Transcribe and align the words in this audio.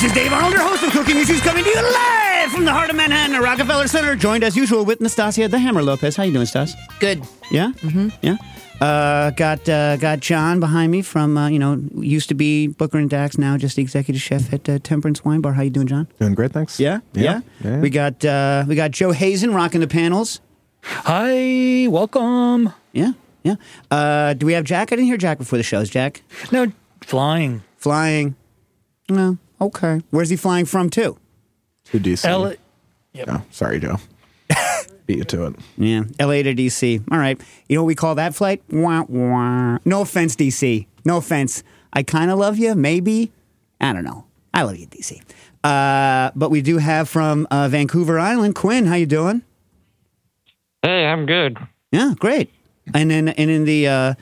This 0.00 0.12
is 0.12 0.16
Dave 0.16 0.32
Arnold, 0.32 0.54
your 0.54 0.62
host 0.62 0.82
of 0.82 0.92
Cooking 0.92 1.18
Issues, 1.18 1.42
coming 1.42 1.62
to 1.62 1.68
you 1.68 1.82
live 1.92 2.50
from 2.52 2.64
the 2.64 2.72
heart 2.72 2.88
of 2.88 2.96
Manhattan, 2.96 3.36
at 3.36 3.42
Rockefeller 3.42 3.86
Center. 3.86 4.16
Joined 4.16 4.42
as 4.42 4.56
usual 4.56 4.86
with 4.86 4.98
Nastasia 4.98 5.46
the 5.46 5.58
Hammer 5.58 5.82
Lopez. 5.82 6.16
How 6.16 6.22
you 6.22 6.32
doing, 6.32 6.46
Stas? 6.46 6.74
Good. 7.00 7.22
Yeah, 7.50 7.72
mm-hmm. 7.72 8.08
yeah. 8.22 8.38
Uh, 8.80 9.28
got 9.32 9.68
uh, 9.68 9.98
got 9.98 10.20
John 10.20 10.58
behind 10.58 10.90
me 10.90 11.02
from 11.02 11.36
uh, 11.36 11.48
you 11.50 11.58
know 11.58 11.82
used 11.96 12.30
to 12.30 12.34
be 12.34 12.68
Booker 12.68 12.96
and 12.96 13.10
Dax, 13.10 13.36
now 13.36 13.58
just 13.58 13.76
the 13.76 13.82
executive 13.82 14.22
chef 14.22 14.50
at 14.54 14.66
uh, 14.70 14.78
Temperance 14.78 15.22
Wine 15.22 15.42
Bar. 15.42 15.52
How 15.52 15.60
you 15.60 15.68
doing, 15.68 15.86
John? 15.86 16.08
Doing 16.18 16.34
great, 16.34 16.52
thanks. 16.52 16.80
Yeah, 16.80 17.00
yeah. 17.12 17.22
Yeah, 17.22 17.70
yeah. 17.70 17.80
We 17.80 17.90
got 17.90 18.24
uh, 18.24 18.64
we 18.66 18.76
got 18.76 18.92
Joe 18.92 19.12
Hazen 19.12 19.52
rocking 19.52 19.82
the 19.82 19.86
panels. 19.86 20.40
Hi, 20.82 21.88
welcome. 21.90 22.72
Yeah, 22.94 23.12
yeah. 23.42 23.56
Uh, 23.90 24.32
do 24.32 24.46
we 24.46 24.54
have 24.54 24.64
Jack? 24.64 24.92
I 24.92 24.96
didn't 24.96 25.08
hear 25.08 25.18
Jack 25.18 25.36
before 25.36 25.58
the 25.58 25.62
show. 25.62 25.80
Is 25.80 25.90
Jack 25.90 26.22
No, 26.50 26.72
flying. 27.02 27.64
flying? 27.76 28.34
No. 29.10 29.36
Okay. 29.60 30.02
Where's 30.10 30.30
he 30.30 30.36
flying 30.36 30.64
from 30.66 30.90
to? 30.90 31.16
To 31.86 31.98
DC. 32.00 32.24
L- 32.24 32.54
Oh, 33.26 33.42
sorry, 33.50 33.80
Joe. 33.80 33.96
Beat 35.06 35.18
you 35.18 35.24
to 35.24 35.46
it. 35.46 35.56
Yeah, 35.76 36.02
LA 36.20 36.42
to 36.42 36.54
DC. 36.54 37.02
All 37.10 37.18
right. 37.18 37.40
You 37.68 37.74
know 37.76 37.82
what 37.82 37.88
we 37.88 37.96
call 37.96 38.14
that 38.14 38.36
flight? 38.36 38.62
Wah, 38.70 39.04
wah. 39.08 39.78
No 39.84 40.02
offense, 40.02 40.36
DC. 40.36 40.86
No 41.04 41.16
offense. 41.16 41.64
I 41.92 42.04
kind 42.04 42.30
of 42.30 42.38
love 42.38 42.56
you, 42.58 42.76
maybe. 42.76 43.32
I 43.80 43.92
don't 43.92 44.04
know. 44.04 44.26
I 44.54 44.62
love 44.62 44.76
you, 44.76 44.86
DC. 44.86 45.20
Uh, 45.64 46.30
but 46.36 46.50
we 46.52 46.62
do 46.62 46.78
have 46.78 47.08
from 47.08 47.48
uh, 47.50 47.68
Vancouver 47.68 48.18
Island, 48.20 48.54
Quinn. 48.54 48.86
How 48.86 48.94
you 48.94 49.06
doing? 49.06 49.42
Hey, 50.82 51.04
I'm 51.06 51.26
good. 51.26 51.58
Yeah, 51.90 52.14
great. 52.18 52.50
And 52.94 53.10
then 53.10 53.28
and 53.28 53.50
in 53.50 53.64
the 53.64 53.88
uh, 53.88 54.14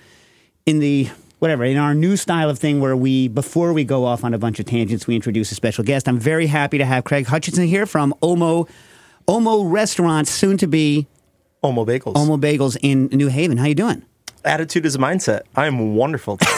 in 0.65 0.79
the 0.79 1.11
whatever 1.39 1.65
in 1.65 1.77
our 1.77 1.95
new 1.95 2.17
style 2.17 2.51
of 2.51 2.59
thing 2.59 2.81
where 2.81 2.97
we 2.97 3.29
before 3.29 3.73
we 3.73 3.85
go 3.85 4.05
off 4.05 4.25
on 4.25 4.35
a 4.35 4.39
bunch 4.39 4.59
of 4.59 4.67
tangents, 4.67 5.07
we 5.07 5.15
introduce 5.15 5.53
a 5.53 5.55
special 5.55 5.85
guest. 5.85 6.09
I'm 6.09 6.19
very 6.19 6.47
happy 6.47 6.79
to 6.79 6.85
have 6.85 7.05
Craig 7.05 7.27
Hutchinson 7.27 7.67
here 7.67 7.87
from 7.87 8.15
Olmo 8.23 8.69
Olmo 9.27 9.71
Restaurants, 9.71 10.31
soon 10.31 10.57
to 10.59 10.67
be 10.67 11.07
Olmo 11.63 11.87
Bagels. 11.87 12.15
Olmo 12.15 12.41
Bagels 12.41 12.77
in 12.83 13.07
New 13.07 13.29
Haven. 13.29 13.59
How 13.59 13.67
you 13.67 13.75
doing? 13.75 14.05
Attitude 14.45 14.87
is 14.87 14.95
a 14.95 14.99
mindset. 14.99 15.43
I 15.55 15.67
am 15.67 15.95
wonderful. 15.95 16.39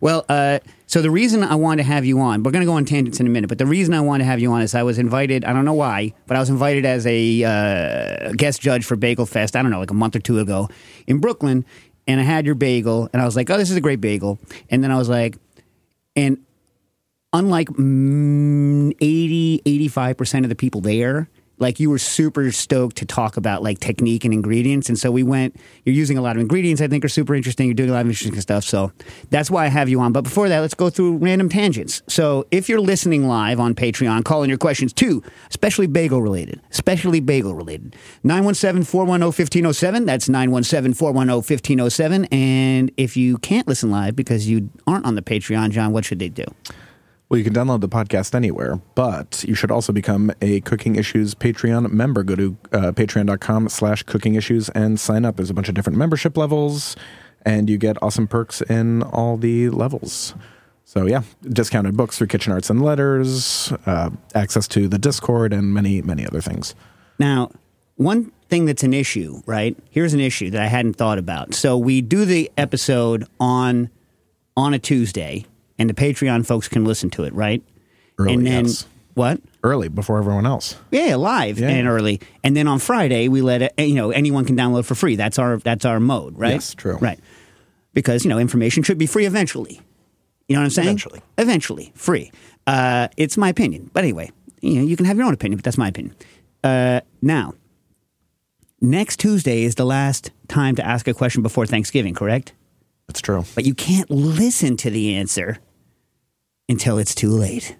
Well, 0.00 0.24
uh, 0.28 0.60
so 0.86 1.02
the 1.02 1.10
reason 1.10 1.42
I 1.42 1.56
wanted 1.56 1.82
to 1.82 1.88
have 1.88 2.04
you 2.04 2.20
on, 2.20 2.42
we're 2.42 2.52
going 2.52 2.62
to 2.62 2.66
go 2.66 2.74
on 2.74 2.84
tangents 2.84 3.18
in 3.18 3.26
a 3.26 3.30
minute, 3.30 3.48
but 3.48 3.58
the 3.58 3.66
reason 3.66 3.94
I 3.94 4.00
wanted 4.00 4.24
to 4.24 4.30
have 4.30 4.38
you 4.38 4.52
on 4.52 4.62
is 4.62 4.74
I 4.74 4.84
was 4.84 4.98
invited, 4.98 5.44
I 5.44 5.52
don't 5.52 5.64
know 5.64 5.74
why, 5.74 6.14
but 6.26 6.36
I 6.36 6.40
was 6.40 6.50
invited 6.50 6.86
as 6.86 7.04
a 7.06 7.44
uh, 7.44 8.32
guest 8.32 8.60
judge 8.60 8.84
for 8.84 8.96
Bagel 8.96 9.26
Fest, 9.26 9.56
I 9.56 9.62
don't 9.62 9.72
know, 9.72 9.80
like 9.80 9.90
a 9.90 9.94
month 9.94 10.14
or 10.14 10.20
two 10.20 10.38
ago 10.38 10.68
in 11.06 11.18
Brooklyn, 11.18 11.64
and 12.08 12.18
I 12.18 12.24
had 12.24 12.46
your 12.46 12.54
bagel, 12.54 13.08
and 13.12 13.20
I 13.20 13.26
was 13.26 13.36
like, 13.36 13.50
oh, 13.50 13.58
this 13.58 13.70
is 13.70 13.76
a 13.76 13.82
great 13.82 14.00
bagel. 14.00 14.38
And 14.70 14.82
then 14.82 14.90
I 14.90 14.96
was 14.96 15.10
like, 15.10 15.36
and 16.16 16.38
unlike 17.34 17.68
mm, 17.68 18.92
80, 18.98 19.62
85% 19.64 20.42
of 20.42 20.48
the 20.48 20.54
people 20.56 20.80
there, 20.80 21.28
like 21.58 21.80
you 21.80 21.90
were 21.90 21.98
super 21.98 22.50
stoked 22.52 22.96
to 22.96 23.06
talk 23.06 23.36
about 23.36 23.62
like 23.62 23.80
technique 23.80 24.24
and 24.24 24.32
ingredients. 24.32 24.88
And 24.88 24.98
so 24.98 25.10
we 25.10 25.22
went, 25.22 25.56
you're 25.84 25.94
using 25.94 26.18
a 26.18 26.22
lot 26.22 26.36
of 26.36 26.40
ingredients 26.40 26.80
I 26.80 26.88
think 26.88 27.04
are 27.04 27.08
super 27.08 27.34
interesting. 27.34 27.66
You're 27.66 27.74
doing 27.74 27.90
a 27.90 27.92
lot 27.92 28.00
of 28.00 28.06
interesting 28.06 28.40
stuff. 28.40 28.64
So 28.64 28.92
that's 29.30 29.50
why 29.50 29.64
I 29.64 29.68
have 29.68 29.88
you 29.88 30.00
on. 30.00 30.12
But 30.12 30.22
before 30.22 30.48
that, 30.48 30.60
let's 30.60 30.74
go 30.74 30.90
through 30.90 31.16
random 31.18 31.48
tangents. 31.48 32.02
So 32.08 32.46
if 32.50 32.68
you're 32.68 32.80
listening 32.80 33.26
live 33.26 33.60
on 33.60 33.74
Patreon, 33.74 34.24
call 34.24 34.42
in 34.42 34.48
your 34.48 34.58
questions 34.58 34.92
too, 34.92 35.22
especially 35.50 35.86
bagel 35.86 36.22
related, 36.22 36.60
especially 36.70 37.20
bagel 37.20 37.54
related. 37.54 37.96
917 38.22 38.84
410 38.84 39.26
1507. 39.26 40.04
That's 40.04 40.28
917 40.28 40.94
410 40.94 41.36
1507. 41.36 42.24
And 42.26 42.90
if 42.96 43.16
you 43.16 43.38
can't 43.38 43.66
listen 43.66 43.90
live 43.90 44.16
because 44.16 44.48
you 44.48 44.70
aren't 44.86 45.06
on 45.06 45.14
the 45.14 45.22
Patreon, 45.22 45.70
John, 45.70 45.92
what 45.92 46.04
should 46.04 46.18
they 46.18 46.28
do? 46.28 46.44
Well, 47.28 47.36
you 47.36 47.44
can 47.44 47.52
download 47.52 47.82
the 47.82 47.88
podcast 47.90 48.34
anywhere, 48.34 48.80
but 48.94 49.44
you 49.46 49.54
should 49.54 49.70
also 49.70 49.92
become 49.92 50.32
a 50.40 50.60
Cooking 50.60 50.96
Issues 50.96 51.34
Patreon 51.34 51.92
member. 51.92 52.22
Go 52.22 52.34
to 52.36 52.56
uh, 52.72 52.92
patreon.com 52.92 53.68
slash 53.68 54.02
cooking 54.04 54.34
issues 54.34 54.70
and 54.70 54.98
sign 54.98 55.26
up. 55.26 55.36
There's 55.36 55.50
a 55.50 55.54
bunch 55.54 55.68
of 55.68 55.74
different 55.74 55.98
membership 55.98 56.38
levels, 56.38 56.96
and 57.44 57.68
you 57.68 57.76
get 57.76 58.02
awesome 58.02 58.28
perks 58.28 58.62
in 58.62 59.02
all 59.02 59.36
the 59.36 59.68
levels. 59.68 60.34
So, 60.84 61.06
yeah, 61.06 61.20
discounted 61.42 61.98
books 61.98 62.16
through 62.16 62.28
Kitchen 62.28 62.50
Arts 62.50 62.70
and 62.70 62.80
Letters, 62.80 63.74
uh, 63.84 64.08
access 64.34 64.66
to 64.68 64.88
the 64.88 64.98
Discord, 64.98 65.52
and 65.52 65.74
many, 65.74 66.00
many 66.00 66.26
other 66.26 66.40
things. 66.40 66.74
Now, 67.18 67.50
one 67.96 68.32
thing 68.48 68.64
that's 68.64 68.84
an 68.84 68.94
issue, 68.94 69.42
right? 69.44 69.76
Here's 69.90 70.14
an 70.14 70.20
issue 70.20 70.48
that 70.48 70.62
I 70.62 70.66
hadn't 70.68 70.94
thought 70.94 71.18
about. 71.18 71.52
So 71.52 71.76
we 71.76 72.00
do 72.00 72.24
the 72.24 72.50
episode 72.56 73.26
on 73.38 73.90
on 74.56 74.72
a 74.72 74.78
Tuesday, 74.78 75.44
and 75.78 75.88
the 75.88 75.94
Patreon 75.94 76.46
folks 76.46 76.68
can 76.68 76.84
listen 76.84 77.10
to 77.10 77.24
it, 77.24 77.32
right? 77.34 77.62
Early, 78.18 78.34
and 78.34 78.46
then 78.46 78.64
yes. 78.66 78.86
what? 79.14 79.40
Early, 79.62 79.88
before 79.88 80.18
everyone 80.18 80.46
else. 80.46 80.76
Yeah, 80.90 81.16
live 81.16 81.58
Yeah. 81.58 81.68
and 81.68 81.86
early, 81.88 82.20
and 82.42 82.56
then 82.56 82.66
on 82.66 82.78
Friday 82.78 83.28
we 83.28 83.42
let 83.42 83.62
it, 83.62 83.74
you 83.78 83.94
know 83.94 84.10
anyone 84.10 84.44
can 84.44 84.56
download 84.56 84.84
for 84.84 84.94
free. 84.94 85.16
That's 85.16 85.38
our 85.38 85.58
that's 85.58 85.84
our 85.84 86.00
mode, 86.00 86.38
right? 86.38 86.54
Yes, 86.54 86.74
true. 86.74 86.96
Right, 86.98 87.20
because 87.94 88.24
you 88.24 88.28
know 88.30 88.38
information 88.38 88.82
should 88.82 88.98
be 88.98 89.06
free 89.06 89.24
eventually. 89.26 89.80
You 90.48 90.56
know 90.56 90.60
what 90.60 90.64
I'm 90.64 90.70
saying? 90.70 90.88
Eventually. 90.88 91.22
eventually, 91.36 91.92
free. 91.94 92.32
Uh, 92.66 93.08
it's 93.16 93.36
my 93.36 93.48
opinion, 93.50 93.90
but 93.92 94.02
anyway, 94.02 94.30
you 94.60 94.74
know 94.74 94.82
you 94.82 94.96
can 94.96 95.06
have 95.06 95.16
your 95.16 95.26
own 95.26 95.34
opinion, 95.34 95.58
but 95.58 95.64
that's 95.64 95.78
my 95.78 95.88
opinion. 95.88 96.16
Uh, 96.64 97.00
now, 97.22 97.54
next 98.80 99.20
Tuesday 99.20 99.62
is 99.62 99.74
the 99.76 99.86
last 99.86 100.32
time 100.48 100.74
to 100.76 100.84
ask 100.84 101.06
a 101.06 101.14
question 101.14 101.42
before 101.42 101.66
Thanksgiving, 101.66 102.14
correct? 102.14 102.52
That's 103.06 103.20
true. 103.20 103.44
But 103.54 103.64
you 103.64 103.74
can't 103.74 104.10
listen 104.10 104.76
to 104.78 104.90
the 104.90 105.14
answer 105.14 105.58
until 106.68 106.98
it's 106.98 107.14
too 107.14 107.30
late 107.30 107.76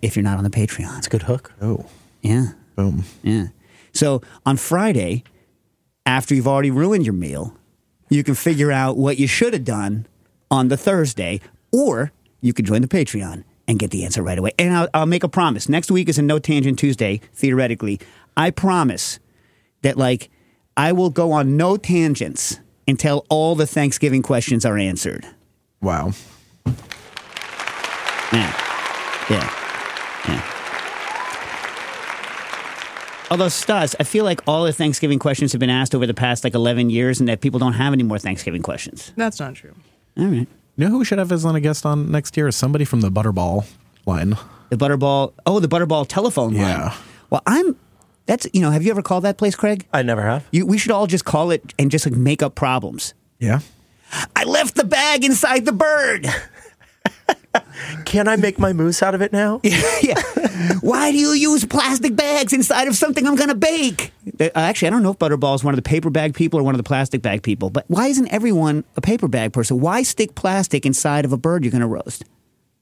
if 0.00 0.16
you're 0.16 0.22
not 0.22 0.38
on 0.38 0.44
the 0.44 0.50
Patreon. 0.50 0.98
It's 0.98 1.06
a 1.06 1.10
good 1.10 1.22
hook. 1.22 1.52
Oh, 1.60 1.86
Yeah. 2.22 2.52
boom. 2.76 3.04
Yeah. 3.22 3.48
So 3.92 4.22
on 4.46 4.56
Friday, 4.56 5.22
after 6.06 6.34
you've 6.34 6.48
already 6.48 6.70
ruined 6.70 7.04
your 7.04 7.12
meal, 7.14 7.56
you 8.08 8.24
can 8.24 8.34
figure 8.34 8.72
out 8.72 8.96
what 8.96 9.18
you 9.18 9.26
should 9.26 9.52
have 9.52 9.64
done 9.64 10.06
on 10.50 10.68
the 10.68 10.76
Thursday, 10.76 11.40
or 11.70 12.12
you 12.40 12.52
can 12.52 12.64
join 12.64 12.82
the 12.82 12.88
Patreon 12.88 13.44
and 13.68 13.78
get 13.78 13.90
the 13.90 14.04
answer 14.04 14.22
right 14.22 14.38
away. 14.38 14.50
And 14.58 14.74
I'll, 14.76 14.88
I'll 14.92 15.06
make 15.06 15.22
a 15.24 15.28
promise. 15.28 15.68
Next 15.68 15.90
week 15.90 16.08
is 16.08 16.18
a 16.18 16.22
No 16.22 16.38
Tangent 16.38 16.78
Tuesday, 16.78 17.20
theoretically. 17.34 18.00
I 18.36 18.50
promise 18.50 19.18
that, 19.82 19.96
like, 19.96 20.30
I 20.76 20.92
will 20.92 21.10
go 21.10 21.32
on 21.32 21.56
no 21.56 21.76
tangents 21.76 22.58
until 22.88 23.24
all 23.28 23.54
the 23.54 23.66
Thanksgiving 23.66 24.22
questions 24.22 24.64
are 24.66 24.76
answered. 24.76 25.26
Wow. 25.80 26.12
Yeah. 28.32 28.52
Yeah. 29.30 29.50
Yeah. 30.28 30.48
Although, 33.30 33.48
Stas, 33.48 33.96
I 33.98 34.04
feel 34.04 34.24
like 34.24 34.40
all 34.46 34.64
the 34.64 34.72
Thanksgiving 34.72 35.18
questions 35.18 35.52
have 35.52 35.58
been 35.58 35.70
asked 35.70 35.94
over 35.94 36.06
the 36.06 36.14
past 36.14 36.44
like 36.44 36.54
11 36.54 36.90
years 36.90 37.18
and 37.18 37.28
that 37.28 37.40
people 37.40 37.58
don't 37.58 37.72
have 37.72 37.92
any 37.92 38.02
more 38.02 38.18
Thanksgiving 38.18 38.62
questions. 38.62 39.12
That's 39.16 39.40
not 39.40 39.54
true. 39.54 39.74
All 40.18 40.26
right. 40.26 40.46
You 40.76 40.84
know 40.84 40.88
who 40.88 40.98
we 40.98 41.04
should 41.04 41.18
have 41.18 41.32
as 41.32 41.44
on 41.44 41.56
a 41.56 41.60
guest 41.60 41.86
on 41.86 42.10
next 42.10 42.36
year? 42.36 42.48
Is 42.48 42.56
somebody 42.56 42.84
from 42.84 43.00
the 43.00 43.10
Butterball 43.10 43.66
line. 44.06 44.36
The 44.70 44.76
Butterball, 44.76 45.32
oh, 45.46 45.60
the 45.60 45.68
Butterball 45.68 46.06
telephone 46.06 46.54
line. 46.54 46.62
Yeah. 46.62 46.94
Well, 47.30 47.42
I'm, 47.46 47.76
that's, 48.26 48.46
you 48.52 48.60
know, 48.60 48.70
have 48.70 48.82
you 48.82 48.90
ever 48.90 49.02
called 49.02 49.24
that 49.24 49.38
place, 49.38 49.54
Craig? 49.54 49.86
I 49.92 50.02
never 50.02 50.22
have. 50.22 50.46
You, 50.50 50.66
we 50.66 50.78
should 50.78 50.92
all 50.92 51.06
just 51.06 51.24
call 51.24 51.50
it 51.50 51.74
and 51.78 51.90
just 51.90 52.06
like 52.06 52.14
make 52.14 52.42
up 52.42 52.54
problems. 52.54 53.14
Yeah. 53.38 53.60
I 54.36 54.44
left 54.44 54.74
the 54.74 54.84
bag 54.84 55.24
inside 55.24 55.64
the 55.64 55.72
bird. 55.72 56.26
Can 58.04 58.28
I 58.28 58.36
make 58.36 58.58
my 58.58 58.72
mousse 58.72 59.02
out 59.02 59.14
of 59.14 59.22
it 59.22 59.32
now? 59.32 59.60
yeah. 59.64 60.20
Why 60.80 61.10
do 61.10 61.18
you 61.18 61.32
use 61.32 61.64
plastic 61.64 62.14
bags 62.16 62.52
inside 62.52 62.88
of 62.88 62.96
something 62.96 63.26
I'm 63.26 63.36
going 63.36 63.48
to 63.48 63.54
bake? 63.54 64.12
Uh, 64.40 64.48
Actually, 64.54 64.88
I 64.88 64.90
don't 64.92 65.02
know 65.02 65.10
if 65.12 65.18
Butterball 65.18 65.54
is 65.54 65.64
one 65.64 65.74
of 65.74 65.76
the 65.76 65.82
paper 65.82 66.10
bag 66.10 66.34
people 66.34 66.60
or 66.60 66.62
one 66.62 66.74
of 66.74 66.78
the 66.78 66.84
plastic 66.84 67.20
bag 67.22 67.42
people, 67.42 67.70
but 67.70 67.84
why 67.88 68.06
isn't 68.08 68.28
everyone 68.28 68.84
a 68.96 69.00
paper 69.00 69.28
bag 69.28 69.52
person? 69.52 69.80
Why 69.80 70.02
stick 70.02 70.34
plastic 70.34 70.86
inside 70.86 71.24
of 71.24 71.32
a 71.32 71.36
bird 71.36 71.64
you're 71.64 71.70
going 71.72 71.80
to 71.82 71.86
roast? 71.86 72.24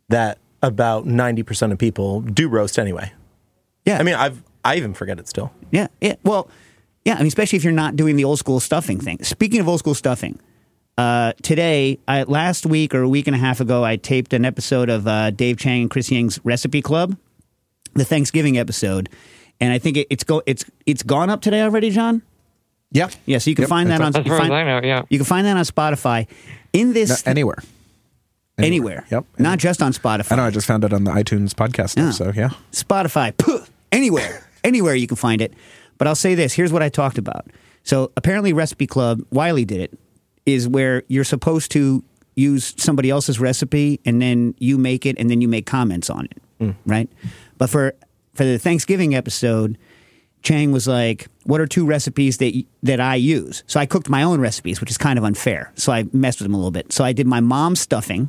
That 0.08 0.38
about 0.62 1.06
90% 1.06 1.72
of 1.72 1.78
people 1.78 2.20
do 2.20 2.48
roast 2.48 2.78
anyway. 2.78 3.12
Yeah. 3.86 3.98
I 3.98 4.02
mean, 4.02 4.14
I've 4.14 4.42
I 4.64 4.76
even 4.76 4.92
forget 4.92 5.18
it 5.18 5.26
still. 5.26 5.52
yeah, 5.70 5.86
yeah. 6.00 6.16
Well, 6.22 6.48
yeah, 7.04 7.14
I 7.14 7.18
mean, 7.18 7.28
especially 7.28 7.56
if 7.56 7.64
you're 7.64 7.72
not 7.72 7.96
doing 7.96 8.16
the 8.16 8.24
old 8.24 8.38
school 8.38 8.60
stuffing 8.60 9.00
thing. 9.00 9.22
Speaking 9.22 9.60
of 9.60 9.68
old 9.68 9.78
school 9.78 9.94
stuffing, 9.94 10.38
uh, 10.98 11.32
today, 11.42 11.98
I, 12.06 12.24
last 12.24 12.66
week 12.66 12.94
or 12.94 13.02
a 13.02 13.08
week 13.08 13.26
and 13.26 13.34
a 13.34 13.38
half 13.38 13.60
ago, 13.60 13.84
I 13.84 13.96
taped 13.96 14.32
an 14.32 14.44
episode 14.44 14.88
of 14.90 15.06
uh, 15.06 15.30
Dave 15.30 15.56
Chang 15.58 15.82
and 15.82 15.90
Chris 15.90 16.10
Ying's 16.10 16.38
Recipe 16.44 16.82
Club, 16.82 17.16
the 17.94 18.04
Thanksgiving 18.04 18.58
episode, 18.58 19.08
and 19.60 19.72
I 19.72 19.78
think 19.78 19.96
it, 19.96 20.06
it's 20.10 20.24
go 20.24 20.42
it's 20.46 20.64
it's 20.86 21.02
gone 21.02 21.30
up 21.30 21.40
today 21.40 21.62
already, 21.62 21.90
John. 21.90 22.22
Yeah. 22.92 23.08
Yeah, 23.24 23.38
so 23.38 23.50
you 23.50 23.54
can 23.56 23.62
Yep, 23.62 23.68
find 23.68 23.90
that 23.90 24.00
on 24.00 24.08
it's 24.08 24.18
As 24.18 24.26
you, 24.26 24.36
find- 24.36 24.52
I 24.52 24.64
know, 24.64 24.80
yeah. 24.86 25.02
you 25.08 25.18
can 25.18 25.24
find 25.24 25.46
that 25.46 25.56
on 25.56 25.64
Spotify. 25.64 26.26
In 26.72 26.92
this 26.92 27.24
No, 27.24 27.30
anywhere. 27.30 27.58
anywhere, 28.58 29.06
Yep. 29.10 29.24
not 29.38 29.58
just 29.58 29.80
on 29.82 29.92
Spotify. 29.92 30.32
I 30.32 30.36
know. 30.36 30.44
I 30.44 30.50
just 30.50 30.66
found 30.66 30.84
it 30.84 30.92
on 30.92 31.04
the 31.04 31.10
iTunes 31.12 31.50
podcast. 31.54 31.96
Yeah. 31.96 32.10
So 32.10 32.32
yeah. 32.34 32.50
Spotify, 32.72 33.36
puh, 33.36 33.64
anywhere, 33.92 34.46
anywhere 34.64 34.94
you 34.94 35.06
can 35.06 35.16
find 35.16 35.40
it. 35.40 35.54
But 35.98 36.06
I'll 36.08 36.14
say 36.14 36.34
this: 36.34 36.52
here's 36.52 36.72
what 36.72 36.82
I 36.82 36.88
talked 36.88 37.16
about. 37.18 37.46
So 37.84 38.12
apparently, 38.16 38.52
Recipe 38.52 38.86
Club, 38.86 39.20
Wylie 39.30 39.64
did 39.64 39.80
it, 39.80 39.98
is 40.50 40.68
where 40.68 41.02
you're 41.08 41.24
supposed 41.24 41.70
to 41.72 42.02
use 42.36 42.74
somebody 42.78 43.10
else's 43.10 43.38
recipe 43.40 44.00
and 44.04 44.20
then 44.22 44.54
you 44.58 44.78
make 44.78 45.04
it 45.06 45.16
and 45.18 45.28
then 45.30 45.40
you 45.40 45.48
make 45.48 45.66
comments 45.66 46.08
on 46.10 46.26
it. 46.26 46.42
Mm. 46.60 46.74
right? 46.86 47.08
But 47.58 47.70
for 47.70 47.94
for 48.34 48.44
the 48.44 48.58
Thanksgiving 48.58 49.14
episode, 49.14 49.78
Chang 50.42 50.72
was 50.72 50.86
like, 50.86 51.26
"What 51.44 51.60
are 51.60 51.66
two 51.66 51.86
recipes 51.86 52.36
that 52.38 52.52
that 52.82 53.00
I 53.00 53.14
use?" 53.16 53.64
So 53.66 53.80
I 53.80 53.86
cooked 53.86 54.08
my 54.08 54.22
own 54.22 54.40
recipes, 54.40 54.80
which 54.80 54.90
is 54.90 54.98
kind 54.98 55.18
of 55.18 55.24
unfair. 55.24 55.72
So 55.74 55.92
I 55.92 56.04
messed 56.12 56.38
with 56.40 56.44
them 56.46 56.54
a 56.54 56.58
little 56.58 56.70
bit. 56.70 56.92
So 56.92 57.04
I 57.04 57.12
did 57.12 57.26
my 57.26 57.40
mom's 57.40 57.80
stuffing, 57.80 58.28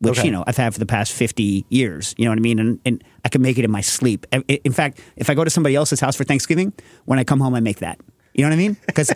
which 0.00 0.18
Okay. 0.18 0.26
you 0.26 0.32
know 0.32 0.44
I've 0.46 0.56
had 0.56 0.72
for 0.72 0.80
the 0.80 0.86
past 0.86 1.12
fifty 1.12 1.64
years. 1.68 2.14
You 2.18 2.24
know 2.24 2.32
what 2.32 2.38
I 2.38 2.42
mean? 2.42 2.58
And, 2.58 2.80
and 2.84 3.04
I 3.24 3.28
can 3.28 3.42
make 3.42 3.58
it 3.58 3.64
in 3.64 3.70
my 3.70 3.80
sleep. 3.80 4.26
In 4.48 4.72
fact, 4.72 5.00
if 5.16 5.30
I 5.30 5.34
go 5.34 5.44
to 5.44 5.50
somebody 5.50 5.74
else's 5.76 6.00
house 6.00 6.16
for 6.16 6.24
Thanksgiving, 6.24 6.72
when 7.04 7.18
I 7.18 7.24
come 7.24 7.40
home, 7.40 7.54
I 7.54 7.60
make 7.60 7.78
that. 7.78 7.98
You 8.34 8.42
know 8.42 8.48
what 8.50 8.54
I 8.54 8.58
mean? 8.58 8.76
Because 8.86 9.10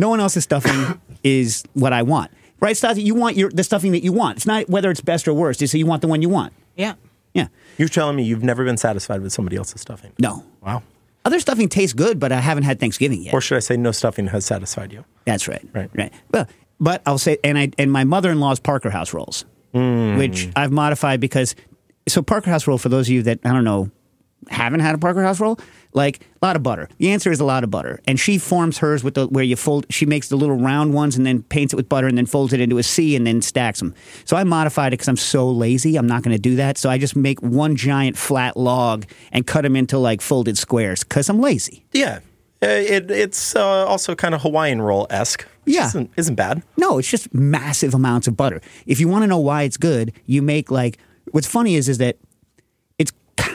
no 0.00 0.08
one 0.08 0.20
else's 0.20 0.44
stuffing 0.44 1.00
is 1.24 1.64
what 1.74 1.92
I 1.92 2.02
want, 2.02 2.30
right? 2.58 2.74
Stasi? 2.74 3.04
You 3.04 3.14
want 3.14 3.36
your 3.36 3.50
the 3.50 3.62
stuffing 3.62 3.92
that 3.92 4.02
you 4.02 4.12
want. 4.12 4.38
It's 4.38 4.46
not 4.46 4.68
whether 4.68 4.90
it's 4.90 5.00
best 5.00 5.28
or 5.28 5.34
worst. 5.34 5.62
It's 5.62 5.72
that 5.72 5.78
you 5.78 5.86
want 5.86 6.02
the 6.02 6.08
one 6.08 6.22
you 6.22 6.28
want. 6.28 6.52
Yeah. 6.76 6.94
Yeah. 7.34 7.48
You're 7.78 7.88
telling 7.88 8.16
me 8.16 8.24
you've 8.24 8.42
never 8.42 8.64
been 8.64 8.76
satisfied 8.76 9.20
with 9.20 9.32
somebody 9.32 9.56
else's 9.56 9.80
stuffing? 9.80 10.12
No. 10.18 10.44
Wow. 10.60 10.82
Other 11.24 11.38
stuffing 11.38 11.68
tastes 11.68 11.92
good, 11.92 12.18
but 12.18 12.32
I 12.32 12.40
haven't 12.40 12.64
had 12.64 12.80
Thanksgiving 12.80 13.22
yet. 13.22 13.34
Or 13.34 13.40
should 13.40 13.56
I 13.56 13.60
say 13.60 13.76
no 13.76 13.92
stuffing 13.92 14.26
has 14.28 14.46
satisfied 14.46 14.92
you? 14.92 15.04
That's 15.26 15.46
right. 15.46 15.64
Right. 15.72 15.90
Right. 15.94 16.12
Well, 16.32 16.48
but 16.80 17.02
I'll 17.04 17.18
say, 17.18 17.38
and 17.44 17.58
I 17.58 17.70
and 17.78 17.92
my 17.92 18.04
mother 18.04 18.30
in 18.30 18.40
law's 18.40 18.58
Parker 18.58 18.90
House 18.90 19.12
rolls, 19.12 19.44
hmm. 19.72 20.16
which 20.16 20.48
I've 20.56 20.72
modified 20.72 21.20
because 21.20 21.54
so 22.08 22.22
Parker 22.22 22.50
House 22.50 22.66
roll 22.66 22.78
for 22.78 22.88
those 22.88 23.06
of 23.08 23.12
you 23.12 23.22
that 23.24 23.40
I 23.44 23.52
don't 23.52 23.64
know 23.64 23.90
haven't 24.48 24.80
had 24.80 24.94
a 24.94 24.98
Parker 24.98 25.22
House 25.22 25.38
roll, 25.40 25.58
like 25.92 26.20
a 26.40 26.46
lot 26.46 26.56
of 26.56 26.62
butter. 26.62 26.88
The 26.98 27.10
answer 27.10 27.30
is 27.30 27.40
a 27.40 27.44
lot 27.44 27.62
of 27.64 27.70
butter, 27.70 28.00
and 28.06 28.18
she 28.18 28.38
forms 28.38 28.78
hers 28.78 29.04
with 29.04 29.14
the 29.14 29.26
where 29.26 29.44
you 29.44 29.56
fold. 29.56 29.86
She 29.90 30.06
makes 30.06 30.28
the 30.28 30.36
little 30.36 30.56
round 30.56 30.94
ones 30.94 31.16
and 31.16 31.26
then 31.26 31.42
paints 31.42 31.72
it 31.72 31.76
with 31.76 31.88
butter 31.88 32.06
and 32.06 32.16
then 32.16 32.26
folds 32.26 32.52
it 32.52 32.60
into 32.60 32.78
a 32.78 32.82
C 32.82 33.16
and 33.16 33.26
then 33.26 33.42
stacks 33.42 33.80
them. 33.80 33.94
So 34.24 34.36
I 34.36 34.44
modified 34.44 34.92
it 34.92 34.98
because 34.98 35.08
I'm 35.08 35.16
so 35.16 35.50
lazy. 35.50 35.96
I'm 35.96 36.06
not 36.06 36.22
going 36.22 36.34
to 36.34 36.40
do 36.40 36.56
that. 36.56 36.78
So 36.78 36.88
I 36.88 36.98
just 36.98 37.16
make 37.16 37.40
one 37.40 37.76
giant 37.76 38.16
flat 38.16 38.56
log 38.56 39.04
and 39.32 39.46
cut 39.46 39.62
them 39.62 39.76
into 39.76 39.98
like 39.98 40.20
folded 40.20 40.56
squares 40.56 41.04
because 41.04 41.28
I'm 41.28 41.40
lazy. 41.40 41.84
Yeah. 41.92 42.20
Uh, 42.62 42.66
It, 42.66 43.10
it's 43.10 43.56
uh, 43.56 43.86
also 43.86 44.14
kind 44.14 44.34
of 44.34 44.42
Hawaiian 44.42 44.82
roll 44.82 45.06
esque. 45.10 45.46
Yeah. 45.66 45.86
Isn't, 45.86 46.10
isn't 46.16 46.34
bad. 46.34 46.62
No, 46.76 46.98
it's 46.98 47.10
just 47.10 47.32
massive 47.32 47.94
amounts 47.94 48.26
of 48.28 48.36
butter. 48.36 48.60
If 48.86 49.00
you 49.00 49.08
want 49.08 49.22
to 49.22 49.26
know 49.26 49.38
why 49.38 49.62
it's 49.62 49.76
good, 49.76 50.12
you 50.26 50.42
make 50.42 50.70
like 50.70 50.98
what's 51.32 51.46
funny 51.46 51.74
is 51.74 51.88
is 51.88 51.98
that 51.98 52.16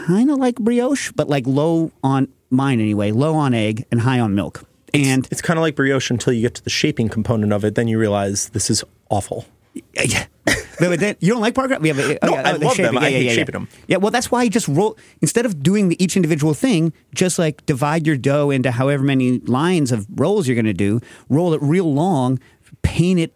kind 0.05 0.29
of 0.29 0.37
like 0.37 0.55
brioche, 0.57 1.11
but 1.11 1.27
like 1.29 1.45
low 1.47 1.91
on 2.03 2.27
mine 2.49 2.79
anyway, 2.79 3.11
low 3.11 3.33
on 3.35 3.53
egg 3.53 3.85
and 3.91 4.01
high 4.01 4.19
on 4.19 4.35
milk. 4.35 4.63
And 4.93 5.27
It's 5.31 5.41
kind 5.41 5.57
of 5.59 5.61
like 5.61 5.75
brioche 5.75 6.09
until 6.09 6.31
you 6.33 6.41
get 6.41 6.53
to 6.55 6.63
the 6.63 6.69
shaping 6.69 7.09
component 7.09 7.51
of 7.51 7.65
it. 7.65 7.75
Then 7.75 7.87
you 7.87 7.99
realize 7.99 8.49
this 8.49 8.69
is 8.69 8.83
awful. 9.09 9.45
yeah. 9.73 10.25
But- 10.45 10.55
but 10.79 10.99
then- 10.99 11.15
you 11.19 11.33
don't 11.33 11.41
like 11.41 11.53
Parker? 11.55 11.77
Yeah, 11.81 11.93
but- 11.93 12.19
oh, 12.21 12.27
No, 12.27 12.33
yeah, 12.33 12.41
I 12.47 12.51
love 12.51 12.59
them. 12.61 12.69
shaping. 12.75 12.97
I 12.97 13.01
Yeah, 13.01 13.07
yeah, 13.07 13.17
hate 13.17 13.25
yeah, 13.25 13.31
shaping 13.33 13.53
yeah. 13.55 13.59
them. 13.59 13.67
Yeah, 13.87 13.97
well, 13.97 14.11
that's 14.11 14.31
why 14.31 14.43
you 14.43 14.49
just 14.49 14.67
roll 14.67 14.97
instead 15.21 15.45
of 15.45 15.61
doing 15.63 15.89
the, 15.89 16.01
each 16.01 16.15
individual 16.15 16.53
thing. 16.53 16.93
Just 17.13 17.37
like 17.39 17.65
divide 17.65 18.05
your 18.07 18.15
dough 18.17 18.51
into 18.51 18.71
however 18.71 19.03
many 19.03 19.39
lines 19.39 19.91
of 19.91 20.05
rolls 20.15 20.47
you're 20.47 20.55
going 20.55 20.65
to 20.65 20.73
do. 20.73 21.01
Roll 21.29 21.53
it 21.53 21.61
real 21.61 21.91
long, 21.93 22.39
paint 22.83 23.19
it 23.19 23.33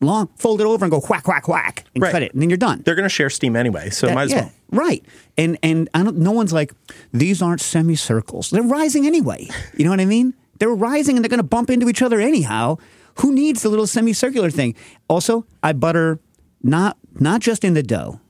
long, 0.00 0.28
fold 0.36 0.60
it 0.60 0.64
over, 0.66 0.84
and 0.84 0.90
go 0.92 1.00
whack, 1.08 1.26
whack, 1.28 1.48
whack, 1.48 1.84
and 1.94 2.02
Right. 2.02 2.12
cut 2.12 2.22
it, 2.22 2.32
and 2.32 2.42
then 2.42 2.50
you're 2.50 2.56
done. 2.56 2.82
They're 2.84 2.94
going 2.94 3.04
to 3.04 3.08
share 3.08 3.30
steam 3.30 3.56
anyway, 3.56 3.90
so 3.90 4.06
That- 4.06 4.14
might 4.14 4.22
as 4.24 4.30
yeah, 4.32 4.40
well. 4.42 4.52
Right. 4.70 5.04
And 5.38 5.56
and 5.62 5.88
I 5.94 6.02
don't, 6.02 6.18
no 6.18 6.32
one's 6.32 6.52
like 6.52 6.72
these 7.12 7.40
aren't 7.40 7.60
semicircles. 7.60 8.50
They're 8.50 8.62
rising 8.62 9.06
anyway. 9.06 9.48
You 9.76 9.84
know 9.84 9.90
what 9.90 10.00
I 10.00 10.04
mean? 10.04 10.34
They're 10.58 10.74
rising 10.74 11.16
and 11.16 11.24
they're 11.24 11.28
going 11.30 11.38
to 11.38 11.42
bump 11.44 11.70
into 11.70 11.88
each 11.88 12.02
other 12.02 12.20
anyhow. 12.20 12.76
Who 13.20 13.32
needs 13.32 13.62
the 13.62 13.68
little 13.68 13.86
semicircular 13.86 14.50
thing? 14.50 14.74
Also, 15.08 15.46
I 15.62 15.72
butter 15.72 16.18
not 16.62 16.96
not 17.20 17.40
just 17.40 17.62
in 17.64 17.74
the 17.74 17.82
dough, 17.82 18.20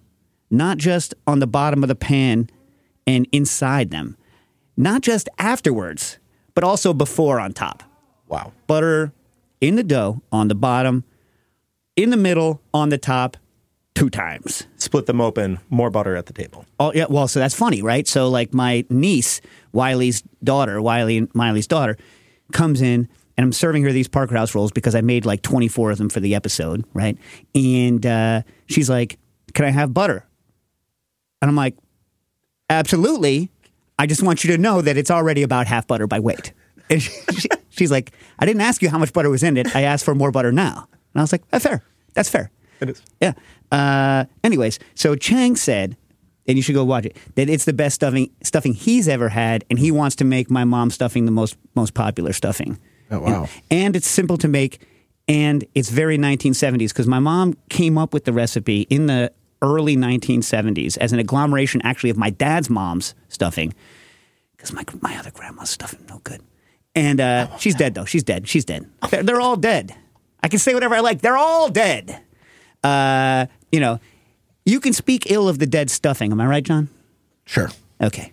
not 0.50 0.76
just 0.78 1.14
on 1.26 1.38
the 1.38 1.46
bottom 1.46 1.82
of 1.82 1.88
the 1.88 1.94
pan 1.94 2.50
and 3.06 3.26
inside 3.32 3.90
them, 3.90 4.17
not 4.76 5.00
just 5.00 5.28
afterwards, 5.38 6.19
but 6.55 6.62
also 6.64 6.93
before 6.93 7.40
on 7.40 7.52
top. 7.55 7.82
Wow. 8.28 8.52
Butter 8.67 9.12
in 9.60 9.76
the 9.76 9.82
dough 9.84 10.22
on 10.32 10.49
the 10.49 10.55
bottom, 10.55 11.05
in 11.96 12.11
the 12.11 12.17
middle, 12.17 12.61
on 12.73 12.88
the 12.88 12.99
top, 12.99 13.37
two 13.94 14.11
times. 14.11 14.67
Split 14.76 15.06
them 15.06 15.20
open, 15.20 15.58
more 15.70 15.91
butter 15.91 16.17
at 16.17 16.26
the 16.26 16.32
table. 16.32 16.64
Oh 16.81 16.93
yeah, 16.94 17.06
well, 17.08 17.29
so 17.29 17.38
that's 17.41 17.55
funny, 17.55 17.82
right? 17.82 18.06
So 18.08 18.29
like 18.29 18.52
my 18.52 18.85
niece, 18.91 19.41
Wylie's 19.73 20.23
daughter, 20.43 20.81
Wiley 20.82 21.17
and 21.19 21.32
Maile's 21.35 21.67
daughter, 21.67 21.96
comes 22.52 22.81
in 22.82 23.08
and 23.37 23.44
I'm 23.44 23.52
serving 23.52 23.82
her 23.85 23.93
these 23.93 24.08
Parker 24.08 24.37
House 24.37 24.55
rolls 24.55 24.70
because 24.73 24.94
I 24.94 25.00
made 25.00 25.25
like 25.26 25.43
24 25.43 25.93
of 25.93 25.99
them 25.99 26.08
for 26.08 26.20
the 26.20 26.35
episode, 26.35 26.85
right? 26.94 27.17
And 27.55 28.05
uh, 28.06 28.43
she's 28.67 28.88
like, 28.91 29.19
"Can 29.55 29.64
I 29.64 29.70
have 29.70 29.93
butter?" 29.94 30.25
And 31.43 31.49
I'm 31.49 31.56
like, 31.56 31.76
"Absolutely. 32.70 33.50
I 33.99 34.06
just 34.06 34.23
want 34.23 34.44
you 34.44 34.50
to 34.52 34.58
know 34.58 34.81
that 34.82 34.96
it's 34.96 35.11
already 35.11 35.43
about 35.43 35.67
half 35.67 35.87
butter 35.87 36.06
by 36.06 36.20
weight." 36.20 36.52
And 36.91 37.02
she- 37.02 37.49
she's 37.70 37.91
like, 37.91 38.12
"I 38.38 38.46
didn't 38.46 38.62
ask 38.62 38.82
you 38.82 38.88
how 38.91 38.99
much 38.99 39.12
butter 39.12 39.31
was 39.31 39.43
in 39.43 39.56
it. 39.56 39.75
I 39.75 39.82
asked 39.82 40.05
for 40.05 40.14
more 40.14 40.31
butter 40.31 40.52
now." 40.52 40.88
And 41.14 41.20
I 41.20 41.22
was 41.22 41.32
like, 41.32 41.49
"That's 41.50 41.64
fair. 41.64 41.82
That's 42.14 42.28
fair." 42.28 42.50
It 42.81 42.90
is. 42.90 43.02
Yeah. 43.20 43.32
Uh, 43.70 44.25
anyways, 44.43 44.78
so 44.94 45.16
Chang 45.16 45.56
said, 45.56 45.96
and 46.46 46.56
you 46.56 46.62
should 46.62 46.75
go 46.75 46.84
watch 46.84 47.06
it, 47.06 47.16
that 47.37 47.49
it's 47.49 47.64
the 47.64 47.72
best 47.72 47.96
stuffing 47.96 48.31
stuffing 48.43 48.75
he's 48.75 49.08
ever 49.08 49.31
had, 49.31 49.64
and 49.70 49.78
he 49.78 49.90
wants 49.90 50.16
to 50.16 50.25
make 50.25 50.50
my 50.50 50.64
mom's 50.64 50.94
stuffing 50.94 51.25
the 51.25 51.32
most 51.32 51.56
most 51.75 51.94
popular 51.94 52.32
stuffing. 52.32 52.78
Oh, 53.11 53.20
wow. 53.20 53.49
And, 53.70 53.84
and 53.84 53.96
it's 53.96 54.08
simple 54.08 54.37
to 54.38 54.49
make, 54.49 54.81
and 55.28 55.64
it's 55.75 55.90
very 55.90 56.19
1970s 56.19 56.88
because 56.88 57.06
my 57.06 57.19
mom 57.19 57.55
came 57.69 57.99
up 57.99 58.12
with 58.12 58.25
the 58.25 58.32
recipe 58.32 58.82
in 58.90 59.06
the 59.06 59.32
early 59.62 59.96
1970s 59.96 60.99
as 60.99 61.12
an 61.12 61.19
agglomeration, 61.19 61.81
actually, 61.82 62.10
of 62.10 62.17
my 62.17 62.31
dad's 62.31 62.69
mom's 62.69 63.14
stuffing 63.28 63.72
because 64.56 64.72
my 64.72 64.84
my 65.00 65.17
other 65.19 65.31
grandma's 65.31 65.70
stuffing 65.70 66.05
no 66.08 66.20
good. 66.25 66.43
And 66.94 67.20
uh, 67.20 67.56
she's 67.58 67.75
dead 67.75 67.94
though. 67.94 68.05
She's 68.05 68.22
dead. 68.22 68.46
She's 68.49 68.64
dead. 68.64 68.88
They're, 69.10 69.22
they're 69.22 69.40
all 69.40 69.56
dead. 69.56 69.94
I 70.44 70.49
can 70.49 70.58
say 70.61 70.75
whatever 70.75 70.94
I 70.94 71.00
like. 71.00 71.23
They're 71.23 71.37
all 71.38 71.69
dead. 71.70 72.20
Uh, 72.85 73.46
you 73.73 73.81
know, 73.81 73.99
you 74.67 74.79
can 74.79 74.93
speak 74.93 75.31
ill 75.31 75.49
of 75.49 75.58
the 75.58 75.67
dead 75.67 75.91
stuffing. 75.91 76.31
Am 76.31 76.41
I 76.41 76.46
right, 76.46 76.62
John? 76.62 76.88
Sure. 77.46 77.70
Okay. 78.00 78.32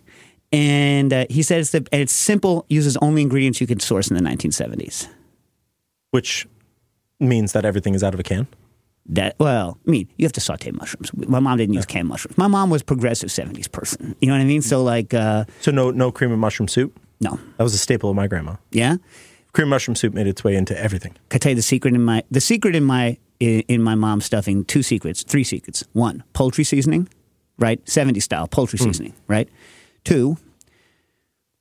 And 0.51 1.13
uh, 1.13 1.25
he 1.29 1.41
says 1.41 1.71
that 1.71 1.87
and 1.93 2.01
it's 2.01 2.11
simple. 2.13 2.65
Uses 2.69 2.97
only 2.97 3.21
ingredients 3.21 3.61
you 3.61 3.67
could 3.67 3.81
source 3.81 4.11
in 4.11 4.17
the 4.17 4.21
1970s. 4.29 5.07
Which 6.11 6.47
means 7.19 7.53
that 7.53 7.63
everything 7.65 7.95
is 7.95 8.03
out 8.03 8.13
of 8.13 8.19
a 8.19 8.23
can. 8.23 8.47
That 9.05 9.35
well, 9.39 9.77
I 9.87 9.91
mean, 9.91 10.07
you 10.17 10.25
have 10.25 10.33
to 10.33 10.41
saute 10.41 10.69
mushrooms. 10.71 11.11
My 11.15 11.39
mom 11.39 11.57
didn't 11.57 11.73
use 11.73 11.85
canned 11.85 12.07
mushrooms. 12.09 12.37
My 12.37 12.47
mom 12.47 12.69
was 12.69 12.83
progressive 12.83 13.29
70s 13.29 13.71
person. 13.71 14.15
You 14.19 14.27
know 14.27 14.33
what 14.35 14.41
I 14.41 14.45
mean? 14.45 14.61
So 14.61 14.83
like, 14.83 15.13
uh, 15.13 15.45
So 15.61 15.71
no 15.71 15.89
no 15.91 16.11
cream 16.11 16.31
and 16.31 16.39
mushroom 16.41 16.67
soup. 16.67 16.99
no, 17.21 17.39
That 17.57 17.63
was 17.63 17.73
a 17.73 17.77
staple 17.77 18.09
of 18.09 18.15
my 18.17 18.27
grandma. 18.27 18.55
yeah. 18.71 18.97
Cream 19.53 19.67
mushroom 19.69 19.95
soup 19.95 20.13
made 20.13 20.27
its 20.27 20.43
way 20.43 20.55
into 20.55 20.77
everything. 20.81 21.11
Can 21.29 21.35
I 21.35 21.37
tell 21.39 21.49
you 21.51 21.55
the 21.57 21.61
secret 21.61 21.93
in 21.93 22.03
my 22.03 22.23
the 22.31 22.39
secret 22.41 22.75
in 22.75 22.83
my 22.83 23.17
in, 23.39 23.61
in 23.67 23.81
my 23.81 23.95
mom's 23.95 24.25
stuffing? 24.25 24.63
Two 24.65 24.81
secrets, 24.83 25.23
three 25.23 25.43
secrets. 25.43 25.83
One, 25.93 26.23
poultry 26.33 26.63
seasoning, 26.63 27.09
right? 27.59 27.79
70 27.89 28.19
style 28.21 28.47
poultry 28.47 28.79
seasoning, 28.79 29.13
right? 29.27 29.49
Two, 30.05 30.37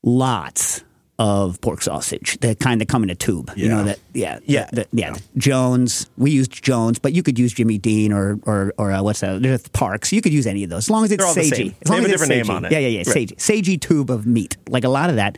lots 0.02 0.84
of 1.18 1.60
pork 1.60 1.82
sausage, 1.82 2.38
the 2.40 2.54
kind 2.54 2.80
that 2.80 2.88
come 2.88 3.02
in 3.02 3.10
a 3.10 3.14
tube. 3.14 3.52
You 3.54 3.68
know 3.68 3.84
that, 3.84 3.98
yeah, 4.14 4.38
Yeah. 4.46 4.70
the- 4.72 4.86
yeah. 4.92 5.14
Jones. 5.36 6.08
We 6.16 6.30
used 6.30 6.50
Jones, 6.62 6.98
but 6.98 7.12
you 7.12 7.22
could 7.22 7.38
use 7.38 7.52
Jimmy 7.52 7.76
Dean 7.76 8.12
or 8.12 8.38
or 8.44 8.72
or 8.78 8.90
uh, 8.92 9.02
what's 9.02 9.20
that? 9.20 9.42
There's 9.42 9.68
Parks. 9.68 10.12
You 10.12 10.22
could 10.22 10.32
use 10.32 10.46
any 10.46 10.64
of 10.64 10.70
those 10.70 10.84
as 10.84 10.90
long 10.90 11.04
as 11.04 11.12
it's 11.12 11.34
the 11.34 11.40
sagey. 11.40 11.48
same. 11.56 11.74
As 11.82 11.88
long 11.90 12.02
They 12.02 12.08
have 12.10 12.14
as 12.14 12.22
a 12.22 12.24
different 12.26 12.48
name 12.48 12.56
on 12.56 12.64
it. 12.64 12.72
Yeah, 12.72 12.78
yeah, 12.78 12.88
yeah. 12.88 12.98
Right. 13.12 13.28
Sagey, 13.28 13.36
sagey 13.36 13.80
tube 13.80 14.10
of 14.10 14.26
meat. 14.26 14.56
Like 14.68 14.84
a 14.84 14.88
lot 14.88 15.10
of 15.10 15.16
that. 15.16 15.36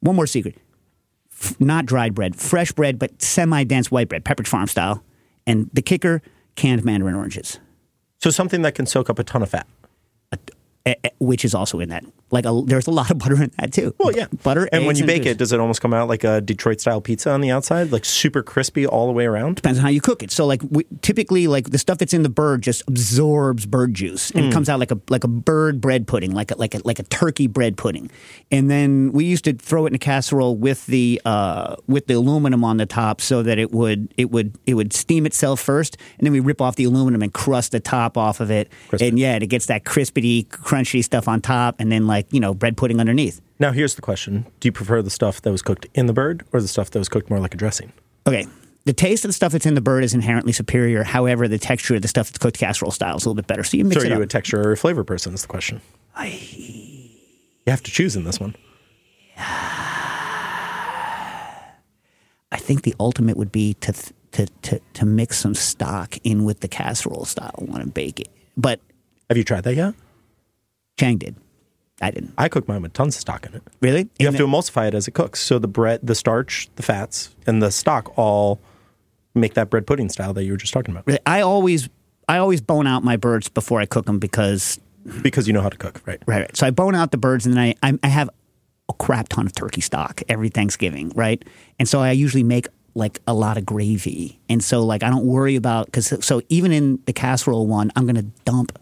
One 0.00 0.14
more 0.14 0.26
secret 0.28 0.56
not 1.58 1.86
dried 1.86 2.14
bread, 2.14 2.36
fresh 2.36 2.72
bread, 2.72 2.98
but 2.98 3.22
semi 3.22 3.64
dense 3.64 3.90
white 3.90 4.08
bread, 4.08 4.24
Pepperidge 4.24 4.46
Farm 4.48 4.66
style. 4.66 5.02
And 5.46 5.70
the 5.72 5.82
kicker, 5.82 6.22
canned 6.56 6.84
mandarin 6.84 7.14
oranges, 7.14 7.60
So 8.18 8.30
something 8.30 8.62
that 8.62 8.74
can 8.74 8.86
soak 8.86 9.08
up 9.10 9.18
a 9.18 9.24
ton 9.24 9.42
of 9.42 9.50
fat. 9.50 9.66
Eh, 10.86 10.94
eh, 11.04 11.10
which 11.18 11.44
is 11.44 11.54
also 11.54 11.80
in 11.80 11.90
that. 11.90 12.04
Like 12.30 12.46
a, 12.46 12.62
there's 12.64 12.86
a 12.86 12.90
lot 12.90 13.10
of 13.10 13.18
butter 13.18 13.42
in 13.42 13.52
that 13.58 13.72
too. 13.72 13.94
Well, 13.98 14.12
yeah, 14.12 14.26
butter. 14.42 14.68
And 14.72 14.86
when 14.86 14.96
you 14.96 15.04
bake 15.04 15.26
it, 15.26 15.38
does 15.38 15.52
it 15.52 15.60
almost 15.60 15.80
come 15.80 15.92
out 15.92 16.08
like 16.08 16.24
a 16.24 16.40
Detroit 16.40 16.80
style 16.80 17.00
pizza 17.00 17.30
on 17.30 17.40
the 17.40 17.50
outside, 17.50 17.92
like 17.92 18.04
super 18.04 18.42
crispy 18.42 18.86
all 18.86 19.06
the 19.06 19.12
way 19.12 19.26
around? 19.26 19.56
depends 19.56 19.78
on 19.78 19.82
how 19.82 19.90
you 19.90 20.00
cook 20.00 20.22
it. 20.22 20.30
So 20.30 20.46
like 20.46 20.62
we, 20.70 20.84
typically, 21.02 21.46
like 21.46 21.70
the 21.70 21.78
stuff 21.78 21.98
that's 21.98 22.14
in 22.14 22.22
the 22.22 22.28
bird 22.28 22.62
just 22.62 22.82
absorbs 22.88 23.66
bird 23.66 23.94
juice 23.94 24.30
and 24.30 24.46
it 24.46 24.52
comes 24.52 24.68
out 24.68 24.78
like 24.78 24.90
a 24.90 25.00
like 25.08 25.24
a 25.24 25.28
bird 25.28 25.80
bread 25.80 26.06
pudding, 26.06 26.32
like 26.32 26.50
a, 26.50 26.56
like 26.56 26.74
a 26.74 26.80
like 26.84 26.98
a 26.98 27.02
turkey 27.04 27.46
bread 27.46 27.76
pudding. 27.76 28.10
And 28.50 28.70
then 28.70 29.12
we 29.12 29.24
used 29.24 29.44
to 29.44 29.54
throw 29.54 29.86
it 29.86 29.88
in 29.88 29.94
a 29.94 29.98
casserole 29.98 30.56
with 30.56 30.86
the 30.86 31.20
uh, 31.24 31.76
with 31.86 32.06
the 32.06 32.14
aluminum 32.14 32.64
on 32.64 32.76
the 32.76 32.86
top 32.86 33.20
so 33.20 33.42
that 33.42 33.58
it 33.58 33.72
would 33.72 34.12
it 34.16 34.30
would 34.30 34.56
it 34.66 34.74
would 34.74 34.92
steam 34.92 35.26
itself 35.26 35.60
first, 35.60 35.96
and 36.18 36.26
then 36.26 36.32
we 36.32 36.40
rip 36.40 36.60
off 36.60 36.76
the 36.76 36.84
aluminum 36.84 37.22
and 37.22 37.32
crust 37.32 37.72
the 37.72 37.80
top 37.80 38.16
off 38.16 38.40
of 38.40 38.50
it. 38.50 38.70
Crispy. 38.88 39.08
And 39.08 39.18
yeah, 39.18 39.36
it 39.36 39.46
gets 39.46 39.66
that 39.66 39.84
crispity, 39.84 40.46
crunchy 40.46 40.75
stuff 40.84 41.28
on 41.28 41.40
top, 41.40 41.76
and 41.78 41.90
then 41.90 42.06
like 42.06 42.32
you 42.32 42.40
know 42.40 42.54
bread 42.54 42.76
pudding 42.76 43.00
underneath. 43.00 43.40
Now, 43.58 43.72
here's 43.72 43.94
the 43.94 44.02
question: 44.02 44.46
Do 44.60 44.68
you 44.68 44.72
prefer 44.72 45.02
the 45.02 45.10
stuff 45.10 45.42
that 45.42 45.50
was 45.52 45.62
cooked 45.62 45.86
in 45.94 46.06
the 46.06 46.12
bird, 46.12 46.44
or 46.52 46.60
the 46.60 46.68
stuff 46.68 46.90
that 46.90 46.98
was 46.98 47.08
cooked 47.08 47.30
more 47.30 47.40
like 47.40 47.54
a 47.54 47.56
dressing? 47.56 47.92
Okay. 48.26 48.46
the 48.84 48.92
taste 48.92 49.24
of 49.24 49.28
the 49.28 49.32
stuff 49.32 49.52
that's 49.52 49.66
in 49.66 49.74
the 49.74 49.80
bird 49.80 50.04
is 50.04 50.14
inherently 50.14 50.52
superior. 50.52 51.04
However, 51.04 51.48
the 51.48 51.58
texture 51.58 51.94
of 51.94 52.02
the 52.02 52.08
stuff 52.08 52.28
that's 52.28 52.38
cooked 52.38 52.58
casserole 52.58 52.90
style 52.90 53.16
is 53.16 53.24
a 53.24 53.28
little 53.28 53.36
bit 53.36 53.46
better. 53.46 53.64
So 53.64 53.76
you 53.76 53.84
mix 53.84 53.96
it. 53.96 54.00
So 54.00 54.04
are 54.04 54.10
it 54.10 54.14
you 54.14 54.22
up. 54.22 54.24
a 54.24 54.28
texture 54.28 54.60
or 54.60 54.72
a 54.72 54.76
flavor 54.76 55.04
person? 55.04 55.32
Is 55.34 55.42
the 55.42 55.48
question. 55.48 55.80
I... 56.14 56.26
You 56.26 57.70
have 57.70 57.82
to 57.82 57.90
choose 57.90 58.14
in 58.14 58.24
this 58.24 58.38
one. 58.38 58.54
I 62.52 62.58
think 62.58 62.82
the 62.82 62.94
ultimate 63.00 63.36
would 63.36 63.52
be 63.52 63.74
to 63.74 63.92
th- 63.92 64.12
to 64.32 64.46
to 64.62 64.80
to 64.94 65.06
mix 65.06 65.38
some 65.38 65.54
stock 65.54 66.16
in 66.24 66.44
with 66.44 66.60
the 66.60 66.68
casserole 66.68 67.24
style 67.24 67.54
one 67.58 67.80
and 67.80 67.92
bake 67.92 68.20
it. 68.20 68.28
But 68.56 68.80
Have 69.28 69.36
you 69.36 69.44
tried 69.44 69.64
that 69.64 69.74
yet? 69.74 69.94
Chang 70.98 71.18
did. 71.18 71.36
I 72.00 72.10
didn't. 72.10 72.34
I 72.36 72.48
cook 72.48 72.68
mine 72.68 72.82
with 72.82 72.92
tons 72.92 73.14
of 73.16 73.20
stock 73.22 73.46
in 73.46 73.54
it. 73.54 73.62
Really? 73.80 74.08
You 74.18 74.26
have 74.26 74.36
to 74.36 74.46
emulsify 74.46 74.88
it 74.88 74.94
as 74.94 75.08
it 75.08 75.12
cooks. 75.12 75.40
So 75.40 75.58
the 75.58 75.68
bread, 75.68 76.00
the 76.02 76.14
starch, 76.14 76.68
the 76.76 76.82
fats, 76.82 77.34
and 77.46 77.62
the 77.62 77.70
stock 77.70 78.12
all 78.18 78.60
make 79.34 79.54
that 79.54 79.70
bread 79.70 79.86
pudding 79.86 80.08
style 80.10 80.34
that 80.34 80.44
you 80.44 80.52
were 80.52 80.58
just 80.58 80.72
talking 80.74 80.92
about. 80.94 81.06
the- 81.06 81.26
I 81.28 81.40
always 81.40 81.88
I 82.28 82.38
always 82.38 82.60
bone 82.60 82.86
out 82.86 83.04
my 83.04 83.16
birds 83.16 83.48
before 83.48 83.80
I 83.80 83.86
cook 83.86 84.06
them 84.06 84.18
because 84.18 84.78
Because 85.22 85.46
you 85.46 85.52
know 85.54 85.62
how 85.62 85.68
to 85.68 85.76
cook, 85.76 86.02
right? 86.06 86.20
Right, 86.26 86.40
right. 86.40 86.56
So 86.56 86.66
I 86.66 86.70
bone 86.70 86.94
out 86.94 87.12
the 87.12 87.18
birds, 87.18 87.46
and 87.46 87.54
then 87.56 87.74
I, 87.82 87.88
I 87.90 87.98
I 88.02 88.08
have 88.08 88.28
a 88.88 88.92
crap 88.92 89.28
ton 89.28 89.46
of 89.46 89.54
turkey 89.54 89.80
stock 89.80 90.20
every 90.28 90.48
Thanksgiving, 90.48 91.12
right? 91.14 91.42
And 91.78 91.88
so 91.88 92.00
I 92.00 92.12
usually 92.12 92.42
make 92.44 92.66
like 92.94 93.20
a 93.26 93.32
lot 93.34 93.56
of 93.56 93.64
gravy, 93.64 94.38
and 94.50 94.62
so 94.62 94.82
like 94.84 95.02
I 95.02 95.08
don't 95.10 95.26
worry 95.26 95.56
about 95.56 95.86
because 95.86 96.12
so 96.24 96.42
even 96.50 96.72
in 96.72 96.98
the 97.06 97.12
casserole 97.14 97.66
one, 97.66 97.90
I'm 97.96 98.06
gonna 98.06 98.22
dump 98.44 98.78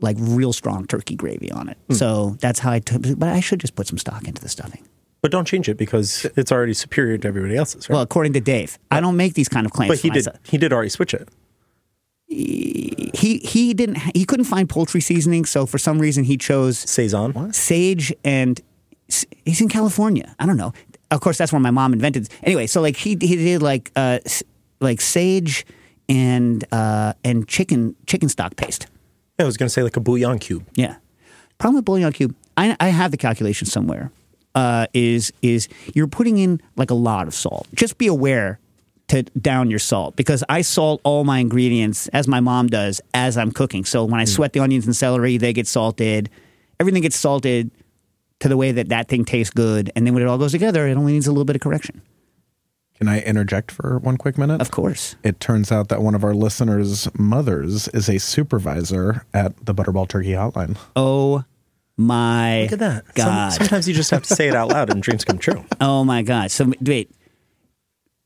like 0.00 0.16
real 0.20 0.52
strong 0.52 0.86
turkey 0.86 1.14
gravy 1.16 1.50
on 1.50 1.68
it. 1.68 1.78
So 1.92 2.36
that's 2.40 2.58
how 2.58 2.70
I 2.72 2.80
took. 2.80 3.02
But 3.18 3.28
I 3.30 3.40
should 3.40 3.60
just 3.60 3.74
put 3.74 3.86
some 3.86 3.98
stock 3.98 4.26
into 4.28 4.42
the 4.42 4.48
stuffing. 4.48 4.86
But 5.22 5.30
don't 5.32 5.46
change 5.46 5.68
it 5.68 5.76
because 5.76 6.26
it's 6.36 6.52
already 6.52 6.74
superior 6.74 7.18
to 7.18 7.26
everybody 7.28 7.56
else's, 7.56 7.88
right? 7.88 7.94
Well, 7.94 8.02
according 8.02 8.34
to 8.34 8.40
Dave, 8.40 8.78
I 8.90 9.00
don't 9.00 9.16
make 9.16 9.34
these 9.34 9.48
kind 9.48 9.64
of 9.66 9.72
claims. 9.72 9.90
but 9.90 9.98
he 9.98 10.10
did. 10.10 10.26
myself. 10.26 10.38
He 10.44 10.58
did 10.58 10.72
already 10.72 10.90
switch 10.90 11.14
it. 11.14 11.28
He 12.28 13.38
he 13.42 13.72
didn't. 13.74 13.98
He 14.14 14.24
couldn't 14.24 14.44
find 14.46 14.68
poultry 14.68 15.00
seasoning, 15.00 15.44
so 15.44 15.64
for 15.66 15.78
some 15.78 15.98
reason 15.98 16.24
he 16.24 16.36
chose 16.36 16.78
Saison. 16.78 17.52
sage 17.52 18.12
and 18.24 18.60
he's 19.44 19.60
in 19.60 19.68
California. 19.68 20.34
I 20.38 20.46
don't 20.46 20.56
know. 20.56 20.72
Of 21.10 21.20
course, 21.20 21.38
that's 21.38 21.52
where 21.52 21.60
my 21.60 21.70
mom 21.70 21.92
invented. 21.92 22.28
Anyway, 22.42 22.66
so 22.66 22.80
like 22.80 22.96
he 22.96 23.10
he 23.20 23.36
did 23.36 23.62
like 23.62 23.92
uh 23.96 24.18
like 24.80 25.00
sage 25.00 25.64
and 26.08 26.64
uh 26.72 27.14
and 27.24 27.46
chicken 27.48 27.94
chicken 28.06 28.28
stock 28.28 28.56
paste. 28.56 28.86
I 29.38 29.44
was 29.44 29.56
going 29.56 29.66
to 29.66 29.72
say 29.72 29.82
like 29.82 29.96
a 29.96 30.00
bouillon 30.00 30.38
cube. 30.38 30.64
Yeah. 30.74 30.96
Problem 31.58 31.76
with 31.76 31.84
bouillon 31.84 32.12
cube, 32.12 32.34
I 32.56 32.76
I 32.80 32.88
have 32.88 33.10
the 33.10 33.16
calculation 33.16 33.66
somewhere. 33.66 34.10
Uh, 34.54 34.86
is 34.94 35.32
is 35.42 35.68
you're 35.94 36.06
putting 36.06 36.38
in 36.38 36.60
like 36.76 36.90
a 36.90 36.94
lot 36.94 37.26
of 37.26 37.34
salt. 37.34 37.66
Just 37.74 37.98
be 37.98 38.06
aware 38.06 38.58
to 39.08 39.22
down 39.22 39.70
your 39.70 39.78
salt 39.78 40.16
because 40.16 40.42
I 40.48 40.62
salt 40.62 41.00
all 41.04 41.24
my 41.24 41.38
ingredients 41.38 42.08
as 42.08 42.26
my 42.26 42.40
mom 42.40 42.68
does 42.68 43.00
as 43.14 43.36
I'm 43.36 43.52
cooking. 43.52 43.84
So 43.84 44.04
when 44.04 44.18
I 44.20 44.24
sweat 44.24 44.52
the 44.52 44.60
onions 44.60 44.86
and 44.86 44.96
celery, 44.96 45.36
they 45.36 45.52
get 45.52 45.66
salted. 45.66 46.30
Everything 46.80 47.02
gets 47.02 47.16
salted 47.16 47.70
to 48.40 48.48
the 48.48 48.56
way 48.56 48.72
that 48.72 48.88
that 48.88 49.08
thing 49.08 49.24
tastes 49.24 49.52
good, 49.52 49.90
and 49.96 50.06
then 50.06 50.12
when 50.12 50.22
it 50.22 50.26
all 50.26 50.36
goes 50.38 50.52
together, 50.52 50.86
it 50.86 50.96
only 50.96 51.12
needs 51.12 51.26
a 51.26 51.30
little 51.30 51.44
bit 51.46 51.56
of 51.56 51.62
correction. 51.62 52.02
Can 52.98 53.08
I 53.08 53.20
interject 53.20 53.70
for 53.70 53.98
one 53.98 54.16
quick 54.16 54.38
minute? 54.38 54.60
Of 54.62 54.70
course. 54.70 55.16
It 55.22 55.38
turns 55.38 55.70
out 55.70 55.88
that 55.88 56.00
one 56.00 56.14
of 56.14 56.24
our 56.24 56.32
listeners' 56.34 57.08
mothers 57.18 57.88
is 57.88 58.08
a 58.08 58.18
supervisor 58.18 59.26
at 59.34 59.66
the 59.66 59.74
Butterball 59.74 60.08
Turkey 60.08 60.30
Hotline. 60.30 60.78
Oh 60.96 61.44
my 61.98 62.62
Look 62.62 62.72
at 62.72 62.78
that. 62.78 63.04
Some- 63.18 63.50
sometimes 63.50 63.86
you 63.88 63.94
just 63.94 64.10
have 64.10 64.22
to 64.22 64.34
say 64.34 64.48
it 64.48 64.54
out 64.54 64.68
loud 64.68 64.90
and 64.90 65.02
dreams 65.02 65.24
come 65.24 65.38
true. 65.38 65.64
Oh 65.80 66.04
my 66.04 66.22
God. 66.22 66.50
So 66.50 66.72
wait. 66.80 67.10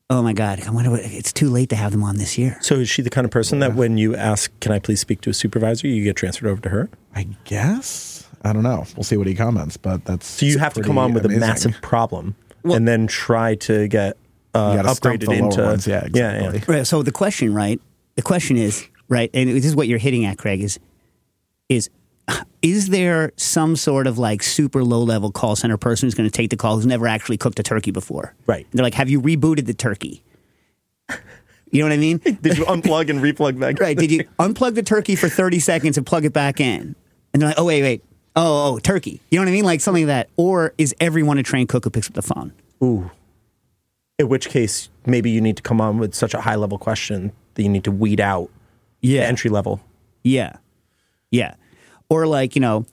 Oh 0.08 0.22
my 0.22 0.32
God. 0.32 0.60
I 0.66 0.70
wonder 0.70 0.90
what, 0.90 1.00
it's 1.00 1.32
too 1.32 1.48
late 1.50 1.68
to 1.70 1.76
have 1.76 1.92
them 1.92 2.02
on 2.02 2.16
this 2.16 2.36
year. 2.38 2.56
So 2.60 2.76
is 2.76 2.88
she 2.88 3.02
the 3.02 3.10
kind 3.10 3.24
of 3.24 3.30
person 3.30 3.60
that 3.60 3.74
when 3.74 3.96
you 3.98 4.14
ask, 4.16 4.50
"Can 4.60 4.72
I 4.72 4.78
please 4.80 4.98
speak 5.00 5.20
to 5.22 5.30
a 5.30 5.34
supervisor?" 5.34 5.86
you 5.86 6.02
get 6.04 6.16
transferred 6.16 6.48
over 6.48 6.60
to 6.62 6.68
her? 6.68 6.90
I 7.14 7.28
guess. 7.44 8.26
I 8.42 8.52
don't 8.52 8.62
know. 8.64 8.86
We'll 8.96 9.04
see 9.04 9.16
what 9.16 9.26
he 9.26 9.34
comments, 9.34 9.76
but 9.76 10.04
that's 10.06 10.26
So 10.26 10.46
you 10.46 10.58
have 10.58 10.74
to 10.74 10.82
come 10.82 10.98
on 10.98 11.12
with 11.12 11.24
amazing. 11.26 11.42
a 11.42 11.46
massive 11.46 11.82
problem 11.82 12.34
and 12.64 12.88
then 12.88 13.06
try 13.06 13.54
to 13.56 13.86
get 13.86 14.16
uh, 14.54 14.74
You 14.76 14.82
gotta 14.82 15.00
upgraded 15.00 15.20
the 15.20 15.26
lower 15.26 15.36
into 15.36 15.62
ones. 15.62 15.86
Yeah, 15.86 16.08
yeah, 16.12 16.32
exactly. 16.32 16.74
Right. 16.76 16.86
So 16.86 17.02
the 17.02 17.12
question, 17.12 17.54
right? 17.54 17.80
The 18.16 18.22
question 18.22 18.56
is, 18.56 18.86
right, 19.08 19.30
and 19.32 19.48
this 19.48 19.64
is 19.64 19.76
what 19.76 19.88
you're 19.88 19.98
hitting 19.98 20.24
at, 20.24 20.38
Craig, 20.38 20.60
is 20.62 20.78
is 21.68 21.90
is 22.62 22.88
there 22.88 23.32
some 23.36 23.76
sort 23.76 24.06
of 24.06 24.18
like 24.18 24.42
super 24.42 24.84
low 24.84 25.02
level 25.02 25.32
call 25.32 25.56
center 25.56 25.76
person 25.76 26.06
who's 26.06 26.14
going 26.14 26.28
to 26.28 26.32
take 26.32 26.50
the 26.50 26.56
call 26.56 26.76
who's 26.76 26.86
never 26.86 27.06
actually 27.08 27.38
cooked 27.38 27.58
a 27.58 27.62
turkey 27.62 27.90
before? 27.90 28.34
Right. 28.46 28.66
And 28.70 28.78
they're 28.78 28.84
like, 28.84 28.94
have 28.94 29.08
you 29.08 29.20
rebooted 29.20 29.66
the 29.66 29.74
turkey? 29.74 30.22
You 31.72 31.80
know 31.82 31.86
what 31.88 31.92
I 31.92 31.98
mean? 31.98 32.18
Did 32.42 32.58
you 32.58 32.64
unplug 32.64 33.10
and 33.10 33.20
replug 33.20 33.58
back? 33.58 33.80
right. 33.80 33.96
Did 33.96 34.10
you 34.10 34.24
unplug 34.38 34.74
the 34.74 34.82
turkey 34.82 35.14
for 35.16 35.28
30 35.28 35.60
seconds 35.60 35.96
and 35.96 36.06
plug 36.06 36.24
it 36.24 36.32
back 36.32 36.60
in? 36.60 36.94
And 37.32 37.40
they're 37.40 37.50
like, 37.50 37.58
oh, 37.58 37.64
wait, 37.64 37.82
wait. 37.82 38.04
Oh, 38.36 38.74
oh, 38.74 38.78
turkey. 38.78 39.20
You 39.30 39.38
know 39.38 39.44
what 39.44 39.50
I 39.50 39.52
mean? 39.52 39.64
Like 39.64 39.80
something 39.80 40.04
like 40.04 40.26
that. 40.26 40.30
Or 40.36 40.74
is 40.78 40.94
everyone 41.00 41.38
a 41.38 41.42
trained 41.42 41.68
cook 41.68 41.84
who 41.84 41.90
picks 41.90 42.08
up 42.08 42.14
the 42.14 42.22
phone? 42.22 42.52
Ooh. 42.82 43.10
In 44.20 44.28
which 44.28 44.50
case, 44.50 44.90
maybe 45.06 45.30
you 45.30 45.40
need 45.40 45.56
to 45.56 45.62
come 45.62 45.80
on 45.80 45.96
with 45.96 46.14
such 46.14 46.34
a 46.34 46.42
high 46.42 46.54
level 46.56 46.76
question 46.76 47.32
that 47.54 47.62
you 47.62 47.70
need 47.70 47.84
to 47.84 47.90
weed 47.90 48.20
out 48.20 48.50
Yeah. 49.00 49.22
the 49.22 49.26
entry 49.28 49.48
level. 49.50 49.80
Yeah. 50.22 50.56
Yeah. 51.30 51.54
Or 52.10 52.26
like, 52.26 52.54
you 52.54 52.60
know, 52.60 52.84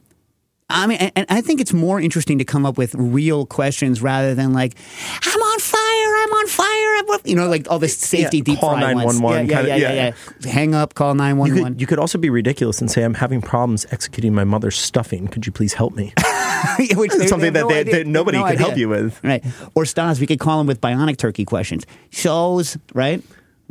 I 0.70 0.86
mean, 0.86 0.98
and, 0.98 1.12
and 1.16 1.26
I 1.30 1.40
think 1.40 1.62
it's 1.62 1.72
more 1.72 2.00
interesting 2.02 2.40
to 2.40 2.44
come 2.46 2.66
up 2.66 2.78
with 2.78 2.94
real 2.96 3.46
questions 3.46 4.02
rather 4.02 4.36
than 4.36 4.52
like, 4.52 4.76
I'm 5.24 5.40
on 5.42 5.60
fire, 5.60 5.80
I'm 6.24 6.34
on 6.34 6.48
fire, 6.48 6.66
I'm 7.00 7.06
on, 7.10 7.20
you 7.24 7.36
know, 7.38 7.48
like 7.48 7.72
all 7.72 7.80
this 7.80 7.98
safety 7.98 8.40
Yeah, 8.40 8.44
deep 8.44 8.60
call 8.60 8.76
911 8.76 9.48
Yeah, 9.50 9.62
yeah, 9.62 9.76
yeah, 9.78 9.94
yeah, 9.94 10.14
yeah. 10.42 10.52
Hang 10.52 10.76
up, 10.76 10.94
call 10.94 11.16
911. 11.16 11.80
you 11.80 11.88
could 11.88 12.00
also 12.00 12.18
be 12.18 12.30
ridiculous 12.30 12.82
and 12.82 12.92
say, 12.92 13.04
I'm 13.04 13.14
having 13.14 13.42
problems 13.42 13.86
executing 13.92 14.34
my 14.34 14.44
mother's 14.44 14.76
stuffing. 14.78 15.30
Could 15.30 15.46
you 15.46 15.54
please 15.54 15.74
help 15.74 15.96
me? 15.96 16.14
Which 16.96 17.12
they- 17.12 17.18
they 17.20 17.28
Something 17.28 17.54
have 17.54 17.54
that 17.54 17.62
no 17.62 17.70
they- 17.70 17.84
that 17.84 18.08
nobody 18.08 18.38
No 18.40 18.48
could 18.48 18.60
help 18.60 18.76
you 18.78 18.90
with. 18.90 19.24
Right. 19.24 19.46
Or 19.74 19.86
Stas, 19.86 20.20
we 20.20 20.28
could 20.28 20.40
call 20.40 20.60
him 20.60 20.68
with 20.68 20.82
bionic 20.82 21.16
turkey 21.16 21.46
questions. 21.46 21.86
Shows, 22.10 22.78
right? 22.94 23.24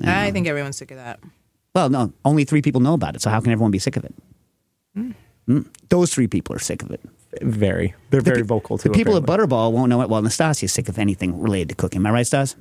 I 0.02 0.30
think 0.30 0.46
everyone's 0.46 0.78
sick 0.78 0.90
of 0.92 0.96
that. 0.96 1.20
Well, 1.74 1.90
no, 1.90 2.14
only 2.24 2.44
three 2.44 2.62
people 2.62 2.80
know 2.80 2.94
about 2.94 3.16
it. 3.16 3.20
So 3.22 3.28
how 3.28 3.40
can 3.40 3.52
everyone 3.52 3.70
be 3.70 3.78
sick 3.78 3.98
of 3.98 4.04
it? 4.04 4.14
Mm. 4.96 5.14
Those 5.88 6.12
three 6.12 6.26
people 6.26 6.54
are 6.56 6.58
sick 6.58 6.82
of 6.82 6.90
it. 6.90 7.00
very. 7.42 7.94
They're 8.10 8.20
very 8.20 8.42
vocal 8.42 8.78
too. 8.78 8.88
The 8.88 8.94
people 8.94 9.16
apparently. 9.16 9.44
at 9.44 9.48
Butterball 9.50 9.72
won't 9.72 9.90
know 9.90 10.02
it. 10.02 10.08
Well, 10.08 10.22
Nastasia's 10.22 10.72
sick 10.72 10.88
of 10.88 10.98
anything 10.98 11.40
related 11.40 11.68
to 11.70 11.74
cooking. 11.76 12.00
Am 12.00 12.06
I 12.06 12.10
right, 12.10 12.26
Stas? 12.26 12.56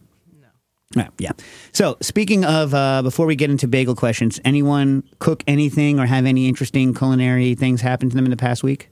No. 0.96 1.02
Right, 1.04 1.10
yeah. 1.18 1.32
So, 1.72 1.98
speaking 2.02 2.46
of, 2.46 2.74
uh, 2.74 3.02
before 3.02 3.26
we 3.26 3.36
get 3.36 3.50
into 3.50 3.68
bagel 3.68 3.96
questions, 3.96 4.40
anyone 4.46 5.04
cook 5.20 5.44
anything 5.48 6.00
or 6.00 6.06
have 6.06 6.26
any 6.26 6.48
interesting 6.48 6.94
culinary 6.94 7.56
things 7.56 7.82
happen 7.82 8.10
to 8.10 8.16
them 8.16 8.26
in 8.26 8.32
the 8.32 8.38
past 8.38 8.64
week? 8.64 8.90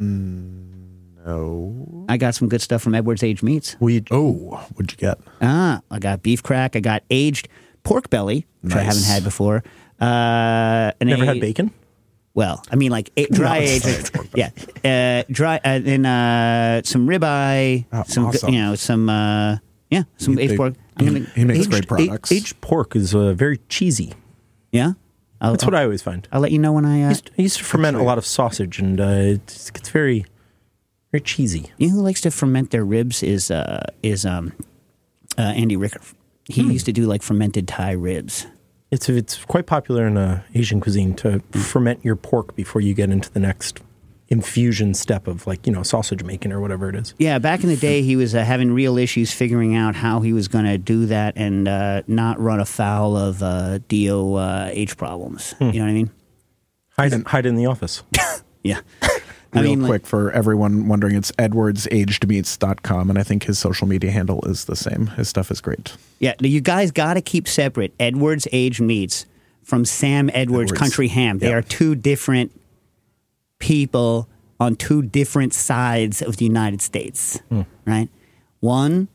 Mm, 0.00 1.16
No. 1.26 2.06
I 2.08 2.16
got 2.16 2.34
some 2.34 2.48
good 2.48 2.62
stuff 2.62 2.82
from 2.82 2.94
Edwards 2.94 3.22
Aged 3.22 3.42
Meats. 3.42 3.76
We 3.80 4.02
Oh, 4.10 4.32
what'd 4.74 4.92
you 4.92 4.96
get? 4.98 5.18
Ah, 5.42 5.82
I 5.90 5.98
got 5.98 6.22
beef 6.22 6.42
crack. 6.42 6.74
I 6.76 6.80
got 6.80 7.02
aged 7.10 7.48
pork 7.84 8.08
belly, 8.10 8.46
which 8.62 8.74
I 8.74 8.82
haven't 8.82 9.04
had 9.04 9.24
before. 9.24 9.62
Uh, 10.00 10.92
an 11.00 11.08
never 11.08 11.24
a- 11.24 11.26
had 11.26 11.40
bacon. 11.40 11.70
Well, 12.38 12.62
I 12.70 12.76
mean, 12.76 12.92
like 12.92 13.10
a, 13.16 13.26
dry 13.26 13.58
aged, 13.58 14.12
yeah, 14.32 14.50
uh, 14.84 15.24
dry, 15.28 15.56
uh, 15.56 15.80
and 15.84 16.06
uh, 16.06 16.82
some 16.84 17.08
ribeye, 17.08 17.84
Oh, 17.92 18.04
some, 18.06 18.26
awesome. 18.26 18.54
you 18.54 18.60
know, 18.60 18.76
some, 18.76 19.08
uh, 19.10 19.56
yeah, 19.90 20.04
some 20.18 20.36
He- 20.36 20.44
aged 20.44 20.52
they- 20.52 20.56
pork. 20.56 20.74
he- 21.00 21.04
gonna- 21.06 21.26
he 21.34 21.44
makes 21.44 21.60
aged- 21.66 21.70
great 21.70 21.88
products. 21.88 22.30
Aged 22.30 22.60
pork 22.60 22.94
is 22.94 23.12
uh, 23.12 23.32
very 23.32 23.58
cheesy. 23.68 24.12
Yeah, 24.70 24.92
I'll, 25.40 25.50
That's 25.50 25.64
what 25.64 25.74
I 25.74 25.82
always 25.82 26.00
find. 26.00 26.28
I'll 26.30 26.40
let 26.40 26.52
you 26.52 26.60
know 26.60 26.70
when 26.72 26.84
I. 26.84 27.00
I 27.00 27.06
Uh, 27.06 27.08
used, 27.08 27.30
I 27.36 27.42
used 27.42 27.56
to 27.58 27.64
ferment 27.64 27.96
a 27.96 28.04
lot 28.04 28.18
of 28.18 28.24
sausage, 28.24 28.78
and 28.78 29.00
uh, 29.00 29.04
it's, 29.34 29.70
it's 29.74 29.88
very, 29.88 30.24
very 31.10 31.20
cheesy. 31.22 31.72
you 31.78 31.88
know 31.88 31.94
who 31.96 32.02
likes 32.02 32.20
to 32.20 32.30
ferment 32.30 32.70
their 32.70 32.84
ribs 32.84 33.20
is 33.24 33.50
uh, 33.50 33.82
is 34.04 34.24
um, 34.24 34.52
uh, 35.36 35.42
Andy 35.42 35.74
Ricker. 35.76 36.00
He 36.44 36.62
Hmm. 36.62 36.70
used 36.70 36.86
to 36.86 36.92
do 36.92 37.06
like 37.06 37.24
fermented 37.24 37.66
Thai 37.66 37.90
ribs. 37.92 38.46
It's 38.90 39.08
it's 39.08 39.44
quite 39.44 39.66
popular 39.66 40.06
in 40.06 40.16
uh, 40.16 40.42
Asian 40.54 40.80
cuisine 40.80 41.14
to 41.16 41.40
ferment 41.52 42.00
your 42.02 42.16
pork 42.16 42.56
before 42.56 42.80
you 42.80 42.94
get 42.94 43.10
into 43.10 43.30
the 43.30 43.40
next 43.40 43.80
infusion 44.30 44.92
step 44.92 45.26
of 45.26 45.46
like 45.46 45.66
you 45.66 45.72
know 45.72 45.82
sausage 45.82 46.22
making 46.22 46.52
or 46.52 46.60
whatever 46.60 46.88
it 46.88 46.94
is. 46.94 47.14
Yeah, 47.18 47.38
back 47.38 47.62
in 47.62 47.68
the 47.68 47.76
day, 47.76 48.02
he 48.02 48.16
was 48.16 48.34
uh, 48.34 48.44
having 48.44 48.72
real 48.72 48.96
issues 48.96 49.32
figuring 49.32 49.76
out 49.76 49.94
how 49.94 50.20
he 50.20 50.32
was 50.32 50.48
going 50.48 50.64
to 50.64 50.78
do 50.78 51.06
that 51.06 51.34
and 51.36 51.68
uh, 51.68 52.02
not 52.06 52.40
run 52.40 52.60
afoul 52.60 53.16
of 53.16 53.42
uh, 53.42 53.78
DOH 53.88 54.94
problems. 54.96 55.52
Hmm. 55.52 55.64
You 55.64 55.72
know 55.72 55.84
what 55.84 55.90
I 55.90 55.94
mean? 55.94 56.10
Hide 56.90 57.12
in, 57.12 57.24
hide 57.24 57.46
in 57.46 57.56
the 57.56 57.66
office. 57.66 58.02
Yeah. 58.64 58.80
I 59.54 59.60
Real 59.62 59.70
mean, 59.70 59.82
like- 59.82 59.88
quick 59.88 60.06
for 60.06 60.30
everyone 60.32 60.88
wondering, 60.88 61.16
it's 61.16 61.32
edwardsagedmeats.com, 61.32 63.08
and 63.10 63.18
I 63.18 63.22
think 63.22 63.44
his 63.44 63.58
social 63.58 63.86
media 63.86 64.10
handle 64.10 64.42
is 64.44 64.66
the 64.66 64.76
same. 64.76 65.06
His 65.08 65.28
stuff 65.28 65.50
is 65.50 65.60
great. 65.60 65.94
Yeah, 66.18 66.34
you 66.40 66.60
guys 66.60 66.90
got 66.90 67.14
to 67.14 67.20
keep 67.22 67.48
separate 67.48 67.94
Edwards 67.98 68.46
Aged 68.52 68.80
Meats 68.82 69.24
from 69.62 69.84
Sam 69.84 70.28
Edwards, 70.34 70.70
Edwards. 70.72 70.80
Country 70.80 71.08
Ham. 71.08 71.38
They 71.38 71.48
Yeah. 71.48 71.56
are 71.56 71.62
two 71.62 71.94
different 71.94 72.52
people 73.58 74.28
on 74.60 74.76
two 74.76 75.02
different 75.02 75.54
sides 75.54 76.20
of 76.20 76.36
the 76.36 76.44
United 76.44 76.82
States, 76.82 77.40
right? 77.86 78.08
One 78.60 79.08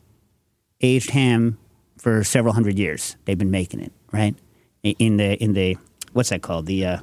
aged 0.81 1.11
ham 1.11 1.57
for 1.97 2.23
several 2.23 2.53
hundred 2.53 2.77
years. 2.79 3.17
They've 3.25 3.37
been 3.37 3.51
making 3.51 3.81
it 3.81 3.91
right 4.11 4.35
in 4.83 5.17
the 5.17 5.41
in 5.43 5.53
the 5.53 5.77
what's 6.13 6.29
that 6.29 6.41
called 6.41 6.65
the 6.65 6.85
uh, 6.85 6.97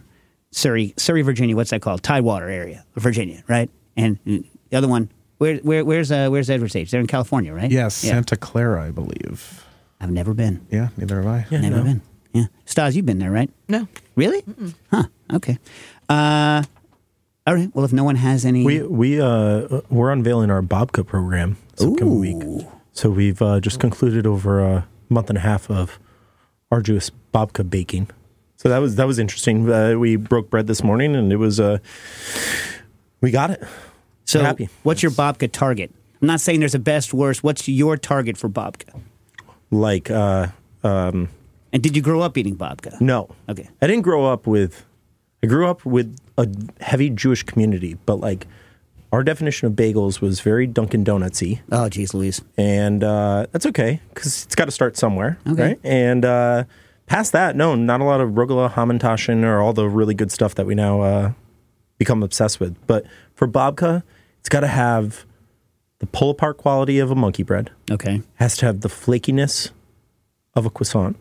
Surry 0.52 0.94
Surry 0.96 1.22
Virginia. 1.22 1.56
What's 1.56 1.70
that 1.70 1.82
called 1.82 2.02
Tidewater 2.02 2.48
area 2.48 2.84
Virginia, 2.96 3.42
right? 3.48 3.70
And 3.96 4.18
the 4.24 4.76
other 4.76 4.88
one, 4.88 5.10
where 5.38 5.56
where 5.58 5.84
where's 5.84 6.10
uh, 6.10 6.28
where's 6.28 6.50
Edwards 6.50 6.76
Age? 6.76 6.90
They're 6.90 7.00
in 7.00 7.06
California, 7.06 7.52
right? 7.52 7.70
Yes, 7.70 7.94
Santa 7.94 8.36
Clara, 8.36 8.84
I 8.84 8.90
believe. 8.90 9.64
I've 10.00 10.10
never 10.10 10.34
been. 10.34 10.66
Yeah, 10.70 10.88
neither 10.96 11.22
have 11.22 11.26
I. 11.26 11.46
Yeah. 11.50 11.60
Never 11.60 11.76
no. 11.76 11.84
been. 11.84 12.02
Yeah, 12.32 12.44
Stas, 12.64 12.96
you've 12.96 13.06
been 13.06 13.18
there, 13.18 13.30
right? 13.30 13.50
No. 13.68 13.88
Really? 14.14 14.42
Huh. 14.90 15.04
Okay. 15.32 15.58
Uh, 16.08 16.62
all 17.46 17.54
right. 17.54 17.70
Well, 17.74 17.84
if 17.84 17.92
no 17.92 18.04
one 18.04 18.16
has 18.16 18.44
any, 18.44 18.64
We 18.64 18.82
we 18.82 19.20
uh 19.20 19.80
we're 19.90 20.10
unveiling 20.12 20.50
our 20.50 20.62
Babka 20.62 21.06
program 21.06 21.56
this 21.76 21.86
upcoming 21.86 22.20
week. 22.20 22.66
So 22.92 23.10
we've 23.10 23.40
uh, 23.40 23.60
just 23.60 23.80
concluded 23.80 24.26
over 24.26 24.60
a 24.60 24.86
month 25.08 25.28
and 25.28 25.38
a 25.38 25.40
half 25.40 25.70
of 25.70 25.98
arduous 26.70 27.10
babka 27.32 27.68
baking. 27.68 28.08
So 28.60 28.68
that 28.68 28.76
was 28.78 28.96
that 28.96 29.06
was 29.06 29.18
interesting. 29.18 29.70
Uh, 29.72 29.94
we 29.94 30.16
broke 30.16 30.50
bread 30.50 30.66
this 30.66 30.84
morning, 30.84 31.16
and 31.16 31.32
it 31.32 31.36
was 31.36 31.58
uh, 31.58 31.78
we 33.22 33.30
got 33.30 33.48
it. 33.50 33.62
so 34.26 34.40
happy. 34.42 34.68
what's 34.82 35.02
your 35.02 35.12
babka 35.12 35.50
target? 35.50 35.90
I'm 36.20 36.26
not 36.28 36.42
saying 36.42 36.60
there's 36.60 36.74
a 36.74 36.78
best, 36.78 37.14
worst. 37.14 37.42
What's 37.42 37.66
your 37.68 37.96
target 37.96 38.36
for 38.36 38.50
babka? 38.50 39.00
Like 39.70 40.10
uh, 40.10 40.48
um, 40.84 41.30
And 41.72 41.82
did 41.82 41.96
you 41.96 42.02
grow 42.02 42.20
up 42.20 42.36
eating 42.36 42.54
babka? 42.54 43.00
no, 43.00 43.30
Okay. 43.48 43.66
I 43.80 43.86
didn't 43.86 44.02
grow 44.02 44.26
up 44.26 44.46
with. 44.46 44.84
I 45.42 45.46
grew 45.46 45.66
up 45.66 45.86
with 45.86 46.14
a 46.36 46.46
heavy 46.82 47.08
Jewish 47.08 47.42
community, 47.44 47.96
but 48.04 48.16
like 48.20 48.46
our 49.10 49.24
definition 49.24 49.68
of 49.68 49.72
bagels 49.72 50.20
was 50.20 50.40
very 50.40 50.66
Dunkin' 50.66 51.02
Donutsy. 51.02 51.60
Oh, 51.72 51.88
geez, 51.88 52.12
Louise. 52.12 52.42
and 52.58 53.02
uh, 53.02 53.46
that's 53.52 53.64
okay 53.64 54.00
because 54.12 54.44
it's 54.44 54.54
got 54.54 54.66
to 54.66 54.70
start 54.70 54.98
somewhere, 54.98 55.38
Okay. 55.48 55.62
right? 55.62 55.80
And 55.82 56.26
uh, 56.26 56.64
past 57.10 57.32
that, 57.32 57.56
no, 57.56 57.74
not 57.74 58.00
a 58.00 58.04
lot 58.04 58.20
of 58.20 58.30
rugula, 58.30 58.72
hamantashen, 58.72 59.42
or 59.44 59.60
all 59.60 59.72
the 59.72 59.88
really 59.88 60.14
good 60.14 60.30
stuff 60.30 60.54
that 60.54 60.64
we 60.64 60.74
now 60.76 61.00
uh, 61.02 61.32
become 61.98 62.22
obsessed 62.22 62.60
with. 62.60 62.74
But 62.86 63.04
for 63.34 63.46
babka, 63.48 64.02
it's 64.38 64.48
got 64.48 64.60
to 64.60 64.68
have 64.68 65.26
the 65.98 66.06
pull 66.06 66.30
apart 66.30 66.56
quality 66.56 66.98
of 67.00 67.10
a 67.10 67.14
monkey 67.14 67.42
bread, 67.42 67.70
Okay. 67.90 68.22
has 68.36 68.56
to 68.58 68.66
have 68.66 68.80
the 68.80 68.88
flakiness 68.88 69.70
of 70.54 70.64
a 70.64 70.70
croissant 70.70 71.16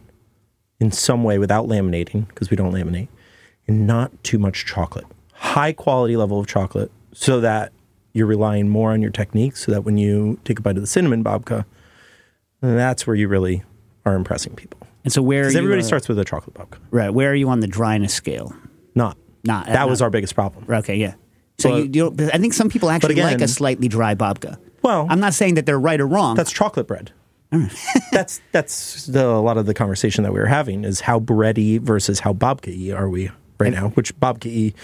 in 0.79 0.91
some 0.91 1.23
way 1.23 1.37
without 1.39 1.65
laminating 1.67 2.27
because 2.29 2.49
we 2.49 2.55
don't 2.55 2.71
laminate, 2.71 3.07
and 3.67 3.85
not 3.85 4.23
too 4.23 4.37
much 4.39 4.65
chocolate. 4.65 5.05
High 5.33 5.73
quality 5.73 6.15
level 6.15 6.39
of 6.39 6.47
chocolate 6.47 6.91
so 7.13 7.41
that 7.41 7.73
you're 8.13 8.27
relying 8.27 8.69
more 8.69 8.91
on 8.91 9.01
your 9.01 9.11
technique 9.11 9.57
so 9.57 9.71
that 9.71 9.81
when 9.83 9.97
you 9.97 10.39
take 10.45 10.59
a 10.59 10.61
bite 10.61 10.75
of 10.77 10.81
the 10.81 10.87
cinnamon 10.87 11.23
babka, 11.23 11.65
that's 12.61 13.05
where 13.07 13.15
you 13.15 13.27
really 13.27 13.63
are 14.05 14.15
impressing 14.15 14.55
people. 14.55 14.78
And 15.09 15.13
so 15.15 15.23
where 15.23 15.39
are 15.39 15.43
Because 15.45 15.55
you, 15.55 15.59
everybody 15.61 15.81
uh, 15.81 15.85
starts 15.85 16.07
with 16.07 16.19
a 16.19 16.23
chocolate 16.23 16.53
babka. 16.53 16.77
right? 16.91 17.09
Where 17.09 17.31
are 17.31 17.33
you 17.33 17.49
on 17.49 17.61
the 17.61 17.67
dryness 17.67 18.13
scale? 18.13 18.53
Not. 18.93 19.17
Not 19.43 19.65
That 19.65 19.89
was 19.89 20.03
our 20.03 20.11
biggest 20.11 20.35
problem. 20.35 20.65
Okay, 20.69 20.97
yeah. 20.97 21.15
So 21.57 21.71
But- 21.71 21.75
you, 21.77 21.83
you 21.85 22.15
don't, 22.15 22.21
I 22.31 22.37
think 22.37 22.53
some 22.53 22.69
people 22.69 22.91
actually 22.91 23.15
like 23.15 23.41
a 23.41 23.47
slightly 23.47 23.87
dry 23.87 24.13
babka. 24.13 24.59
Well- 24.83 25.07
I'm 25.09 25.19
not 25.19 25.33
saying 25.33 25.55
that 25.55 25.65
they're 25.65 25.79
right 25.79 25.99
or 25.99 26.05
wrong. 26.05 26.35
That's 26.35 26.51
chocolate 26.51 26.85
bread. 26.87 27.11
that's 28.11 28.39
that's 28.51 29.07
the, 29.07 29.25
a 29.25 29.41
lot 29.41 29.57
of 29.57 29.65
the 29.65 29.73
conversation 29.73 30.23
that 30.25 30.31
we 30.31 30.39
were 30.39 30.45
having 30.45 30.83
is 30.83 31.01
how 31.01 31.19
bready 31.19 31.79
versus 31.79 32.19
how 32.19 32.31
babka 32.31 32.95
are 32.95 33.09
we 33.09 33.31
right 33.59 33.73
now? 33.73 33.89
Which 33.89 34.15
babka 34.19 34.75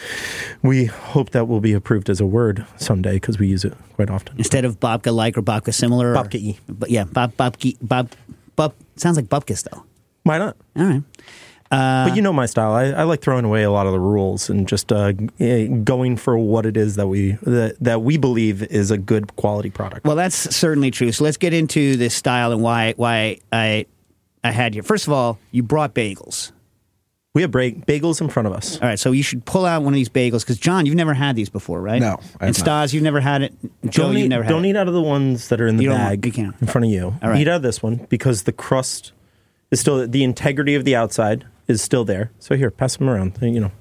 we 0.63 0.85
hope 0.85 1.29
that 1.29 1.47
will 1.47 1.61
be 1.61 1.73
approved 1.73 2.09
as 2.09 2.19
a 2.19 2.25
word 2.25 2.65
someday 2.77 3.13
because 3.17 3.37
we 3.37 3.45
use 3.47 3.63
it 3.63 3.75
quite 3.93 4.09
often. 4.09 4.33
instead 4.39 4.65
of 4.65 4.79
babka 4.79 5.13
like 5.13 5.37
or 5.37 5.43
babka 5.43 5.71
similar. 5.71 6.15
Babka-y. 6.15 6.57
But 6.67 6.89
yeah, 6.89 7.03
bab 7.03 7.37
babki 7.37 7.77
bab 7.83 8.09
bab 8.55 8.73
sounds 8.95 9.17
like 9.17 9.27
bupkis 9.27 9.69
though. 9.69 9.83
Why 10.25 10.37
not? 10.39 10.57
All 10.75 10.83
right. 10.85 11.03
but 11.71 12.15
you 12.15 12.21
know 12.21 12.33
my 12.33 12.45
style. 12.45 12.71
I, 12.73 12.85
I 12.85 13.03
like 13.03 13.21
throwing 13.21 13.45
away 13.45 13.63
a 13.63 13.71
lot 13.71 13.85
of 13.85 13.91
the 13.93 13.99
rules 13.99 14.49
and 14.49 14.67
just 14.67 14.91
uh, 14.91 15.13
eh, 15.39 15.67
going 15.67 16.17
for 16.17 16.37
what 16.37 16.65
it 16.65 16.77
is 16.77 16.95
that 16.95 17.07
we 17.07 17.33
that, 17.43 17.77
that 17.79 18.01
we 18.01 18.17
believe 18.17 18.63
is 18.63 18.91
a 18.91 18.97
good 18.97 19.35
quality 19.35 19.69
product. 19.69 20.05
Well, 20.05 20.15
that's 20.15 20.35
certainly 20.55 20.89
true. 20.91 21.11
So 21.11 21.23
let's 21.23 21.37
get 21.37 21.53
into 21.53 21.95
this 21.95 22.13
style 22.15 22.51
and 22.51 22.61
why 22.61 22.93
why 22.97 23.39
I 23.51 23.85
I 24.43 24.51
had 24.51 24.75
you. 24.75 24.81
First 24.83 25.07
of 25.07 25.13
all, 25.13 25.37
you 25.51 25.63
brought 25.63 25.93
bagels. 25.95 26.51
we 27.33 27.41
have 27.41 27.51
ba- 27.51 27.71
bagels 27.71 28.21
in 28.21 28.29
front 28.29 28.47
of 28.47 28.53
us. 28.53 28.79
All 28.81 28.87
right, 28.87 28.99
so 28.99 29.11
you 29.11 29.23
should 29.23 29.43
pull 29.45 29.65
out 29.65 29.81
one 29.83 29.93
of 29.93 29.95
these 29.95 30.07
bagels 30.09 30.41
because 30.41 30.57
John, 30.57 30.85
you've 30.85 30.95
never 30.95 31.13
had 31.13 31.35
these 31.35 31.49
before, 31.49 31.81
right? 31.81 31.99
No, 31.99 32.07
I 32.07 32.11
and 32.13 32.21
have 32.21 32.41
not. 32.41 32.55
Stas, 32.55 32.93
you've 32.93 33.03
never 33.03 33.19
had 33.19 33.41
it. 33.41 33.53
Joe, 33.89 34.03
don't 34.03 34.13
you've 34.17 34.25
eat, 34.25 34.29
never 34.29 34.43
had 34.43 34.49
don't 34.49 34.65
it. 34.65 34.69
eat 34.69 34.75
out 34.75 34.87
of 34.87 34.93
the 34.93 35.01
ones 35.01 35.49
that 35.49 35.59
are 35.61 35.67
in 35.67 35.77
the 35.77 35.83
You 35.83 35.89
bag 35.89 36.19
want- 36.19 36.25
you 36.25 36.31
can't. 36.31 36.55
in 36.61 36.67
front 36.67 36.85
of 36.85 36.91
you. 36.91 37.15
All 37.21 37.29
right. 37.29 37.41
Eat 37.41 37.47
out 37.47 37.57
of 37.57 37.61
this 37.63 37.83
one 37.83 38.05
because 38.09 38.43
the 38.43 38.51
crust 38.53 39.11
is 39.71 39.79
still 39.79 40.07
the 40.07 40.23
integrity 40.23 40.75
of 40.75 40.83
the 40.85 40.95
outside 40.95 41.45
is 41.67 41.81
still 41.81 42.05
there. 42.05 42.31
So 42.39 42.55
here, 42.55 42.69
pass 42.71 42.97
them 42.97 43.09
around. 43.09 43.37
You 43.41 43.59
know, 43.59 43.71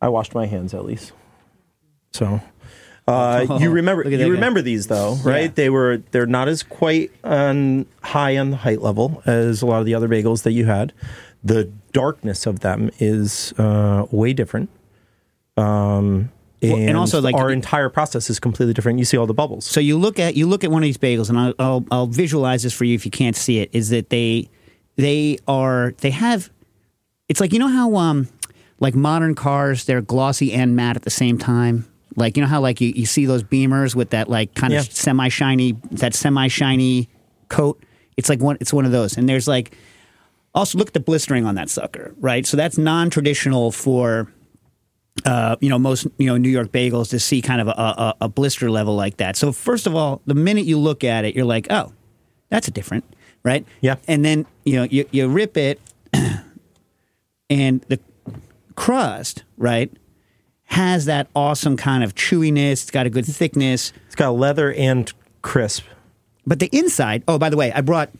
I 0.00 0.08
washed 0.08 0.34
my 0.34 0.46
hands 0.46 0.74
at 0.74 0.84
least. 0.84 1.12
So 2.12 2.40
uh, 3.06 3.46
you 3.60 3.70
remember 3.70 4.04
Look 4.04 4.12
at 4.12 4.18
that 4.18 4.26
you 4.26 4.32
guy. 4.32 4.34
remember 4.34 4.62
these 4.62 4.86
though, 4.88 5.14
right? 5.24 5.44
Yeah. 5.44 5.50
They 5.54 5.70
were 5.70 6.02
they're 6.10 6.26
not 6.26 6.48
as 6.48 6.62
quite 6.62 7.10
on 7.24 7.86
high 8.02 8.36
on 8.36 8.50
the 8.50 8.56
height 8.58 8.82
level 8.82 9.22
as 9.26 9.62
a 9.62 9.66
lot 9.66 9.80
of 9.80 9.86
the 9.86 9.94
other 9.94 10.08
bagels 10.08 10.42
that 10.42 10.52
you 10.52 10.66
had. 10.66 10.92
The 11.42 11.64
darkness 11.92 12.46
of 12.46 12.60
them 12.60 12.90
is 12.98 13.52
uh, 13.58 14.06
way 14.10 14.32
different. 14.34 14.68
Um, 15.56 16.30
Well, 16.62 16.74
and, 16.76 16.90
and 16.90 16.98
also, 16.98 17.22
like, 17.22 17.34
our 17.34 17.50
entire 17.50 17.88
process 17.88 18.28
is 18.28 18.38
completely 18.38 18.74
different. 18.74 18.98
You 18.98 19.06
see 19.06 19.16
all 19.16 19.26
the 19.26 19.32
bubbles. 19.34 19.64
So 19.64 19.80
you 19.80 19.96
look 19.96 20.18
at 20.18 20.36
you 20.36 20.46
look 20.46 20.64
at 20.64 20.70
one 20.70 20.82
of 20.82 20.86
these 20.86 20.98
bagels, 20.98 21.30
and 21.30 21.38
I'll, 21.38 21.54
I'll 21.58 21.84
I'll 21.90 22.06
visualize 22.06 22.62
this 22.62 22.74
for 22.74 22.84
you 22.84 22.94
if 22.94 23.06
you 23.06 23.10
can't 23.10 23.34
see 23.36 23.60
it. 23.60 23.70
Is 23.72 23.88
that 23.88 24.10
they 24.10 24.50
they 25.00 25.38
are 25.48 25.94
they 25.98 26.10
have 26.10 26.50
it's 27.28 27.40
like 27.40 27.52
you 27.52 27.58
know 27.58 27.68
how 27.68 27.94
um 27.96 28.28
like 28.78 28.94
modern 28.94 29.34
cars 29.34 29.84
they're 29.84 30.00
glossy 30.00 30.52
and 30.52 30.74
matte 30.76 30.96
at 30.96 31.02
the 31.02 31.10
same 31.10 31.38
time. 31.38 31.86
Like 32.16 32.36
you 32.36 32.42
know 32.42 32.48
how 32.48 32.60
like 32.60 32.80
you, 32.80 32.92
you 32.94 33.06
see 33.06 33.24
those 33.26 33.42
Beamers 33.42 33.94
with 33.94 34.10
that 34.10 34.28
like 34.28 34.54
kind 34.54 34.72
Yeah. 34.72 34.80
of 34.80 34.92
semi 34.92 35.28
shiny 35.28 35.72
that 35.92 36.14
semi 36.14 36.48
shiny 36.48 37.08
coat. 37.48 37.82
It's 38.16 38.28
like 38.28 38.40
one 38.40 38.56
it's 38.60 38.72
one 38.72 38.84
of 38.84 38.92
those, 38.92 39.16
and 39.16 39.28
there's 39.28 39.46
like 39.48 39.76
also 40.54 40.76
look 40.78 40.88
at 40.88 40.94
the 40.94 41.00
blistering 41.00 41.46
on 41.46 41.54
that 41.54 41.70
sucker, 41.70 42.12
right? 42.18 42.44
So 42.46 42.56
that's 42.56 42.76
non 42.78 43.10
traditional 43.10 43.70
for 43.70 44.32
uh, 45.24 45.56
you 45.60 45.68
know 45.68 45.78
most 45.78 46.06
you 46.18 46.26
know 46.26 46.36
New 46.36 46.48
York 46.50 46.72
bagels 46.72 47.10
to 47.10 47.20
see 47.20 47.40
kind 47.42 47.60
of 47.60 47.68
a, 47.68 47.70
a, 47.70 48.14
a 48.22 48.28
blister 48.28 48.70
level 48.70 48.96
like 48.96 49.18
that. 49.18 49.36
So 49.36 49.52
first 49.52 49.86
of 49.86 49.94
all, 49.94 50.20
the 50.26 50.34
minute 50.34 50.64
you 50.64 50.78
look 50.78 51.04
at 51.04 51.24
it, 51.24 51.34
you're 51.36 51.44
like, 51.44 51.68
oh, 51.70 51.92
that's 52.48 52.66
a 52.68 52.70
different, 52.72 53.04
right? 53.42 53.64
Yeah. 53.80 53.96
And 54.08 54.24
then 54.24 54.46
you 54.64 54.76
know 54.76 54.82
you 54.84 55.06
you 55.10 55.28
rip 55.28 55.56
it, 55.56 55.80
and 57.50 57.80
the 57.88 57.98
crust, 58.74 59.44
right, 59.56 59.90
has 60.64 61.04
that 61.06 61.28
awesome 61.34 61.76
kind 61.76 62.04
of 62.04 62.14
chewiness. 62.14 62.72
It's 62.82 62.90
got 62.90 63.06
a 63.06 63.10
good 63.10 63.26
thickness, 63.26 63.92
It's 64.06 64.14
got 64.14 64.30
leather 64.30 64.72
and 64.72 65.12
crisp. 65.42 65.84
but 66.46 66.58
the 66.58 66.68
inside. 66.72 67.22
Oh, 67.28 67.38
by 67.38 67.50
the 67.50 67.56
way, 67.56 67.72
I 67.72 67.80
brought 67.80 68.10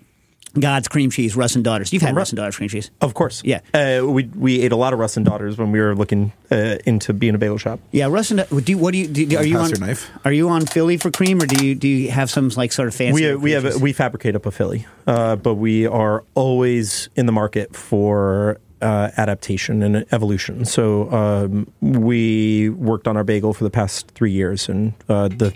God's 0.58 0.88
cream 0.88 1.10
cheese, 1.10 1.36
Russ 1.36 1.54
and 1.54 1.64
Daughters. 1.64 1.92
You've 1.92 2.02
had 2.02 2.14
Ru- 2.14 2.18
Russ 2.18 2.30
and 2.30 2.36
Daughters 2.36 2.56
cream 2.56 2.68
cheese. 2.68 2.90
Of 3.00 3.14
course. 3.14 3.42
Yeah. 3.44 3.60
Uh, 3.72 4.06
we 4.06 4.24
we 4.24 4.60
ate 4.60 4.72
a 4.72 4.76
lot 4.76 4.92
of 4.92 4.98
Russ 4.98 5.16
and 5.16 5.24
Daughters 5.24 5.56
when 5.58 5.72
we 5.72 5.80
were 5.80 5.94
looking 5.94 6.32
uh, 6.50 6.78
into 6.84 7.12
being 7.12 7.34
a 7.34 7.38
bagel 7.38 7.58
shop. 7.58 7.80
Yeah, 7.92 8.06
Russ 8.06 8.30
and 8.30 8.44
do 8.48 8.72
you, 8.72 8.78
what 8.78 8.92
do 8.92 8.98
you 8.98 9.06
do? 9.06 9.36
Are 9.36 9.44
you 9.44 9.58
on 9.58 9.70
your 9.70 9.78
knife. 9.78 10.10
Are 10.24 10.32
you 10.32 10.48
on 10.48 10.66
Philly 10.66 10.96
for 10.96 11.10
cream, 11.10 11.40
or 11.40 11.46
do 11.46 11.64
you 11.64 11.74
do 11.74 11.88
you 11.88 12.10
have 12.10 12.30
some 12.30 12.48
like 12.50 12.72
sort 12.72 12.88
of 12.88 12.94
fancy? 12.94 13.22
We 13.22 13.34
we 13.36 13.50
have 13.52 13.64
cheese? 13.64 13.80
we 13.80 13.92
fabricate 13.92 14.34
up 14.34 14.46
a 14.46 14.50
Philly, 14.50 14.86
uh, 15.06 15.36
but 15.36 15.54
we 15.54 15.86
are 15.86 16.24
always 16.34 17.08
in 17.14 17.26
the 17.26 17.32
market 17.32 17.76
for 17.76 18.58
uh, 18.82 19.10
adaptation 19.16 19.82
and 19.82 20.06
evolution. 20.12 20.64
So 20.64 21.10
um, 21.12 21.72
we 21.80 22.70
worked 22.70 23.06
on 23.06 23.16
our 23.16 23.24
bagel 23.24 23.52
for 23.52 23.64
the 23.64 23.70
past 23.70 24.08
three 24.12 24.32
years, 24.32 24.68
and 24.68 24.94
uh, 25.08 25.28
the 25.28 25.54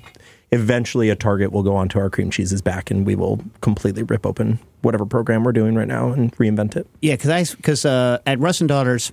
eventually 0.53 1.11
a 1.11 1.17
target 1.17 1.53
will 1.53 1.63
go 1.63 1.75
onto 1.77 1.99
our 1.99 2.11
cream 2.11 2.31
cheeses 2.31 2.63
back, 2.63 2.91
and 2.91 3.07
we 3.07 3.15
will 3.15 3.41
completely 3.61 4.03
rip 4.03 4.25
open 4.27 4.59
whatever 4.83 5.07
program 5.07 5.45
we're 5.45 5.53
doing 5.53 5.75
right 5.75 5.89
now 5.89 6.13
and 6.13 6.33
reinvent 6.37 6.77
it. 6.77 6.87
Yeah, 7.01 7.15
because 7.15 7.31
I 7.31 7.57
because 7.57 7.85
uh, 7.85 8.19
at 8.27 8.39
Russ 8.39 8.61
and 8.61 8.69
Daughters, 8.69 9.13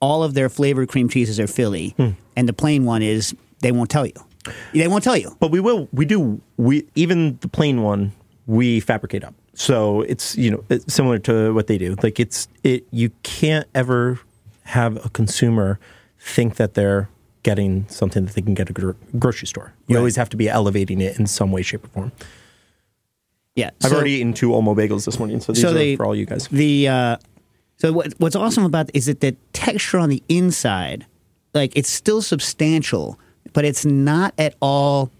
all 0.00 0.22
of 0.22 0.34
their 0.34 0.48
flavored 0.48 0.88
cream 0.88 1.08
cheeses 1.08 1.38
are 1.40 1.46
Philly, 1.46 1.94
Hmm. 1.96 2.10
and 2.36 2.48
the 2.48 2.52
plain 2.52 2.84
one 2.84 3.02
is 3.02 3.34
they 3.60 3.72
won't 3.72 3.90
tell 3.90 4.06
you. 4.06 4.14
They 4.72 4.86
won't 4.88 5.02
tell 5.02 5.16
you. 5.16 5.36
But 5.40 5.50
we 5.50 5.60
will. 5.60 5.88
We 5.92 6.04
do. 6.04 6.40
We 6.56 6.86
even 6.94 7.36
the 7.40 7.48
plain 7.48 7.82
one 7.82 8.12
we 8.46 8.78
fabricate 8.80 9.24
up. 9.24 9.34
So 9.54 10.02
it's 10.02 10.36
you 10.36 10.50
know 10.50 10.62
it's 10.68 10.92
similar 10.92 11.18
to 11.20 11.52
what 11.54 11.66
they 11.66 11.78
do. 11.78 11.96
Like 12.02 12.20
it's 12.20 12.46
it. 12.62 12.86
You 12.90 13.10
can't 13.22 13.66
ever 13.74 14.20
have 14.64 15.04
a 15.04 15.08
consumer 15.10 15.78
think 16.18 16.56
that 16.56 16.74
they're 16.74 17.08
getting 17.46 17.86
something 17.88 18.24
that 18.26 18.34
they 18.34 18.42
can 18.42 18.54
get 18.54 18.68
at 18.68 18.70
a 18.70 18.80
gro- 18.80 18.96
grocery 19.20 19.46
store. 19.46 19.72
You 19.86 19.94
Right. 19.94 20.00
always 20.00 20.16
have 20.16 20.28
to 20.30 20.36
be 20.36 20.48
elevating 20.48 21.00
it 21.00 21.16
in 21.20 21.26
some 21.28 21.52
way, 21.52 21.62
shape, 21.62 21.84
or 21.84 21.88
form. 21.88 22.12
Yeah, 23.54 23.70
I've 23.82 23.90
so- 23.90 23.94
already 23.96 24.14
eaten 24.18 24.32
two 24.34 24.50
Olmo 24.50 24.74
bagels 24.76 25.04
this 25.04 25.18
morning, 25.20 25.40
so 25.40 25.52
these 25.52 25.62
so 25.62 25.70
are 25.70 25.74
they, 25.74 25.94
for 25.96 26.04
all 26.06 26.16
you 26.16 26.26
guys. 26.26 26.48
The 26.48 26.88
uh, 26.88 27.16
so 27.78 27.92
what, 27.92 28.12
what's 28.18 28.34
awesome 28.36 28.64
about 28.64 28.90
is 28.94 29.06
that 29.06 29.20
the 29.20 29.36
texture 29.52 29.98
on 29.98 30.08
the 30.08 30.22
inside, 30.28 31.06
like 31.54 31.72
it's 31.76 31.88
still 31.88 32.20
substantial, 32.20 33.16
but 33.52 33.64
it's 33.64 33.84
not 33.86 34.34
at 34.38 34.56
all 34.60 35.10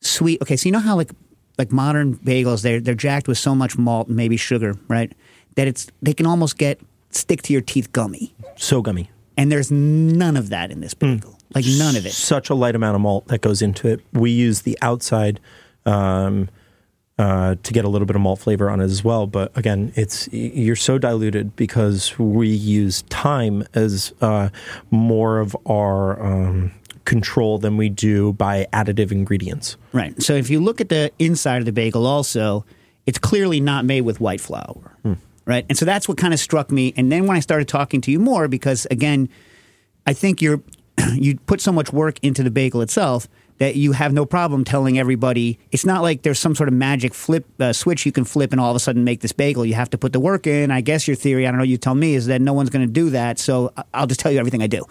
sweet. 0.00 0.42
Okay, 0.42 0.56
so 0.56 0.68
you 0.68 0.72
know 0.72 0.80
how 0.80 0.96
like 0.96 1.12
like 1.58 1.70
modern 1.70 2.16
bagels, 2.16 2.62
they're 2.62 2.80
they're 2.80 2.94
jacked 3.08 3.28
with 3.28 3.38
so 3.38 3.54
much 3.54 3.78
malt 3.78 4.08
and 4.08 4.16
maybe 4.16 4.36
sugar, 4.36 4.74
right? 4.88 5.12
That 5.54 5.68
it's 5.68 5.86
they 6.02 6.12
can 6.12 6.26
almost 6.26 6.58
get 6.58 6.80
stick 7.10 7.42
to 7.42 7.52
your 7.52 7.62
teeth 7.62 7.92
gummy, 7.92 8.34
So 8.56 8.82
gummy. 8.82 9.10
And 9.40 9.50
there's 9.50 9.70
none 9.70 10.36
of 10.36 10.50
that 10.50 10.70
in 10.70 10.80
this 10.80 10.92
bagel, 10.92 11.38
like 11.54 11.64
none 11.78 11.96
of 11.96 12.04
it. 12.04 12.12
Such 12.12 12.50
a 12.50 12.54
light 12.54 12.74
amount 12.74 12.94
of 12.94 13.00
malt 13.00 13.28
that 13.28 13.40
goes 13.40 13.62
into 13.62 13.88
it. 13.88 14.00
We 14.12 14.30
use 14.30 14.62
the 14.62 14.76
outside 14.82 15.40
um, 15.86 16.50
uh, 17.18 17.54
to 17.62 17.72
get 17.72 17.86
a 17.86 17.88
little 17.88 18.04
bit 18.04 18.16
of 18.16 18.20
malt 18.20 18.40
flavor 18.40 18.68
on 18.68 18.82
it 18.82 18.84
as 18.84 19.02
well. 19.02 19.26
But 19.26 19.56
again, 19.56 19.94
it's 19.96 20.28
you're 20.30 20.76
so 20.76 20.98
diluted 20.98 21.56
because 21.56 22.18
we 22.18 22.48
use 22.48 23.00
time 23.08 23.64
as 23.72 24.12
uh, 24.20 24.50
more 24.90 25.40
of 25.40 25.56
our 25.64 26.22
um, 26.22 26.72
control 27.06 27.56
than 27.56 27.78
we 27.78 27.88
do 27.88 28.34
by 28.34 28.66
additive 28.74 29.10
ingredients. 29.10 29.78
Right. 29.94 30.20
So 30.22 30.34
if 30.34 30.50
you 30.50 30.60
look 30.60 30.82
at 30.82 30.90
the 30.90 31.12
inside 31.18 31.60
of 31.60 31.64
the 31.64 31.72
bagel, 31.72 32.06
also, 32.06 32.66
it's 33.06 33.18
clearly 33.18 33.58
not 33.58 33.86
made 33.86 34.02
with 34.02 34.20
white 34.20 34.42
flour. 34.42 34.98
Right. 35.50 35.66
And 35.68 35.76
so 35.76 35.84
that's 35.84 36.06
what 36.06 36.16
kind 36.16 36.32
of 36.32 36.38
struck 36.38 36.70
me. 36.70 36.94
And 36.96 37.10
then 37.10 37.26
when 37.26 37.36
I 37.36 37.40
started 37.40 37.66
talking 37.66 38.00
to 38.02 38.12
you 38.12 38.20
more, 38.20 38.46
because 38.46 38.86
again, 38.88 39.28
I 40.06 40.12
think 40.12 40.40
you're 40.40 40.62
you 41.14 41.38
put 41.38 41.60
so 41.60 41.72
much 41.72 41.92
work 41.92 42.20
into 42.22 42.44
the 42.44 42.52
bagel 42.52 42.82
itself 42.82 43.26
that 43.58 43.74
you 43.74 43.90
have 43.90 44.12
no 44.12 44.24
problem 44.24 44.64
telling 44.64 44.96
everybody. 44.96 45.58
It's 45.72 45.84
not 45.84 46.02
like 46.02 46.22
there's 46.22 46.38
some 46.38 46.54
sort 46.54 46.68
of 46.68 46.74
magic 46.74 47.12
flip 47.14 47.46
uh, 47.58 47.72
switch 47.72 48.06
you 48.06 48.12
can 48.12 48.24
flip 48.24 48.52
and 48.52 48.60
all 48.60 48.70
of 48.70 48.76
a 48.76 48.78
sudden 48.78 49.02
make 49.02 49.22
this 49.22 49.32
bagel. 49.32 49.66
You 49.66 49.74
have 49.74 49.90
to 49.90 49.98
put 49.98 50.12
the 50.12 50.20
work 50.20 50.46
in. 50.46 50.70
I 50.70 50.82
guess 50.82 51.08
your 51.08 51.16
theory, 51.16 51.48
I 51.48 51.50
don't 51.50 51.58
know, 51.58 51.64
you 51.64 51.78
tell 51.78 51.96
me, 51.96 52.14
is 52.14 52.26
that 52.26 52.40
no 52.40 52.52
one's 52.52 52.70
going 52.70 52.86
to 52.86 52.92
do 52.92 53.10
that. 53.10 53.40
So 53.40 53.72
I- 53.76 53.82
I'll 53.92 54.06
just 54.06 54.20
tell 54.20 54.30
you 54.30 54.38
everything 54.38 54.62
I 54.62 54.68
do. 54.68 54.84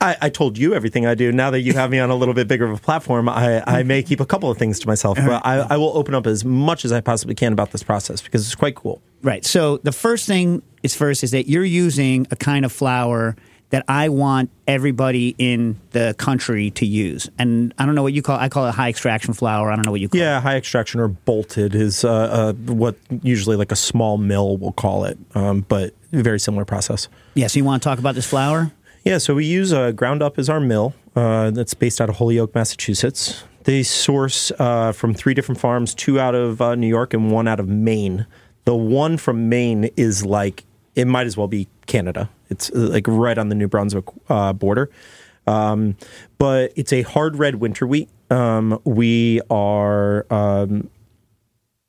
I, 0.00 0.16
I 0.22 0.28
told 0.28 0.58
you 0.58 0.74
everything 0.74 1.06
I 1.06 1.14
do. 1.14 1.32
Now 1.32 1.50
that 1.50 1.60
you 1.60 1.72
have 1.72 1.90
me 1.90 1.98
on 1.98 2.10
a 2.10 2.14
little 2.14 2.34
bit 2.34 2.48
bigger 2.48 2.66
of 2.66 2.78
a 2.78 2.80
platform, 2.80 3.28
I, 3.28 3.62
I 3.66 3.82
may 3.82 4.02
keep 4.02 4.20
a 4.20 4.26
couple 4.26 4.50
of 4.50 4.58
things 4.58 4.78
to 4.80 4.86
myself, 4.86 5.16
but 5.16 5.44
I, 5.44 5.58
I 5.60 5.76
will 5.76 5.96
open 5.96 6.14
up 6.14 6.26
as 6.26 6.44
much 6.44 6.84
as 6.84 6.92
I 6.92 7.00
possibly 7.00 7.34
can 7.34 7.52
about 7.52 7.72
this 7.72 7.82
process 7.82 8.20
because 8.20 8.44
it's 8.44 8.54
quite 8.54 8.74
cool. 8.74 9.00
Right. 9.22 9.44
So 9.44 9.78
the 9.78 9.92
first 9.92 10.26
thing 10.26 10.62
is 10.82 10.94
first 10.94 11.24
is 11.24 11.30
that 11.30 11.48
you're 11.48 11.64
using 11.64 12.26
a 12.30 12.36
kind 12.36 12.64
of 12.64 12.72
flour 12.72 13.36
that 13.70 13.84
I 13.88 14.10
want 14.10 14.50
everybody 14.66 15.34
in 15.38 15.80
the 15.90 16.14
country 16.18 16.70
to 16.72 16.86
use. 16.86 17.28
And 17.38 17.74
I 17.78 17.86
don't 17.86 17.94
know 17.94 18.02
what 18.02 18.12
you 18.12 18.22
call 18.22 18.38
I 18.38 18.48
call 18.48 18.68
it 18.68 18.74
high 18.74 18.88
extraction 18.88 19.34
flour. 19.34 19.70
I 19.70 19.74
don't 19.74 19.84
know 19.84 19.90
what 19.90 20.00
you 20.00 20.08
call 20.08 20.20
it. 20.20 20.22
Yeah, 20.22 20.40
high 20.40 20.56
extraction 20.56 21.00
or 21.00 21.08
bolted 21.08 21.74
is 21.74 22.04
uh, 22.04 22.10
uh, 22.10 22.52
what 22.52 22.96
usually 23.22 23.56
like 23.56 23.72
a 23.72 23.76
small 23.76 24.18
mill 24.18 24.56
will 24.56 24.72
call 24.72 25.04
it, 25.04 25.18
um, 25.34 25.62
but 25.68 25.94
very 26.12 26.38
similar 26.38 26.64
process. 26.64 27.08
Yeah, 27.34 27.48
so 27.48 27.58
you 27.58 27.64
want 27.64 27.82
to 27.82 27.88
talk 27.88 27.98
about 27.98 28.14
this 28.14 28.26
flour? 28.26 28.70
Yeah, 29.06 29.18
so 29.18 29.36
we 29.36 29.46
use 29.46 29.72
uh, 29.72 29.92
Ground 29.92 30.20
Up 30.20 30.36
as 30.36 30.50
our 30.50 30.58
mill 30.58 30.92
uh, 31.14 31.52
that's 31.52 31.74
based 31.74 32.00
out 32.00 32.08
of 32.08 32.16
Holyoke, 32.16 32.52
Massachusetts. 32.56 33.44
They 33.62 33.84
source 33.84 34.50
uh, 34.58 34.90
from 34.90 35.14
three 35.14 35.32
different 35.32 35.60
farms, 35.60 35.94
two 35.94 36.18
out 36.18 36.34
of 36.34 36.60
uh, 36.60 36.74
New 36.74 36.88
York 36.88 37.14
and 37.14 37.30
one 37.30 37.46
out 37.46 37.60
of 37.60 37.68
Maine. 37.68 38.26
The 38.64 38.74
one 38.74 39.16
from 39.16 39.48
Maine 39.48 39.90
is 39.96 40.26
like, 40.26 40.64
it 40.96 41.04
might 41.04 41.28
as 41.28 41.36
well 41.36 41.46
be 41.46 41.68
Canada. 41.86 42.28
It's 42.50 42.68
uh, 42.70 42.78
like 42.78 43.06
right 43.06 43.38
on 43.38 43.48
the 43.48 43.54
New 43.54 43.68
Brunswick 43.68 44.06
uh, 44.28 44.52
border. 44.52 44.90
Um, 45.46 45.96
but 46.38 46.72
it's 46.74 46.92
a 46.92 47.02
hard 47.02 47.36
red 47.36 47.54
winter 47.54 47.86
wheat. 47.86 48.08
Um, 48.28 48.80
we 48.82 49.40
are 49.50 50.26
um, 50.30 50.90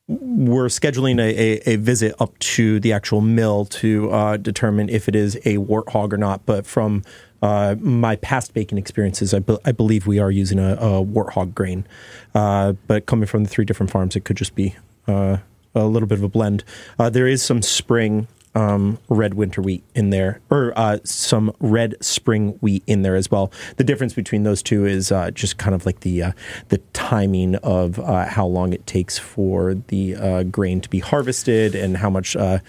we're 0.07 0.67
scheduling 0.67 1.19
a, 1.19 1.69
a, 1.69 1.73
a 1.73 1.75
visit 1.75 2.15
up 2.19 2.37
to 2.39 2.79
the 2.79 2.93
actual 2.93 3.21
mill 3.21 3.65
to 3.65 4.09
uh, 4.11 4.37
determine 4.37 4.89
if 4.89 5.09
it 5.09 5.15
is 5.15 5.35
a 5.37 5.57
warthog 5.57 6.13
or 6.13 6.17
not. 6.17 6.45
But 6.45 6.65
from 6.65 7.03
uh, 7.41 7.75
my 7.79 8.15
past 8.17 8.53
baking 8.53 8.77
experiences, 8.77 9.33
I, 9.33 9.39
be- 9.39 9.57
I 9.65 9.73
believe 9.73 10.07
we 10.07 10.19
are 10.19 10.31
using 10.31 10.59
a, 10.59 10.73
a 10.75 11.05
warthog 11.05 11.53
grain. 11.53 11.85
Uh, 12.33 12.73
but 12.87 13.05
coming 13.05 13.27
from 13.27 13.43
the 13.43 13.49
three 13.49 13.65
different 13.65 13.91
farms, 13.91 14.15
it 14.15 14.23
could 14.23 14.37
just 14.37 14.55
be 14.55 14.75
uh, 15.07 15.37
a 15.75 15.85
little 15.85 16.07
bit 16.07 16.17
of 16.17 16.23
a 16.23 16.29
blend. 16.29 16.63
Uh, 16.97 17.09
there 17.09 17.27
is 17.27 17.43
some 17.43 17.61
spring 17.61 18.27
um, 18.57 18.97
red 19.09 19.35
winter 19.35 19.61
wheat 19.61 19.83
in 19.93 20.09
there, 20.09 20.39
or 20.49 20.73
uh, 20.75 20.97
some 21.03 21.53
red 21.59 21.95
spring 22.01 22.57
wheat 22.61 22.81
in 22.87 23.03
there 23.03 23.15
as 23.15 23.29
well. 23.29 23.51
The 23.77 23.83
difference 23.83 24.13
between 24.13 24.43
those 24.43 24.63
two 24.63 24.85
is 24.85 25.11
uh, 25.11 25.29
just 25.31 25.57
kind 25.57 25.75
of 25.75 25.85
like 25.85 25.99
the 25.99 26.23
uh, 26.23 26.31
the 26.69 26.79
timing 26.93 27.55
of 27.57 27.99
uh, 27.99 28.25
how 28.25 28.47
long 28.47 28.73
it 28.73 28.87
takes 28.87 29.17
for 29.19 29.75
the 29.75 30.15
uh, 30.15 30.43
grain 30.43 30.81
to 30.81 30.89
be 30.89 30.99
harvested 30.99 31.75
and 31.75 31.97
how 31.97 32.09
much 32.09 32.35
uh, 32.35 32.59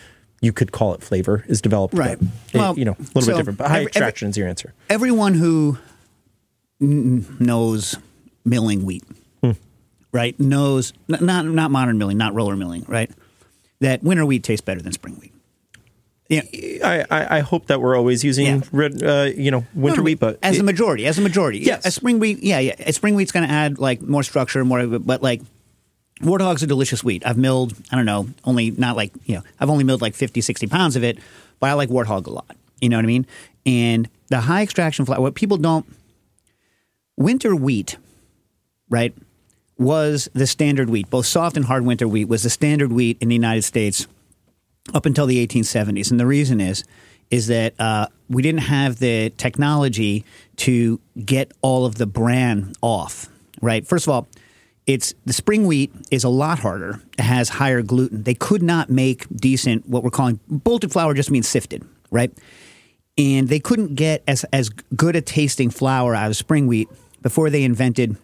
you 0.40 0.53
could 0.53 0.72
call 0.72 0.92
it 0.94 1.03
flavor 1.03 1.44
is 1.48 1.61
developed. 1.62 1.94
Right. 1.94 2.18
It- 2.20 2.29
Well, 2.59 2.79
you 2.79 2.85
know, 2.85 2.92
a 2.98 3.03
little 3.14 3.22
so 3.22 3.33
bit 3.33 3.37
different. 3.38 3.59
But 3.59 3.68
high 3.68 3.74
every- 3.77 3.83
every- 3.83 3.88
extraction 3.90 4.29
is 4.29 4.37
your 4.37 4.46
answer. 4.48 4.74
Everyone 4.90 5.35
who 5.35 5.79
n- 6.81 7.24
knows 7.40 7.96
milling 8.44 8.85
wheat, 8.85 9.05
right, 10.12 10.38
knows 10.38 10.92
n- 11.12 11.24
not 11.24 11.44
not 11.46 11.70
modern 11.70 11.98
milling, 11.98 12.18
not 12.18 12.35
roller 12.35 12.57
milling, 12.57 12.85
right, 12.88 13.11
that 13.81 14.03
winter 14.03 14.24
wheat 14.27 14.42
tastes 14.44 14.64
better 14.64 14.81
than 14.83 14.92
spring 14.92 15.14
wheat. 15.20 15.33
Yeah. 16.29 16.43
I, 16.85 17.05
I, 17.11 17.37
I 17.38 17.41
hope 17.41 17.67
that 17.69 17.81
we're 17.81 17.97
always 17.97 18.23
using 18.23 18.47
Yeah. 18.47 18.61
red, 18.71 19.03
uh, 19.03 19.31
you 19.35 19.51
know, 19.51 19.64
winter 19.75 20.01
No, 20.01 20.05
wheat, 20.05 20.21
but 20.21 20.38
as 20.43 20.57
it- 20.57 20.61
a 20.61 20.64
majority, 20.64 21.07
as 21.07 21.19
a 21.19 21.23
majority, 21.23 21.59
Yes. 21.61 21.87
A 21.87 21.91
spring 21.91 22.19
wheat, 22.19 22.43
yeah, 22.43 22.59
yeah. 22.59 22.75
A 22.81 22.93
spring 22.93 23.14
wheat's 23.14 23.33
going 23.33 23.47
to 23.49 23.53
add 23.53 23.79
like 23.79 24.03
more 24.03 24.23
structure, 24.23 24.62
more, 24.64 24.87
but 24.87 25.23
like 25.23 25.41
Warthog's 26.21 26.62
a 26.62 26.67
delicious 26.67 27.03
wheat. 27.03 27.25
I've 27.25 27.38
milled, 27.38 27.75
I 27.91 27.97
don't 27.97 28.05
know, 28.05 28.29
only 28.45 28.73
not 28.73 28.95
like 28.97 29.12
you 29.25 29.37
know, 29.37 29.43
I've 29.59 29.71
only 29.71 29.85
milled 29.85 30.03
like 30.03 30.14
50, 30.14 30.41
60 30.41 30.67
pounds 30.67 30.97
of 30.97 31.05
it, 31.05 31.19
but 31.61 31.71
I 31.71 31.73
like 31.75 31.88
Warthog 31.88 32.27
a 32.27 32.31
lot. 32.31 32.57
You 32.81 32.88
know 32.88 32.97
what 32.99 33.05
I 33.05 33.09
mean? 33.09 33.27
And 33.64 34.09
the 34.29 34.41
high 34.41 34.62
extraction 34.62 35.05
flour, 35.07 35.21
what 35.21 35.35
people 35.35 35.57
don't, 35.57 35.87
winter 37.17 37.55
wheat, 37.57 37.97
right, 38.88 39.14
was 39.79 40.29
the 40.35 40.47
standard 40.47 40.91
wheat. 40.91 41.09
Both 41.09 41.27
soft 41.27 41.57
and 41.57 41.67
hard 41.67 41.85
winter 41.85 42.07
wheat 42.09 42.27
was 42.27 42.43
the 42.43 42.51
standard 42.51 42.93
wheat 42.93 43.17
in 43.21 43.29
the 43.29 43.35
United 43.35 43.62
States 43.62 44.07
up 44.94 45.07
until 45.07 45.27
the 45.27 45.46
1870s. 45.46 46.11
And 46.11 46.18
the 46.18 46.27
reason 46.27 46.61
is, 46.61 46.85
is 47.31 47.48
that 47.48 47.74
uh, 47.79 48.07
we 48.29 48.42
didn't 48.42 48.62
have 48.62 48.98
the 48.98 49.31
technology 49.31 50.24
to 50.57 51.01
get 51.24 51.53
all 51.62 51.85
of 51.85 51.96
the 51.96 52.07
bran 52.07 52.72
off. 52.81 53.29
Right. 53.61 53.87
First 53.87 54.07
of 54.07 54.12
all, 54.12 54.29
it's 54.87 55.14
the 55.27 55.35
spring 55.35 55.66
wheat 55.66 55.92
is 56.11 56.24
a 56.24 56.31
lot 56.31 56.61
harder. 56.61 57.03
It 57.18 57.22
has 57.22 57.51
higher 57.51 57.83
gluten. 57.83 58.22
They 58.22 58.35
could 58.35 58.62
not 58.62 58.88
make 58.88 59.27
decent 59.35 59.87
what 59.87 60.03
we're 60.03 60.11
calling 60.11 60.40
bolted 60.48 60.90
flour. 60.90 61.12
Just 61.12 61.31
means 61.31 61.46
sifted, 61.46 61.85
right? 62.11 62.33
And 63.18 63.48
they 63.48 63.61
couldn't 63.61 63.96
get 63.96 64.22
as 64.27 64.44
as 64.44 64.70
good 64.70 65.14
a 65.14 65.20
tasting 65.20 65.68
flour 65.68 66.14
out 66.14 66.31
of 66.31 66.37
spring 66.37 66.66
wheat 66.66 66.88
before 67.20 67.51
they 67.51 67.64
invented 67.64 68.16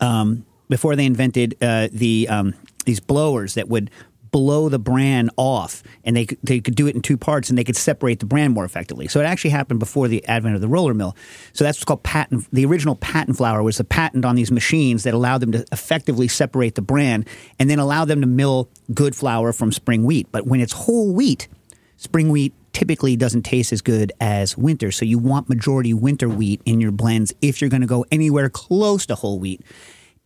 um, 0.00 0.46
before 0.70 0.96
they 0.96 1.04
invented 1.04 1.56
uh, 1.60 1.88
the 1.92 2.28
um, 2.30 2.54
these 2.86 3.00
blowers 3.00 3.54
that 3.54 3.68
would 3.68 3.90
blow 4.34 4.68
the 4.68 4.80
bran 4.80 5.30
off, 5.36 5.84
and 6.02 6.16
they 6.16 6.26
they 6.42 6.58
could 6.58 6.74
do 6.74 6.88
it 6.88 6.96
in 6.96 7.00
two 7.00 7.16
parts, 7.16 7.48
and 7.48 7.56
they 7.56 7.62
could 7.62 7.76
separate 7.76 8.18
the 8.18 8.26
bran 8.26 8.50
more 8.50 8.64
effectively. 8.64 9.06
So 9.06 9.20
it 9.20 9.26
actually 9.26 9.50
happened 9.50 9.78
before 9.78 10.08
the 10.08 10.26
advent 10.26 10.56
of 10.56 10.60
the 10.60 10.66
roller 10.66 10.92
mill. 10.92 11.14
So 11.52 11.62
that's 11.62 11.78
what's 11.78 11.84
called 11.84 12.02
patent. 12.02 12.48
The 12.52 12.66
original 12.66 12.96
patent 12.96 13.36
flour 13.36 13.62
was 13.62 13.78
the 13.78 13.84
patent 13.84 14.24
on 14.24 14.34
these 14.34 14.50
machines 14.50 15.04
that 15.04 15.14
allowed 15.14 15.38
them 15.38 15.52
to 15.52 15.64
effectively 15.70 16.26
separate 16.26 16.74
the 16.74 16.82
bran, 16.82 17.24
and 17.60 17.70
then 17.70 17.78
allow 17.78 18.04
them 18.04 18.22
to 18.22 18.26
mill 18.26 18.68
good 18.92 19.14
flour 19.14 19.52
from 19.52 19.70
spring 19.70 20.02
wheat. 20.02 20.26
But 20.32 20.48
when 20.48 20.60
it's 20.60 20.72
whole 20.72 21.14
wheat, 21.14 21.46
spring 21.96 22.28
wheat 22.28 22.54
typically 22.72 23.14
doesn't 23.14 23.42
taste 23.42 23.72
as 23.72 23.82
good 23.82 24.10
as 24.20 24.58
winter. 24.58 24.90
So 24.90 25.04
you 25.04 25.16
want 25.16 25.48
majority 25.48 25.94
winter 25.94 26.28
wheat 26.28 26.60
in 26.64 26.80
your 26.80 26.90
blends 26.90 27.32
if 27.40 27.60
you're 27.60 27.70
going 27.70 27.82
to 27.82 27.86
go 27.86 28.04
anywhere 28.10 28.50
close 28.50 29.06
to 29.06 29.14
whole 29.14 29.38
wheat. 29.38 29.60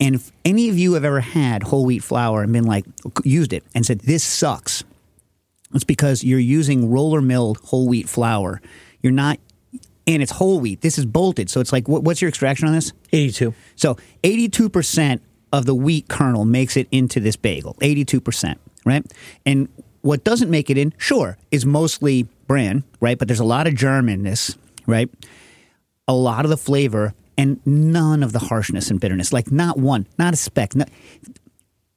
And 0.01 0.15
if 0.15 0.31
any 0.45 0.69
of 0.69 0.79
you 0.79 0.95
have 0.95 1.05
ever 1.05 1.21
had 1.21 1.65
whole 1.65 1.85
wheat 1.85 2.05
flour 2.05 2.43
and 2.43 2.53
been 2.53 2.65
like, 2.65 2.85
used 3.25 3.53
it 3.53 3.65
and 3.75 3.85
said, 3.85 4.01
this 4.01 4.23
sucks, 4.23 4.85
it's 5.75 5.85
because 5.85 6.23
you're 6.25 6.39
using 6.39 6.91
roller 6.91 7.21
milled 7.21 7.59
whole 7.59 7.89
wheat 7.89 8.09
flour. 8.09 8.61
You're 9.03 9.13
not, 9.13 9.39
and 10.07 10.23
it's 10.23 10.33
whole 10.33 10.61
wheat. 10.61 10.81
This 10.81 10.99
is 10.99 11.05
bolted. 11.05 11.51
So 11.51 11.61
it's 11.61 11.73
like, 11.73 11.89
what, 11.89 12.05
what's 12.05 12.23
your 12.23 12.29
extraction 12.29 12.69
on 12.69 12.75
this? 12.75 12.93
82. 13.13 13.55
So 13.77 13.97
82% 14.23 15.21
of 15.53 15.67
the 15.67 15.75
wheat 15.75 16.09
kernel 16.09 16.45
makes 16.45 16.77
it 16.77 16.89
into 16.91 17.21
this 17.21 17.37
bagel. 17.37 17.75
82%, 17.81 18.57
right? 18.85 19.05
And 19.45 19.69
what 20.03 20.25
doesn't 20.25 20.51
make 20.51 20.71
it 20.71 20.79
in, 20.79 20.95
sure, 20.97 21.37
is 21.51 21.67
mostly 21.67 22.29
bran, 22.47 22.85
right? 23.01 23.19
But 23.19 23.29
there's 23.29 23.41
a 23.41 23.45
lot 23.45 23.67
of 23.67 23.75
germ 23.75 24.09
in 24.09 24.23
this, 24.23 24.57
right? 24.87 25.11
A 26.07 26.15
lot 26.15 26.45
of 26.45 26.51
the 26.51 26.57
flavor 26.57 27.15
and 27.39 27.65
none 27.65 28.23
of 28.23 28.33
the 28.33 28.41
harshness 28.41 28.91
and 28.91 29.01
bitterness. 29.01 29.33
Like 29.33 29.51
not 29.51 29.79
one, 29.79 30.07
not 30.19 30.35
a 30.35 30.37
speck. 30.37 30.77
Not, 30.77 30.91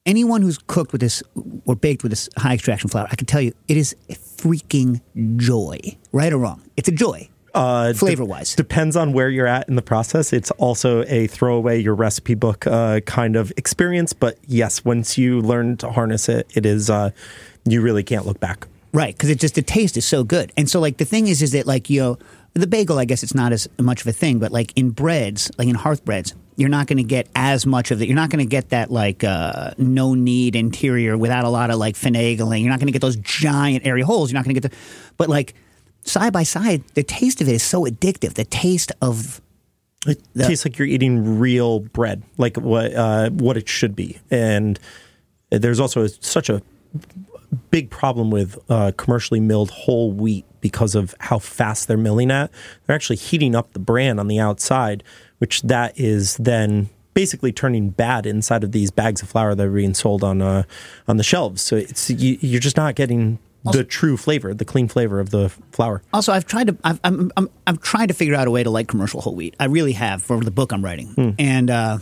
anyone 0.06 0.40
who's 0.40 0.56
cooked 0.56 0.92
with 0.92 1.02
this 1.02 1.22
or 1.66 1.76
baked 1.76 2.02
with 2.02 2.10
this 2.10 2.30
high 2.38 2.54
extraction 2.54 2.88
flour, 2.88 3.06
I 3.10 3.16
can 3.16 3.26
tell 3.26 3.42
you, 3.42 3.52
it 3.68 3.76
is 3.76 3.94
a 4.08 4.14
freaking 4.14 5.00
joy, 5.36 5.78
right 6.12 6.32
or 6.32 6.38
wrong. 6.38 6.62
It's 6.76 6.88
a 6.88 6.92
joy, 6.92 7.28
Uh, 7.54 7.92
flavor 7.92 8.24
wise. 8.24 8.54
Depends 8.54 8.96
on 8.96 9.12
where 9.12 9.28
you're 9.28 9.46
at 9.46 9.68
in 9.68 9.76
the 9.76 9.82
process. 9.82 10.32
It's 10.32 10.50
also 10.52 11.04
a 11.06 11.26
throw 11.26 11.54
away 11.56 11.78
your 11.78 11.94
recipe 11.94 12.34
book 12.34 12.66
uh, 12.66 13.00
kind 13.00 13.36
of 13.36 13.52
experience. 13.58 14.14
But 14.14 14.38
yes, 14.46 14.84
once 14.84 15.18
you 15.18 15.40
learn 15.40 15.76
to 15.78 15.90
harness 15.90 16.28
it, 16.30 16.50
it 16.54 16.64
is 16.64 16.88
uh, 16.88 17.10
you 17.66 17.82
really 17.82 18.02
can't 18.02 18.24
look 18.24 18.40
back. 18.40 18.66
Right, 18.94 19.14
because 19.14 19.30
it 19.30 19.40
just 19.40 19.54
the 19.54 19.62
taste 19.62 19.96
is 19.96 20.04
so 20.04 20.22
good, 20.22 20.52
and 20.56 20.68
so 20.68 20.78
like 20.78 20.98
the 20.98 21.06
thing 21.06 21.26
is, 21.26 21.40
is 21.40 21.52
that 21.52 21.66
like 21.66 21.88
you 21.88 22.00
know 22.00 22.18
the 22.54 22.66
bagel, 22.66 22.98
I 22.98 23.04
guess 23.04 23.22
it's 23.22 23.34
not 23.34 23.52
as 23.52 23.68
much 23.78 24.02
of 24.02 24.06
a 24.06 24.12
thing, 24.12 24.38
but 24.38 24.52
like 24.52 24.72
in 24.76 24.90
breads, 24.90 25.50
like 25.58 25.68
in 25.68 25.74
hearth 25.74 26.04
breads, 26.04 26.34
you're 26.56 26.68
not 26.68 26.86
going 26.86 26.98
to 26.98 27.02
get 27.04 27.28
as 27.34 27.64
much 27.64 27.90
of 27.90 28.02
it. 28.02 28.06
You're 28.06 28.14
not 28.16 28.28
going 28.30 28.44
to 28.44 28.48
get 28.48 28.68
that 28.70 28.90
like 28.90 29.24
uh, 29.24 29.72
no 29.78 30.14
need 30.14 30.54
interior 30.54 31.16
without 31.16 31.44
a 31.44 31.48
lot 31.48 31.70
of 31.70 31.78
like 31.78 31.94
finagling. 31.94 32.60
You're 32.60 32.68
not 32.70 32.78
going 32.78 32.88
to 32.88 32.92
get 32.92 33.00
those 33.00 33.16
giant 33.16 33.86
airy 33.86 34.02
holes. 34.02 34.30
You're 34.30 34.38
not 34.38 34.44
going 34.44 34.54
to 34.54 34.60
get 34.60 34.70
the, 34.70 34.76
but 35.16 35.28
like 35.30 35.54
side 36.04 36.32
by 36.32 36.42
side, 36.42 36.84
the 36.94 37.02
taste 37.02 37.40
of 37.40 37.48
it 37.48 37.54
is 37.54 37.62
so 37.62 37.84
addictive. 37.86 38.34
The 38.34 38.44
taste 38.44 38.92
of 39.00 39.40
It 40.06 40.20
The- 40.34 40.44
tastes 40.44 40.66
like 40.66 40.78
you're 40.78 40.88
eating 40.88 41.38
real 41.38 41.80
bread, 41.80 42.22
like 42.36 42.58
what 42.58 42.92
uh, 42.92 43.30
what 43.30 43.56
it 43.56 43.66
should 43.68 43.96
be. 43.96 44.18
And 44.30 44.78
there's 45.50 45.80
also 45.80 46.06
such 46.06 46.50
a 46.50 46.60
big 47.70 47.88
problem 47.90 48.30
with 48.30 48.58
uh, 48.68 48.92
commercially 48.98 49.40
milled 49.40 49.70
whole 49.70 50.12
wheat 50.12 50.44
because 50.62 50.94
of 50.94 51.14
how 51.20 51.38
fast 51.38 51.88
they're 51.88 51.98
milling 51.98 52.30
at. 52.30 52.50
They're 52.86 52.96
actually 52.96 53.16
heating 53.16 53.54
up 53.54 53.74
the 53.74 53.78
bran 53.78 54.18
on 54.18 54.28
the 54.28 54.38
outside, 54.38 55.04
which 55.38 55.60
that 55.62 55.92
is 56.00 56.38
then 56.38 56.88
basically 57.12 57.52
turning 57.52 57.90
bad 57.90 58.24
inside 58.24 58.64
of 58.64 58.72
these 58.72 58.90
bags 58.90 59.20
of 59.20 59.28
flour 59.28 59.54
that 59.54 59.66
are 59.66 59.70
being 59.70 59.92
sold 59.92 60.24
on 60.24 60.40
uh, 60.40 60.62
on 61.06 61.18
the 61.18 61.22
shelves. 61.22 61.60
So 61.60 61.76
it's 61.76 62.08
you, 62.08 62.38
you're 62.40 62.60
just 62.60 62.78
not 62.78 62.94
getting 62.94 63.38
the 63.64 63.84
true 63.84 64.16
flavor, 64.16 64.54
the 64.54 64.64
clean 64.64 64.88
flavor 64.88 65.20
of 65.20 65.30
the 65.30 65.48
flour. 65.70 66.02
Also, 66.12 66.32
I've 66.32 66.46
tried 66.46 66.68
to. 66.68 66.76
I've, 66.82 67.00
I'm, 67.04 67.30
I'm, 67.36 67.48
I'm 67.66 67.76
trying 67.76 68.08
to 68.08 68.14
figure 68.14 68.34
out 68.34 68.48
a 68.48 68.50
way 68.50 68.62
to 68.62 68.70
like 68.70 68.88
commercial 68.88 69.20
whole 69.20 69.34
wheat. 69.34 69.54
I 69.60 69.66
really 69.66 69.92
have 69.92 70.22
for 70.22 70.40
the 70.40 70.50
book 70.50 70.72
I'm 70.72 70.84
writing, 70.84 71.36
and 71.38 71.70
uh, 71.70 71.98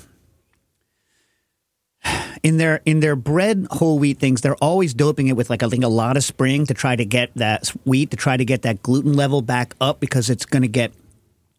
in 2.42 2.56
their 2.56 2.80
in 2.86 3.00
their 3.00 3.16
bread 3.16 3.66
whole 3.70 3.98
wheat 3.98 4.18
things, 4.18 4.40
they're 4.40 4.56
always 4.56 4.94
doping 4.94 5.28
it 5.28 5.36
with 5.36 5.50
like 5.50 5.62
I 5.62 5.68
think 5.68 5.84
a 5.84 5.88
lot 5.88 6.16
of 6.16 6.24
spring 6.24 6.66
to 6.66 6.74
try 6.74 6.96
to 6.96 7.04
get 7.04 7.34
that 7.34 7.68
wheat 7.84 8.10
to 8.10 8.16
try 8.16 8.36
to 8.36 8.44
get 8.44 8.62
that 8.62 8.82
gluten 8.82 9.14
level 9.14 9.42
back 9.42 9.74
up 9.80 10.00
because 10.00 10.30
it's 10.30 10.46
going 10.46 10.62
to 10.62 10.68
get 10.68 10.92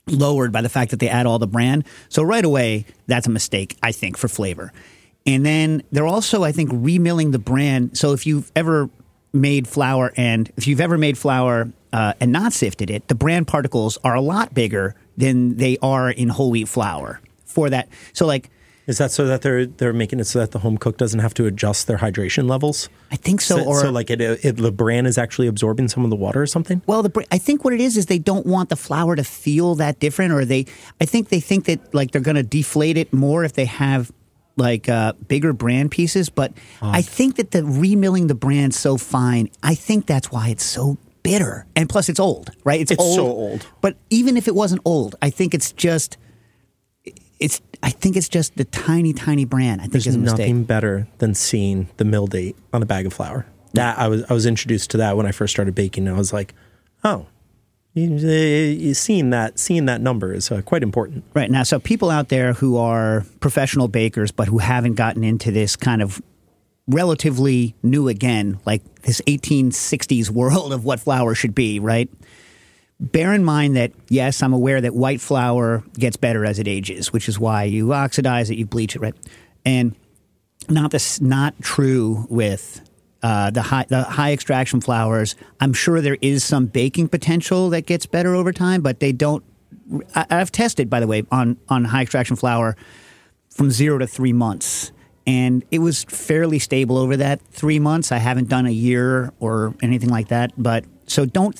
lowered 0.08 0.52
by 0.52 0.62
the 0.62 0.70
fact 0.70 0.92
that 0.92 1.00
they 1.00 1.10
add 1.10 1.26
all 1.26 1.40
the 1.40 1.48
bran. 1.48 1.84
So 2.10 2.24
right 2.24 2.44
away, 2.44 2.86
that's 3.08 3.28
a 3.28 3.30
mistake, 3.30 3.78
I 3.84 3.92
think, 3.92 4.18
for 4.18 4.28
flavor. 4.28 4.74
And 5.26 5.46
then 5.46 5.84
they're 5.92 6.08
also, 6.08 6.44
I 6.44 6.52
think, 6.52 6.72
remilling 6.72 7.32
the 7.32 7.40
bran. 7.40 7.94
So 7.94 8.14
if 8.14 8.26
you've 8.26 8.52
ever 8.56 8.90
made 9.34 9.68
flour 9.68 10.12
and 10.18 10.52
if 10.58 10.68
you've 10.68 10.82
ever 10.82 10.98
made 10.98 11.18
flour 11.18 11.72
uh, 11.94 12.14
and 12.20 12.32
not 12.32 12.54
sifted 12.54 12.90
it, 12.90 13.08
the 13.08 13.16
bran 13.16 13.46
particles 13.46 13.98
are 14.04 14.16
a 14.16 14.22
lot 14.22 14.54
bigger 14.54 14.96
than 15.18 15.58
they 15.58 15.78
are 15.82 16.10
in 16.10 16.30
whole 16.30 16.52
wheat 16.52 16.68
flour 16.68 17.22
for 17.46 17.70
that. 17.70 17.88
So 18.14 18.26
like, 18.26 18.50
Is 18.88 18.98
that 18.98 19.12
so 19.12 19.26
that 19.28 19.42
they're 19.42 19.66
they're 19.66 19.94
making 19.94 20.20
it 20.20 20.26
so 20.26 20.40
that 20.40 20.52
the 20.52 20.60
home 20.60 20.78
cook 20.78 20.98
doesn't 20.98 21.20
have 21.20 21.34
to 21.36 21.46
adjust 21.46 21.88
their 21.88 21.98
hydration 21.98 22.50
levels? 22.50 22.90
I 23.12 23.16
think 23.16 23.42
so. 23.42 23.58
So, 23.58 23.66
or 23.66 23.82
so 23.82 23.92
like 23.92 24.10
it, 24.10 24.20
it, 24.22 24.58
the 24.58 24.72
bran 24.72 25.06
is 25.06 25.18
actually 25.18 25.48
absorbing 25.48 25.88
some 25.88 26.04
of 26.04 26.10
the 26.10 26.16
water 26.16 26.42
or 26.42 26.48
something. 26.48 26.82
Well, 26.88 27.04
the 27.04 27.26
I 27.32 27.38
think 27.38 27.64
what 27.64 27.74
it 27.74 27.82
is 27.82 27.96
is 27.96 28.08
they 28.08 28.20
don't 28.20 28.46
want 28.46 28.70
the 28.70 28.76
flour 28.76 29.16
to 29.16 29.24
feel 29.24 29.76
that 29.76 30.00
different, 30.00 30.34
or 30.34 30.46
they. 30.46 30.66
I 31.00 31.06
think 31.06 31.30
they 31.30 31.40
think 31.40 31.66
that 31.66 31.94
like 31.94 32.12
they're 32.12 32.22
going 32.22 32.36
to 32.36 32.44
deflate 32.44 32.98
it 32.98 33.14
more 33.14 33.44
if 33.44 33.54
they 33.54 33.66
have 33.66 34.12
like 34.58 34.90
uh, 34.90 35.14
bigger 35.28 35.54
bran 35.54 35.90
pieces. 35.90 36.30
But 36.30 36.54
I 36.82 37.02
think 37.02 37.36
that 37.36 37.52
the 37.52 37.62
remilling 37.62 38.28
the 38.28 38.36
bran 38.36 38.72
so 38.72 38.98
fine. 38.98 39.50
I 39.62 39.76
think 39.76 40.08
that's 40.08 40.32
why 40.32 40.50
it's 40.50 40.66
so 40.66 40.98
bitter, 41.24 41.68
and 41.76 41.88
plus 41.88 42.10
it's 42.10 42.20
old, 42.20 42.50
right? 42.64 42.82
It's 42.82 43.00
old 43.00 43.16
so 43.16 43.26
old. 43.26 43.68
But 43.82 43.98
even 44.10 44.38
if 44.38 44.48
it 44.48 44.56
wasn't 44.56 44.82
old, 44.86 45.16
I 45.22 45.30
think 45.30 45.54
it's 45.54 45.72
just. 45.72 46.18
It's. 47.40 47.62
I 47.84 47.90
think 47.90 48.16
it's 48.16 48.30
just 48.30 48.56
the 48.58 48.66
tiny, 48.66 49.14
tiny 49.14 49.46
bran. 49.46 49.80
I 49.80 49.84
think 49.84 49.94
There's 49.94 50.08
is 50.08 50.16
a 50.16 50.20
mistake. 50.20 50.40
nothing 50.40 50.64
better 50.64 51.08
than 51.18 51.34
seeing 51.34 51.90
the 51.98 52.06
mill 52.06 52.28
date 52.28 52.56
on 52.74 52.84
a 52.84 52.86
bag 52.86 53.06
of 53.06 53.14
flour. 53.14 53.46
That 53.74 53.98
I 53.98 54.08
was 54.08 54.24
I 54.30 54.34
was 54.34 54.46
introduced 54.46 54.92
to 54.92 54.98
that 54.98 55.18
when 55.18 55.26
I 55.26 55.32
first 55.32 55.54
started 55.54 55.74
baking, 55.74 56.08
and 56.08 56.16
I 56.16 56.20
was 56.20 56.34
like, 56.34 56.54
oh, 57.04 57.28
you, 57.94 58.10
you, 58.16 58.94
seeing 58.94 59.32
that 59.32 59.60
seeing 59.60 59.86
that 59.86 60.02
number 60.02 60.34
is 60.34 60.52
uh, 60.52 60.62
quite 60.62 60.84
important. 60.84 61.24
Right 61.34 61.50
now, 61.50 61.64
so 61.64 61.80
people 61.80 62.10
out 62.10 62.30
there 62.30 62.54
who 62.54 62.78
are 62.78 63.26
professional 63.40 63.88
bakers 63.88 64.32
but 64.32 64.48
who 64.48 64.60
haven't 64.60 64.96
gotten 64.96 65.24
into 65.24 65.52
this 65.52 65.76
kind 65.76 66.02
of 66.02 66.22
relatively 66.88 67.76
new 67.84 68.08
again, 68.08 68.60
like 68.66 68.84
this 69.04 69.22
1860s 69.28 70.30
world 70.30 70.74
of 70.74 70.86
what 70.86 71.00
flour 71.00 71.36
should 71.36 71.56
be, 71.56 71.80
right? 71.80 72.10
Bear 73.02 73.34
in 73.34 73.44
mind 73.44 73.76
that 73.78 73.92
yes, 74.10 74.44
I'm 74.44 74.54
aware 74.54 74.80
that 74.80 74.94
white 74.94 75.20
flour 75.22 75.84
gets 75.98 76.18
better 76.18 76.46
as 76.46 76.60
it 76.60 76.68
ages, 76.68 77.12
which 77.12 77.28
is 77.28 77.40
why 77.40 77.64
you 77.64 77.94
oxidize 77.94 78.52
it, 78.52 78.58
you 78.60 78.68
bleach 78.68 78.96
it, 78.96 79.00
right? 79.00 79.16
And 79.66 79.96
not 80.70 80.92
this, 80.92 81.20
not 81.20 81.60
true 81.62 82.28
with 82.30 82.88
uh, 83.24 83.50
the 83.50 83.62
high 83.62 83.86
the 83.88 84.04
high 84.04 84.34
extraction 84.34 84.82
flours. 84.82 85.36
I'm 85.60 85.74
sure 85.74 86.02
there 86.02 86.18
is 86.22 86.44
some 86.44 86.68
baking 86.68 87.08
potential 87.08 87.70
that 87.70 87.86
gets 87.86 88.06
better 88.06 88.36
over 88.36 88.52
time, 88.52 88.82
but 88.82 89.00
they 89.00 89.12
don't. 89.12 89.44
I, 90.16 90.26
I've 90.30 90.52
tested, 90.52 90.90
by 90.90 91.00
the 91.00 91.08
way, 91.08 91.24
on 91.32 91.58
on 91.70 91.86
high 91.86 92.04
extraction 92.04 92.36
flour 92.36 92.76
from 93.50 93.72
zero 93.72 93.98
to 93.98 94.08
three 94.08 94.34
months, 94.34 94.92
and 95.28 95.64
it 95.72 95.80
was 95.80 96.04
fairly 96.04 96.60
stable 96.60 96.98
over 96.98 97.18
that 97.18 97.42
three 97.42 97.80
months. 97.80 98.12
I 98.12 98.18
haven't 98.18 98.48
done 98.50 98.66
a 98.66 98.72
year 98.72 99.34
or 99.40 99.76
anything 99.82 100.10
like 100.10 100.30
that, 100.30 100.52
but 100.58 100.86
so 101.08 101.26
don't 101.26 101.58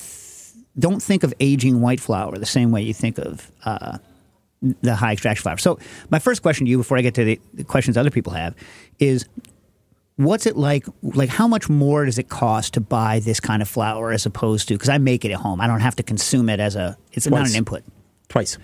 don't 0.78 1.02
think 1.02 1.22
of 1.22 1.34
aging 1.40 1.80
white 1.80 2.00
flour 2.00 2.36
the 2.38 2.46
same 2.46 2.70
way 2.70 2.82
you 2.82 2.94
think 2.94 3.18
of. 3.18 3.50
Uh, 3.64 3.98
the 4.80 4.94
high 4.94 5.12
extraction 5.12 5.42
flour. 5.42 5.58
So, 5.58 5.80
my 6.10 6.20
first 6.20 6.40
question 6.40 6.66
to 6.66 6.70
you, 6.70 6.78
before 6.78 6.96
I 6.96 7.00
get 7.00 7.14
to 7.14 7.24
the, 7.24 7.40
the 7.52 7.64
questions 7.64 7.96
other 7.96 8.12
people 8.12 8.32
have, 8.32 8.54
is 9.00 9.26
what's 10.16 10.46
it 10.46 10.56
like 10.56 10.86
like 11.02 11.28
how 11.28 11.48
much 11.48 11.68
more 11.68 12.04
does 12.04 12.18
it 12.18 12.28
cost 12.28 12.74
to 12.74 12.80
buy 12.80 13.18
this 13.20 13.40
kind 13.40 13.62
of 13.62 13.68
flour 13.68 14.12
as 14.12 14.26
opposed 14.26 14.68
to 14.68 14.74
because 14.74 14.90
i 14.90 14.98
make 14.98 15.24
it 15.24 15.30
at 15.30 15.38
home 15.38 15.58
i 15.60 15.66
don't 15.66 15.80
have 15.80 15.96
to 15.96 16.02
consume 16.02 16.50
it 16.50 16.60
as 16.60 16.76
a 16.76 16.96
it's 17.12 17.26
not 17.26 17.38
Twice. 17.38 17.50
an 17.50 17.56
input 17.56 17.82
Twice, 18.28 18.58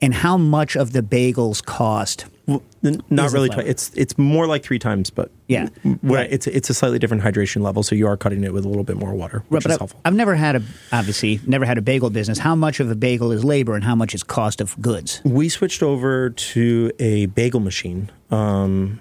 and 0.00 0.14
how 0.14 0.36
much 0.36 0.76
of 0.76 0.92
the 0.92 1.02
bagels 1.02 1.64
cost 1.64 2.26
well, 2.46 2.62
n- 2.84 3.00
not 3.10 3.32
really 3.32 3.48
twice. 3.48 3.66
It's 3.66 3.90
it's 3.94 4.18
more 4.18 4.46
like 4.46 4.62
three 4.62 4.78
times, 4.78 5.10
but 5.10 5.30
Yeah. 5.48 5.68
I- 5.84 5.98
Right. 6.02 6.28
it's 6.32 6.46
it's 6.46 6.68
a 6.70 6.74
slightly 6.74 6.98
different 6.98 7.22
hydration 7.22 7.62
level, 7.62 7.82
so 7.82 7.94
you 7.94 8.06
are 8.06 8.16
cutting 8.16 8.44
it 8.44 8.52
with 8.52 8.64
a 8.64 8.68
little 8.68 8.84
bit 8.84 8.96
more 8.96 9.14
water, 9.14 9.42
which 9.48 9.62
but 9.64 9.70
is 9.70 9.74
I've, 9.76 9.80
helpful. 9.80 10.00
I've 10.04 10.14
never 10.14 10.34
had 10.34 10.56
a 10.56 10.62
obviously 10.92 11.40
never 11.46 11.64
had 11.64 11.78
a 11.78 11.82
bagel 11.82 12.10
business 12.10 12.38
how 12.38 12.54
much 12.54 12.80
of 12.80 12.90
a 12.90 12.94
bagel 12.94 13.32
is 13.32 13.44
labor 13.44 13.74
and 13.74 13.84
how 13.84 13.94
much 13.94 14.14
is 14.14 14.22
cost 14.22 14.60
of 14.60 14.80
goods 14.82 15.20
We 15.24 15.48
switched 15.48 15.82
over 15.82 16.30
to 16.30 16.92
a 16.98 17.26
bagel 17.26 17.60
machine 17.60 18.10
um, 18.30 19.00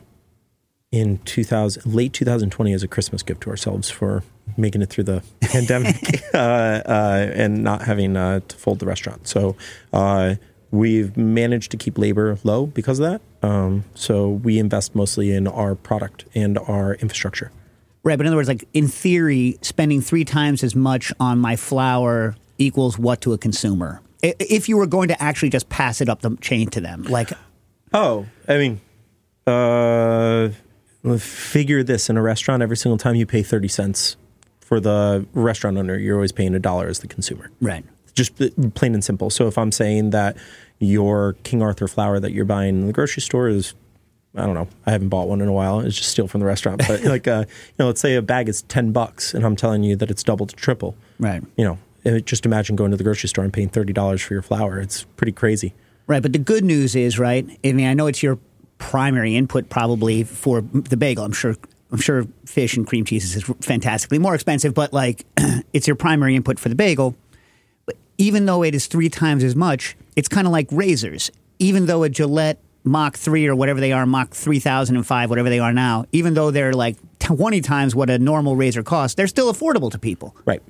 in 0.91 1.17
2000, 1.25 1.85
late 1.91 2.13
2020 2.13 2.71
as 2.73 2.83
a 2.83 2.87
Christmas 2.87 3.23
gift 3.23 3.41
to 3.41 3.49
ourselves 3.49 3.89
for 3.89 4.23
making 4.57 4.81
it 4.83 4.89
through 4.89 5.05
the 5.05 5.23
pandemic 5.41 6.21
uh, 6.33 6.37
uh, 6.37 7.31
and 7.33 7.63
not 7.63 7.81
having 7.81 8.15
uh, 8.15 8.39
to 8.47 8.55
fold 8.55 8.79
the 8.79 8.85
restaurant. 8.85 9.27
So 9.27 9.55
uh, 9.91 10.35
we've 10.73 11.15
managed 11.15 11.69
to 11.71 11.77
keep 11.77 11.97
labor 11.97 12.37
low 12.43 12.65
because 12.65 12.99
of 12.99 13.05
that. 13.09 13.47
Um, 13.47 13.83
so 13.93 14.27
we 14.27 14.57
invest 14.57 14.95
mostly 14.95 15.31
in 15.31 15.47
our 15.47 15.75
product 15.75 16.25
and 16.33 16.57
our 16.57 16.95
infrastructure. 16.95 17.51
right 18.03 18.17
but 18.17 18.25
in 18.25 18.27
other 18.27 18.35
words 18.37 18.49
like 18.49 18.67
in 18.73 18.87
theory 18.87 19.57
spending 19.61 20.01
three 20.01 20.25
times 20.25 20.63
as 20.63 20.75
much 20.75 21.13
on 21.19 21.37
my 21.39 21.55
flour 21.55 22.35
equals 22.57 22.97
what 22.99 23.21
to 23.21 23.31
a 23.33 23.37
consumer 23.37 24.01
if 24.21 24.67
you 24.67 24.75
were 24.77 24.87
going 24.87 25.07
to 25.09 25.17
actually 25.21 25.49
just 25.49 25.69
pass 25.69 26.01
it 26.01 26.09
up 26.09 26.21
the 26.21 26.35
chain 26.41 26.67
to 26.69 26.81
them 26.81 27.03
like 27.03 27.31
Oh, 27.95 28.25
I 28.47 28.57
mean, 28.57 28.81
uh, 29.45 30.49
figure 31.19 31.83
this 31.83 32.09
in 32.09 32.17
a 32.17 32.21
restaurant. 32.23 32.63
Every 32.63 32.75
single 32.77 32.97
time 32.97 33.13
you 33.15 33.27
pay 33.27 33.43
thirty 33.43 33.67
cents 33.67 34.17
for 34.61 34.79
the 34.79 35.27
restaurant 35.33 35.77
owner, 35.77 35.95
you're 35.97 36.15
always 36.15 36.31
paying 36.31 36.55
a 36.55 36.59
dollar 36.59 36.87
as 36.87 36.99
the 36.99 37.07
consumer. 37.07 37.51
right 37.61 37.85
Just 38.13 38.35
plain 38.75 38.93
and 38.93 39.03
simple. 39.03 39.29
So 39.29 39.47
if 39.47 39.57
I'm 39.57 39.71
saying 39.71 40.11
that 40.11 40.37
your 40.79 41.33
King 41.43 41.61
Arthur 41.61 41.87
flour 41.87 42.19
that 42.19 42.31
you're 42.31 42.45
buying 42.45 42.75
in 42.81 42.87
the 42.87 42.93
grocery 42.93 43.21
store 43.21 43.47
is, 43.47 43.73
I 44.35 44.45
don't 44.45 44.53
know, 44.53 44.67
I 44.85 44.91
haven't 44.91 45.09
bought 45.09 45.27
one 45.27 45.41
in 45.41 45.47
a 45.47 45.53
while. 45.53 45.79
It's 45.79 45.97
just 45.97 46.11
steal 46.11 46.27
from 46.27 46.41
the 46.41 46.45
restaurant. 46.45 46.83
But 46.87 47.03
like, 47.05 47.27
uh, 47.27 47.45
you 47.47 47.73
know, 47.79 47.87
let's 47.87 48.01
say 48.01 48.15
a 48.15 48.21
bag 48.21 48.49
is 48.49 48.61
ten 48.63 48.91
bucks, 48.91 49.33
and 49.33 49.45
I'm 49.45 49.55
telling 49.55 49.83
you 49.83 49.95
that 49.95 50.11
it's 50.11 50.23
double 50.23 50.45
to 50.45 50.55
triple. 50.55 50.95
right 51.19 51.43
You 51.57 51.77
know, 52.05 52.19
just 52.19 52.45
imagine 52.45 52.75
going 52.75 52.91
to 52.91 52.97
the 52.97 53.03
grocery 53.03 53.29
store 53.29 53.43
and 53.43 53.53
paying 53.53 53.69
thirty 53.69 53.93
dollars 53.93 54.21
for 54.21 54.33
your 54.33 54.43
flour. 54.43 54.79
It's 54.79 55.03
pretty 55.15 55.31
crazy. 55.31 55.73
Right, 56.05 56.21
but 56.21 56.33
the 56.33 56.39
good 56.39 56.65
news 56.65 56.95
is, 56.95 57.17
right? 57.17 57.47
I 57.63 57.71
mean, 57.71 57.87
I 57.87 57.93
know 57.93 58.07
it's 58.07 58.21
your 58.21 58.37
primary 58.77 59.37
input 59.37 59.69
probably 59.69 60.23
for 60.23 60.61
the 60.61 60.97
bagel. 60.97 61.23
I'm 61.23 61.33
sure. 61.33 61.55
I'm 61.91 61.99
sure 61.99 62.25
fish 62.47 62.75
and 62.75 62.87
cream 62.87 63.05
cheese 63.05 63.35
is 63.35 63.43
fantastically 63.61 64.17
more 64.17 64.33
expensive, 64.33 64.73
but 64.73 64.93
like 64.93 65.27
it's 65.73 65.85
your 65.85 65.95
primary 65.95 66.35
input 66.35 66.57
for 66.57 66.67
the 66.67 66.73
bagel. 66.73 67.15
Even 68.23 68.45
though 68.45 68.63
it 68.63 68.73
is 68.73 68.87
three 68.87 69.09
times 69.09 69.43
as 69.43 69.53
much, 69.53 69.97
it's 70.15 70.29
kind 70.29 70.47
of 70.47 70.53
like 70.53 70.67
razors. 70.71 71.29
Even 71.59 71.87
though 71.87 72.03
a 72.03 72.09
Gillette 72.09 72.57
Mach 72.85 73.17
3 73.17 73.47
or 73.47 73.53
whatever 73.53 73.81
they 73.81 73.91
are, 73.91 74.05
Mach 74.05 74.33
3005, 74.33 75.29
whatever 75.29 75.49
they 75.49 75.59
are 75.59 75.73
now, 75.73 76.05
even 76.13 76.33
though 76.33 76.49
they're 76.49 76.71
like 76.71 76.95
20 77.19 77.59
times 77.59 77.93
what 77.93 78.09
a 78.09 78.17
normal 78.17 78.55
razor 78.55 78.81
costs, 78.81 79.15
they're 79.15 79.27
still 79.27 79.51
affordable 79.51 79.91
to 79.91 79.99
people. 79.99 80.33
Right. 80.45 80.63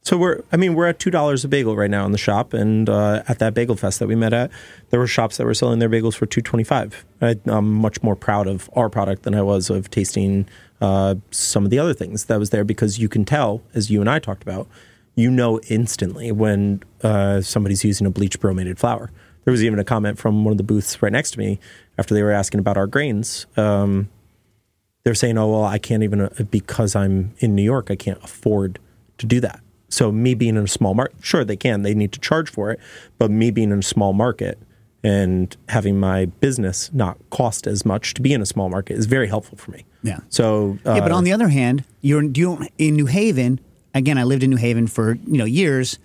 So 0.00 0.16
we're, 0.16 0.42
I 0.50 0.56
mean, 0.56 0.74
we're 0.74 0.86
at 0.86 0.98
two 0.98 1.10
dollars 1.10 1.44
a 1.44 1.48
bagel 1.48 1.76
right 1.76 1.90
now 1.90 2.06
in 2.06 2.12
the 2.12 2.18
shop, 2.18 2.54
and 2.54 2.88
uh, 2.88 3.22
at 3.28 3.38
that 3.40 3.52
bagel 3.52 3.76
fest 3.76 3.98
that 3.98 4.06
we 4.06 4.14
met 4.14 4.32
at, 4.32 4.50
there 4.88 4.98
were 4.98 5.06
shops 5.06 5.36
that 5.36 5.44
were 5.44 5.52
selling 5.52 5.80
their 5.80 5.90
bagels 5.90 6.14
for 6.14 6.24
two 6.24 6.40
twenty 6.40 6.64
five. 6.64 7.04
I'm 7.20 7.70
much 7.70 8.02
more 8.02 8.16
proud 8.16 8.46
of 8.46 8.70
our 8.74 8.88
product 8.88 9.24
than 9.24 9.34
I 9.34 9.42
was 9.42 9.68
of 9.68 9.90
tasting 9.90 10.48
uh, 10.80 11.16
some 11.30 11.64
of 11.64 11.70
the 11.70 11.78
other 11.78 11.92
things 11.92 12.24
that 12.26 12.38
was 12.38 12.48
there 12.48 12.64
because 12.64 12.98
you 12.98 13.10
can 13.10 13.26
tell, 13.26 13.60
as 13.74 13.90
you 13.90 14.00
and 14.00 14.08
I 14.08 14.18
talked 14.18 14.42
about, 14.42 14.66
you 15.18 15.32
know 15.32 15.58
instantly 15.68 16.30
when 16.30 16.80
uh, 17.02 17.40
somebody's 17.40 17.84
using 17.84 18.06
a 18.06 18.10
bleach 18.10 18.38
bromated 18.38 18.78
flour. 18.78 19.10
there 19.44 19.50
was 19.50 19.64
even 19.64 19.80
a 19.80 19.84
comment 19.84 20.16
from 20.16 20.44
one 20.44 20.52
of 20.52 20.58
the 20.58 20.62
booths 20.62 21.02
right 21.02 21.10
next 21.10 21.32
to 21.32 21.40
me 21.40 21.58
after 21.98 22.14
they 22.14 22.22
were 22.22 22.30
asking 22.30 22.60
about 22.60 22.76
our 22.76 22.86
grains. 22.86 23.46
Um, 23.56 24.08
they're 25.02 25.16
saying, 25.16 25.36
"Oh 25.36 25.50
well, 25.50 25.64
I 25.64 25.78
can't 25.78 26.04
even 26.04 26.20
uh, 26.20 26.28
because 26.50 26.94
I'm 26.94 27.34
in 27.38 27.56
New 27.56 27.62
York, 27.62 27.90
I 27.90 27.96
can't 27.96 28.22
afford 28.22 28.78
to 29.18 29.26
do 29.26 29.40
that." 29.40 29.60
So 29.88 30.12
me 30.12 30.34
being 30.34 30.56
in 30.56 30.64
a 30.64 30.68
small 30.68 30.94
market, 30.94 31.16
sure 31.20 31.44
they 31.44 31.56
can, 31.56 31.82
they 31.82 31.94
need 31.94 32.12
to 32.12 32.20
charge 32.20 32.48
for 32.48 32.70
it, 32.70 32.78
but 33.18 33.30
me 33.30 33.50
being 33.50 33.72
in 33.72 33.78
a 33.80 33.82
small 33.82 34.12
market 34.12 34.58
and 35.02 35.56
having 35.68 35.98
my 35.98 36.26
business 36.26 36.90
not 36.92 37.18
cost 37.30 37.66
as 37.66 37.84
much 37.84 38.14
to 38.14 38.22
be 38.22 38.32
in 38.32 38.42
a 38.42 38.46
small 38.46 38.68
market 38.68 38.96
is 38.96 39.06
very 39.06 39.26
helpful 39.26 39.56
for 39.56 39.70
me. 39.72 39.84
Yeah. 40.02 40.20
So 40.28 40.78
uh, 40.86 40.94
yeah, 40.94 41.00
but 41.00 41.12
on 41.12 41.24
the 41.24 41.32
other 41.32 41.48
hand, 41.48 41.84
you're 42.02 42.22
you 42.22 42.66
in 42.78 42.94
New 42.94 43.06
Haven. 43.06 43.60
Again, 43.94 44.18
I 44.18 44.24
lived 44.24 44.42
in 44.42 44.50
New 44.50 44.56
Haven 44.56 44.86
for 44.86 45.14
you 45.26 45.38
know 45.38 45.44
years, 45.44 45.98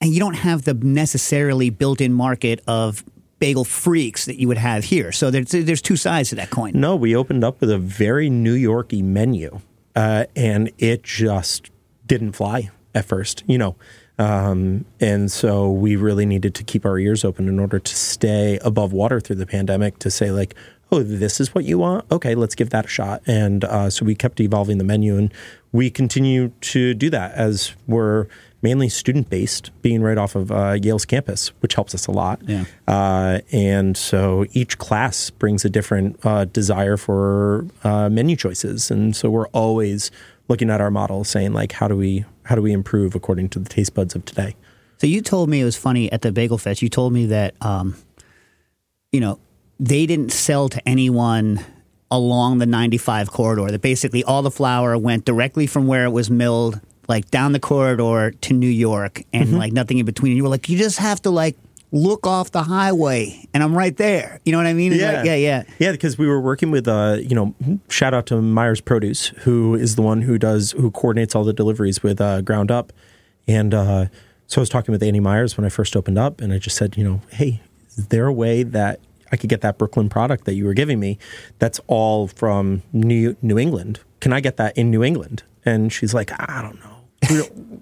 and 0.00 0.12
you 0.12 0.20
don't 0.20 0.34
have 0.34 0.62
the 0.62 0.74
necessarily 0.74 1.70
built-in 1.70 2.12
market 2.12 2.60
of 2.66 3.04
bagel 3.38 3.64
freaks 3.64 4.24
that 4.24 4.36
you 4.36 4.48
would 4.48 4.58
have 4.58 4.84
here. 4.84 5.12
So 5.12 5.30
there's 5.30 5.50
there's 5.50 5.82
two 5.82 5.96
sides 5.96 6.30
to 6.30 6.34
that 6.36 6.50
coin. 6.50 6.72
No, 6.74 6.96
we 6.96 7.14
opened 7.14 7.44
up 7.44 7.60
with 7.60 7.70
a 7.70 7.78
very 7.78 8.30
New 8.30 8.54
Yorky 8.54 9.02
menu, 9.02 9.60
uh, 9.94 10.26
and 10.36 10.70
it 10.78 11.02
just 11.02 11.70
didn't 12.06 12.32
fly 12.32 12.70
at 12.94 13.04
first, 13.04 13.44
you 13.46 13.58
know. 13.58 13.76
Um, 14.18 14.84
and 14.98 15.30
so 15.30 15.70
we 15.70 15.94
really 15.94 16.26
needed 16.26 16.54
to 16.56 16.64
keep 16.64 16.84
our 16.84 16.98
ears 16.98 17.24
open 17.24 17.48
in 17.48 17.60
order 17.60 17.78
to 17.78 17.96
stay 17.96 18.58
above 18.62 18.92
water 18.92 19.20
through 19.20 19.36
the 19.36 19.46
pandemic 19.46 20.00
to 20.00 20.10
say, 20.10 20.32
like, 20.32 20.56
oh, 20.90 21.02
this 21.02 21.40
is 21.40 21.54
what 21.54 21.64
you 21.64 21.78
want? 21.78 22.10
Okay, 22.10 22.34
let's 22.34 22.54
give 22.56 22.70
that 22.70 22.86
a 22.86 22.88
shot. 22.88 23.22
And 23.26 23.64
uh, 23.64 23.90
so 23.90 24.04
we 24.04 24.14
kept 24.14 24.40
evolving 24.40 24.78
the 24.78 24.84
menu, 24.84 25.16
and 25.16 25.32
we 25.72 25.90
continue 25.90 26.48
to 26.60 26.94
do 26.94 27.10
that 27.10 27.32
as 27.32 27.74
we're 27.86 28.26
mainly 28.62 28.88
student 28.88 29.30
based, 29.30 29.70
being 29.82 30.02
right 30.02 30.18
off 30.18 30.34
of 30.34 30.50
uh, 30.50 30.72
Yale's 30.72 31.04
campus, 31.04 31.48
which 31.60 31.74
helps 31.74 31.94
us 31.94 32.06
a 32.06 32.10
lot. 32.10 32.40
Yeah. 32.46 32.64
Uh, 32.86 33.40
and 33.52 33.96
so 33.96 34.46
each 34.52 34.78
class 34.78 35.30
brings 35.30 35.64
a 35.64 35.70
different 35.70 36.18
uh, 36.24 36.44
desire 36.46 36.96
for 36.96 37.66
uh, 37.84 38.08
menu 38.08 38.36
choices, 38.36 38.90
and 38.90 39.14
so 39.14 39.30
we're 39.30 39.48
always 39.48 40.10
looking 40.48 40.70
at 40.70 40.80
our 40.80 40.90
model, 40.90 41.24
saying 41.24 41.52
like, 41.52 41.72
how 41.72 41.88
do 41.88 41.96
we 41.96 42.24
how 42.44 42.54
do 42.54 42.62
we 42.62 42.72
improve 42.72 43.14
according 43.14 43.50
to 43.50 43.58
the 43.58 43.68
taste 43.68 43.94
buds 43.94 44.14
of 44.14 44.24
today? 44.24 44.56
So 44.98 45.06
you 45.06 45.20
told 45.20 45.48
me 45.48 45.60
it 45.60 45.64
was 45.64 45.76
funny 45.76 46.10
at 46.10 46.22
the 46.22 46.32
Bagel 46.32 46.58
Fest. 46.58 46.82
You 46.82 46.88
told 46.88 47.12
me 47.12 47.26
that 47.26 47.54
um, 47.60 47.94
you 49.12 49.20
know 49.20 49.38
they 49.78 50.06
didn't 50.06 50.32
sell 50.32 50.68
to 50.70 50.88
anyone 50.88 51.64
along 52.10 52.58
the 52.58 52.66
95 52.66 53.30
corridor. 53.30 53.70
That 53.70 53.82
basically 53.82 54.24
all 54.24 54.42
the 54.42 54.50
flour 54.50 54.96
went 54.98 55.24
directly 55.24 55.66
from 55.66 55.86
where 55.86 56.04
it 56.04 56.10
was 56.10 56.30
milled, 56.30 56.80
like 57.08 57.30
down 57.30 57.52
the 57.52 57.60
corridor 57.60 58.30
to 58.30 58.54
New 58.54 58.68
York, 58.68 59.22
and 59.32 59.58
like 59.58 59.72
nothing 59.72 59.98
in 59.98 60.06
between. 60.06 60.32
And 60.32 60.36
you 60.36 60.42
were 60.42 60.48
like, 60.48 60.68
you 60.68 60.78
just 60.78 60.98
have 60.98 61.20
to 61.22 61.30
like 61.30 61.56
look 61.90 62.26
off 62.26 62.50
the 62.50 62.62
highway, 62.62 63.46
and 63.54 63.62
I'm 63.62 63.76
right 63.76 63.96
there. 63.96 64.40
You 64.44 64.52
know 64.52 64.58
what 64.58 64.66
I 64.66 64.74
mean? 64.74 64.92
It's 64.92 65.02
like, 65.02 65.24
yeah, 65.24 65.34
yeah. 65.34 65.62
Yeah, 65.78 65.92
because 65.92 66.18
we 66.18 66.26
were 66.26 66.40
working 66.40 66.70
with, 66.70 66.86
uh, 66.86 67.16
you 67.20 67.34
know, 67.34 67.54
shout 67.88 68.12
out 68.12 68.26
to 68.26 68.40
Myers 68.42 68.80
Produce, 68.80 69.28
who 69.28 69.74
is 69.74 69.96
the 69.96 70.02
one 70.02 70.22
who 70.22 70.38
does, 70.38 70.72
who 70.72 70.90
coordinates 70.90 71.34
all 71.34 71.44
the 71.44 71.52
deliveries 71.54 72.02
with 72.02 72.20
uh, 72.20 72.42
Ground 72.42 72.70
Up. 72.70 72.92
And 73.46 73.72
uh, 73.72 74.06
so 74.46 74.60
I 74.60 74.62
was 74.62 74.68
talking 74.68 74.92
with 74.92 75.02
Andy 75.02 75.20
Myers 75.20 75.56
when 75.56 75.64
I 75.64 75.70
first 75.70 75.96
opened 75.96 76.18
up, 76.18 76.40
and 76.40 76.52
I 76.52 76.58
just 76.58 76.76
said, 76.76 76.96
you 76.96 77.04
know, 77.04 77.22
hey, 77.30 77.62
is 77.96 78.08
there 78.08 78.26
a 78.26 78.32
way 78.32 78.62
that 78.62 79.00
I 79.32 79.36
could 79.36 79.50
get 79.50 79.60
that 79.62 79.78
Brooklyn 79.78 80.08
product 80.08 80.44
that 80.44 80.54
you 80.54 80.64
were 80.64 80.74
giving 80.74 80.98
me 81.00 81.18
that's 81.58 81.80
all 81.86 82.28
from 82.28 82.82
New, 82.92 83.36
New 83.42 83.58
England? 83.58 84.00
Can 84.20 84.32
I 84.32 84.40
get 84.40 84.56
that 84.56 84.76
in 84.76 84.90
New 84.90 85.02
England? 85.04 85.42
And 85.64 85.92
she's 85.92 86.14
like, 86.14 86.30
I 86.38 86.62
don't 86.62 86.80
know. 86.80 87.44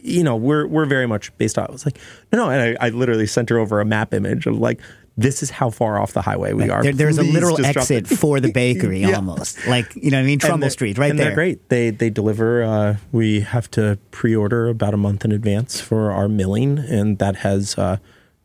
You 0.00 0.22
know, 0.22 0.36
we're 0.36 0.66
we're 0.66 0.86
very 0.86 1.06
much 1.06 1.36
based 1.36 1.58
off. 1.58 1.68
I 1.68 1.72
was 1.72 1.84
like, 1.84 1.98
no, 2.32 2.38
no, 2.38 2.50
and 2.50 2.78
I, 2.80 2.86
I 2.86 2.88
literally 2.90 3.26
sent 3.26 3.50
her 3.50 3.58
over 3.58 3.78
a 3.80 3.84
map 3.84 4.14
image 4.14 4.46
of 4.46 4.56
like, 4.56 4.80
this 5.18 5.42
is 5.42 5.50
how 5.50 5.68
far 5.68 6.00
off 6.00 6.12
the 6.14 6.22
highway 6.22 6.54
we 6.54 6.70
are. 6.70 6.82
There, 6.82 6.92
there's 6.94 7.18
a 7.18 7.22
literal 7.24 7.62
exit 7.62 8.06
for 8.06 8.40
the 8.40 8.50
bakery 8.54 9.00
Yeah. 9.00 9.16
almost. 9.16 9.66
Like, 9.66 9.94
you 9.96 10.10
know 10.10 10.16
what 10.16 10.22
I 10.22 10.26
mean? 10.26 10.38
Trumbull 10.38 10.70
Street, 10.70 10.96
right 10.96 11.10
and 11.10 11.18
there. 11.18 11.26
They're 11.26 11.34
great. 11.34 11.68
They 11.68 11.90
they 11.90 12.08
deliver. 12.08 12.62
Uh, 12.62 12.96
we 13.12 13.40
have 13.40 13.70
to 13.72 13.98
pre-order 14.12 14.68
about 14.68 14.94
a 14.94 14.96
month 14.96 15.26
in 15.26 15.32
advance 15.32 15.78
for 15.78 16.10
our 16.10 16.28
milling, 16.28 16.78
and 16.78 17.18
that 17.18 17.36
has 17.36 17.76
uh, 17.76 17.98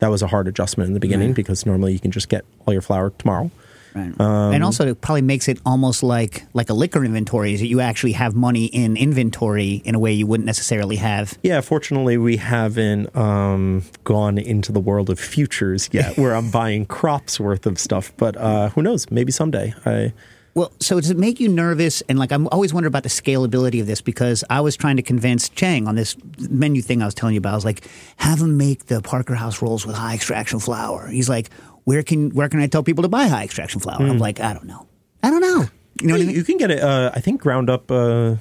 that 0.04 0.10
was 0.10 0.20
a 0.20 0.26
hard 0.26 0.46
adjustment 0.46 0.88
in 0.88 0.92
the 0.92 1.00
beginning 1.00 1.32
because 1.32 1.64
normally 1.64 1.94
you 1.94 1.98
can 1.98 2.10
just 2.10 2.28
get 2.28 2.44
all 2.66 2.74
your 2.74 2.82
flour 2.82 3.08
tomorrow. 3.08 3.50
Right. 3.94 4.12
Um, 4.20 4.52
and 4.52 4.62
also, 4.62 4.86
it 4.86 5.00
probably 5.00 5.22
makes 5.22 5.48
it 5.48 5.58
almost 5.64 6.02
like 6.02 6.44
like 6.52 6.68
a 6.68 6.74
liquor 6.74 7.02
inventory, 7.06 7.54
is 7.54 7.60
that 7.60 7.68
you 7.68 7.80
actually 7.80 8.12
have 8.12 8.34
money 8.34 8.66
in 8.66 8.98
inventory 8.98 9.80
in 9.86 9.94
a 9.94 9.98
way 9.98 10.12
you 10.12 10.26
wouldn't 10.26 10.44
necessarily 10.44 10.96
have. 10.96 11.38
Yeah, 11.42 11.62
fortunately, 11.62 12.18
we 12.18 12.36
haven't 12.36 13.16
um, 13.16 13.82
gone 14.02 14.36
into 14.36 14.72
the 14.72 14.80
world 14.80 15.08
of 15.08 15.18
futures 15.18 15.88
yet, 15.90 16.18
where 16.18 16.34
I'm 16.34 16.50
buying 16.60 16.84
crops 16.84 17.40
worth 17.40 17.64
of 17.64 17.78
stuff. 17.78 18.12
But 18.18 18.36
uh, 18.36 18.68
who 18.70 18.82
knows? 18.82 19.10
Maybe 19.10 19.32
someday. 19.32 19.72
I 19.86 20.12
Well, 20.54 20.72
so 20.78 21.00
does 21.00 21.10
it 21.10 21.16
make 21.18 21.40
you 21.40 21.48
nervous? 21.48 22.00
And 22.02 22.18
like, 22.18 22.30
I'm 22.30 22.46
always 22.48 22.72
wondering 22.72 22.90
about 22.90 23.02
the 23.02 23.08
scalability 23.08 23.80
of 23.80 23.88
this 23.88 24.00
because 24.00 24.44
I 24.48 24.60
was 24.60 24.76
trying 24.76 24.96
to 24.96 25.02
convince 25.02 25.48
Chang 25.48 25.88
on 25.88 25.96
this 25.96 26.16
menu 26.48 26.80
thing 26.80 27.02
I 27.02 27.06
was 27.06 27.14
telling 27.14 27.34
you 27.34 27.38
about. 27.38 27.52
I 27.52 27.56
was 27.56 27.64
like, 27.64 27.88
have 28.18 28.40
him 28.40 28.56
make 28.56 28.86
the 28.86 29.02
Parker 29.02 29.34
House 29.34 29.60
rolls 29.60 29.84
with 29.84 29.96
high 29.96 30.14
extraction 30.14 30.60
flour. 30.60 31.08
He's 31.08 31.28
like, 31.28 31.50
where 31.84 32.02
can 32.02 32.30
where 32.30 32.48
can 32.48 32.60
I 32.60 32.68
tell 32.68 32.82
people 32.82 33.02
to 33.02 33.08
buy 33.08 33.26
high 33.26 33.44
extraction 33.44 33.80
flour? 33.80 34.00
I'm 34.00 34.18
like, 34.18 34.40
I 34.40 34.52
don't 34.54 34.66
know. 34.66 34.86
I 35.22 35.30
don't 35.30 35.40
know. 35.40 35.66
You 36.00 36.08
know 36.08 36.14
what 36.14 36.22
I 36.22 36.26
mean? 36.26 36.36
you 36.36 36.44
can 36.44 36.56
get 36.56 36.70
it. 36.70 36.80
Uh, 36.80 37.10
I 37.14 37.20
think 37.20 37.40
ground 37.40 37.68
up. 37.68 37.90
Uh, 37.90 38.36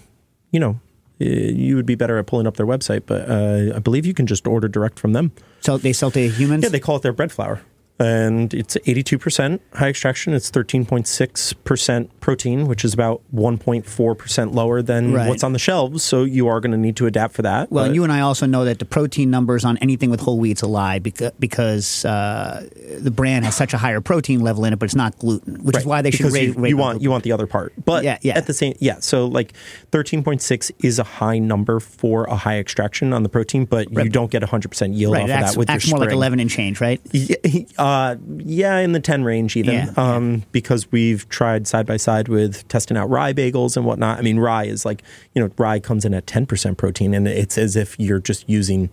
you 0.52 0.60
know, 0.60 0.80
uh, 1.20 1.26
you 1.26 1.76
would 1.76 1.86
be 1.86 1.96
better 1.96 2.18
at 2.20 2.28
pulling 2.28 2.48
up 2.48 2.58
their 2.58 2.66
website, 2.66 3.04
but 3.06 3.30
uh, 3.30 3.76
I 3.76 3.80
believe 3.80 4.06
you 4.06 4.14
can 4.14 4.28
just 4.28 4.48
order 4.48 4.68
direct 4.68 5.00
from 5.00 5.14
them. 5.14 5.32
So 5.62 5.78
they 5.78 5.94
sell 5.94 6.12
to 6.12 6.30
humans. 6.30 6.64
Yeah, 6.64 6.70
they 6.70 6.80
call 6.80 6.98
it 6.98 7.02
their 7.02 7.14
bread 7.14 7.32
flour. 7.32 7.62
And 8.00 8.54
it's 8.54 8.76
82% 8.76 9.60
high 9.76 9.90
extraction. 9.90 10.34
It's 10.34 10.50
13.6% 10.52 12.10
protein, 12.20 12.68
which 12.68 12.84
is 12.84 12.94
about 12.94 13.22
1.4% 13.34 14.54
lower 14.54 14.82
than 14.82 15.14
Right. 15.14 15.30
what's 15.30 15.44
on 15.44 15.54
the 15.54 15.60
shelves. 15.60 16.04
So 16.04 16.24
you 16.24 16.48
are 16.48 16.60
going 16.60 16.72
to 16.72 16.78
need 16.78 16.96
to 16.98 17.06
adapt 17.06 17.34
for 17.36 17.44
that. 17.44 17.72
Well, 17.72 17.86
and 17.86 17.96
you 17.96 18.04
and 18.04 18.12
I 18.12 18.22
also 18.22 18.46
know 18.46 18.66
that 18.66 18.80
the 18.80 18.86
protein 18.86 19.30
numbers 19.30 19.64
on 19.64 19.78
anything 19.78 20.10
with 20.10 20.22
whole 20.22 20.40
wheat's 20.40 20.62
a 20.62 20.68
lie 20.68 21.00
because 21.00 21.32
because 21.40 22.04
uh, 22.06 22.68
the 23.00 23.12
bran 23.12 23.44
has 23.44 23.56
such 23.56 23.74
a 23.74 23.78
higher 23.78 24.02
protein 24.02 24.42
level 24.42 24.66
in 24.66 24.74
it, 24.74 24.80
but 24.80 24.86
it's 24.86 24.96
not 24.96 25.18
gluten, 25.20 25.64
which 25.64 25.78
is 25.78 25.86
why 25.86 26.02
they 26.02 26.12
should 26.12 26.18
because 26.20 26.34
rate, 26.34 26.48
you, 26.48 26.54
rate 26.54 26.70
you 26.70 26.78
want 26.78 26.94
gluten. 26.96 27.04
you 27.04 27.12
want 27.12 27.24
the 27.24 27.32
other 27.32 27.48
part 27.48 27.74
but 27.86 28.04
Yeah, 28.04 28.18
yeah. 28.22 28.38
at 28.38 28.48
the 28.48 28.54
same 28.54 28.74
yeah 28.80 29.00
so 29.00 29.26
like 29.28 29.54
13.6 29.92 30.72
is 30.80 31.00
a 31.00 31.04
high 31.04 31.40
number 31.40 31.80
for 31.80 32.26
a 32.26 32.36
high 32.36 32.58
extraction 32.60 33.14
on 33.14 33.24
the 33.24 33.30
protein 33.30 33.66
but 33.66 33.92
you 33.92 34.10
don't 34.10 34.32
get 34.32 34.42
100% 34.44 34.96
yield 34.96 35.14
right. 35.14 35.24
off 35.24 35.30
It 35.30 35.34
of 35.34 35.40
that 35.52 35.58
with 35.58 35.70
your 35.70 35.76
acts 35.76 35.90
more 35.90 36.00
like 36.00 36.12
eleven 36.12 36.40
and 36.40 36.50
change, 36.50 36.82
right? 36.82 37.00
Yeah, 37.12 37.36
uh, 37.84 38.16
yeah, 38.38 38.78
in 38.80 38.94
the 38.94 39.00
10 39.02 39.26
range 39.26 39.58
even. 39.58 39.74
Yeah, 39.74 39.94
um, 39.98 40.44
Because 40.54 40.90
we've 40.90 41.28
tried 41.28 41.68
side 41.68 41.86
by 41.86 41.98
side 41.98 42.30
with 42.30 42.66
testing 42.70 42.96
out 42.96 43.10
rye 43.10 43.34
bagels 43.34 43.76
and 43.76 43.86
whatnot. 43.86 44.20
I 44.20 44.22
mean, 44.22 44.40
rye 44.40 44.64
is 44.64 44.86
like, 44.86 45.04
you 45.34 45.42
know, 45.42 45.52
rye 45.58 45.82
comes 45.82 46.06
in 46.06 46.14
at 46.14 46.26
10% 46.26 46.78
protein 46.78 47.14
and 47.14 47.28
it's 47.28 47.58
as 47.58 47.76
if 47.76 48.00
you're 48.00 48.22
just 48.22 48.48
using 48.48 48.90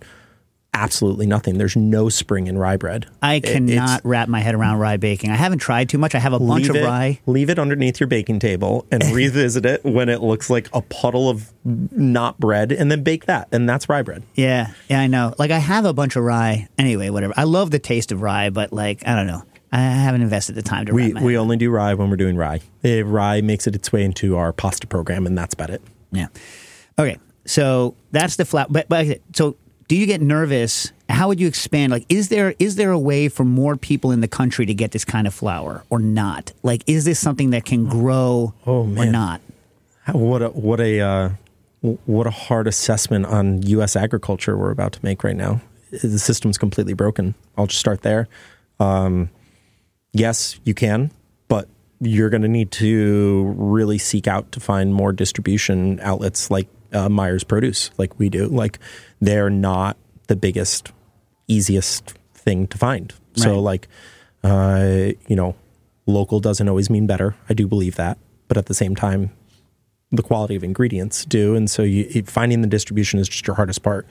absolutely 0.73 1.25
nothing. 1.25 1.57
There's 1.57 1.75
no 1.75 2.09
spring 2.09 2.47
in 2.47 2.57
rye 2.57 2.77
bread. 2.77 3.07
I 3.21 3.35
It- 3.35 3.43
cannot 3.43 4.01
wrap 4.05 4.27
my 4.29 4.39
head 4.39 4.55
around 4.55 4.79
rye 4.79 4.97
baking. 4.97 5.29
I 5.29 5.35
haven't 5.35 5.59
tried 5.59 5.89
too 5.89 5.97
much. 5.97 6.15
I 6.15 6.19
have 6.19 6.33
a 6.33 6.39
bunch 6.39 6.69
of 6.69 6.75
it, 6.75 6.85
rye. 6.85 7.19
Leave 7.25 7.49
it 7.49 7.59
underneath 7.59 7.99
your 7.99 8.07
baking 8.07 8.39
table 8.39 8.85
and 8.91 9.03
revisit 9.13 9.65
it 9.65 9.83
when 9.83 10.09
it 10.09 10.21
looks 10.21 10.49
like 10.49 10.69
a 10.73 10.81
puddle 10.81 11.29
of 11.29 11.51
not 11.65 12.39
bread 12.39 12.71
and 12.71 12.89
then 12.89 13.03
bake 13.03 13.25
that. 13.25 13.47
And 13.51 13.67
that's 13.67 13.89
rye 13.89 14.01
bread. 14.01 14.23
Yeah, 14.35 14.71
yeah, 14.89 15.01
I 15.01 15.07
know. 15.07 15.33
Like 15.37 15.51
I 15.51 15.59
have 15.59 15.85
a 15.85 15.93
bunch 15.93 16.15
of 16.15 16.23
rye. 16.23 16.67
Anyway, 16.77 17.09
whatever. 17.09 17.33
I 17.35 17.43
love 17.43 17.71
the 17.71 17.79
taste 17.79 18.11
of 18.11 18.21
rye, 18.21 18.49
but 18.49 18.71
like 18.71 19.05
I 19.05 19.15
don't 19.15 19.27
know. 19.27 19.43
I 19.73 19.79
haven't 19.79 20.21
invested 20.21 20.55
the 20.55 20.61
time 20.61 20.85
to 20.87 20.93
We, 20.93 21.13
we 21.13 21.37
only 21.37 21.55
do 21.55 21.69
rye 21.71 21.93
when 21.93 22.09
we're 22.09 22.17
doing 22.17 22.35
rye. 22.35 22.59
Eh, 22.83 23.03
rye 23.05 23.39
makes 23.39 23.67
it 23.67 23.75
its 23.75 23.91
way 23.93 24.03
into 24.03 24.35
our 24.35 24.51
pasta 24.51 24.85
program, 24.85 25.25
and 25.25 25.37
that's 25.37 25.53
about 25.53 25.69
it. 25.69 25.81
Yeah. 26.11 26.27
Okay. 26.99 27.17
So 27.45 27.95
that's 28.11 28.35
the 28.35 28.43
flat. 28.43 28.67
But, 28.69 28.89
but 28.89 29.21
so 29.33 29.55
do 29.91 29.97
you 29.97 30.05
get 30.05 30.21
nervous? 30.21 30.93
How 31.09 31.27
would 31.27 31.41
you 31.41 31.49
expand? 31.49 31.91
Like, 31.91 32.05
is 32.07 32.29
there 32.29 32.55
is 32.59 32.77
there 32.77 32.91
a 32.91 32.97
way 32.97 33.27
for 33.27 33.43
more 33.43 33.75
people 33.75 34.11
in 34.11 34.21
the 34.21 34.27
country 34.29 34.65
to 34.65 34.73
get 34.73 34.91
this 34.91 35.03
kind 35.03 35.27
of 35.27 35.33
flour 35.33 35.83
or 35.89 35.99
not? 35.99 36.53
Like, 36.63 36.81
is 36.87 37.03
this 37.03 37.19
something 37.19 37.49
that 37.49 37.65
can 37.65 37.89
grow 37.89 38.53
Oh, 38.65 38.83
or 38.95 39.05
not? 39.05 39.41
How- 40.05 40.13
What 40.17 40.41
a 40.43 40.47
what 40.47 40.79
a 40.79 41.01
uh, 41.01 41.29
what 42.05 42.25
a 42.25 42.29
hard 42.31 42.67
assessment 42.67 43.25
on 43.25 43.63
U.S. 43.63 43.97
agriculture 43.97 44.57
we're 44.57 44.71
about 44.71 44.93
to 44.93 44.99
make 45.03 45.25
right 45.25 45.35
now. 45.35 45.59
The 45.91 46.17
system's 46.19 46.57
completely 46.57 46.93
broken. 46.93 47.35
I'll 47.57 47.67
just 47.67 47.81
start 47.81 48.01
there. 48.01 48.29
Um, 48.79 49.29
yes, 50.13 50.57
you 50.63 50.73
can, 50.73 51.11
but 51.49 51.67
you're 51.99 52.29
going 52.29 52.43
to 52.43 52.47
need 52.47 52.71
to 52.71 53.53
really 53.57 53.97
seek 53.97 54.25
out 54.25 54.53
to 54.53 54.61
find 54.61 54.93
more 54.93 55.11
distribution 55.11 55.99
outlets 55.99 56.49
like 56.49 56.69
uh, 56.93 57.09
Myers 57.09 57.43
Produce, 57.43 57.91
like 57.97 58.17
we 58.19 58.29
do. 58.29 58.47
Like 58.47 58.79
they're 59.19 59.49
not 59.49 59.97
the 60.27 60.35
biggest, 60.35 60.91
easiest 61.47 62.13
thing 62.33 62.67
to 62.67 62.77
find. 62.77 63.13
So, 63.35 63.59
like, 63.59 63.87
uh, 64.43 65.13
you 65.27 65.35
know, 65.35 65.55
local 66.05 66.39
doesn't 66.39 66.67
always 66.67 66.89
mean 66.89 67.07
better. 67.07 67.35
I 67.49 67.53
do 67.53 67.67
believe 67.67 67.95
that, 67.95 68.17
but 68.47 68.57
at 68.57 68.65
the 68.65 68.73
same 68.73 68.95
time, 68.95 69.31
the 70.11 70.21
quality 70.21 70.55
of 70.57 70.63
ingredients 70.63 71.23
do, 71.23 71.55
and 71.55 71.69
so 71.69 71.83
you, 71.83 72.23
finding 72.23 72.61
the 72.61 72.67
distribution 72.67 73.19
is 73.19 73.29
just 73.29 73.47
your 73.47 73.55
hardest 73.55 73.81
part. 73.83 74.05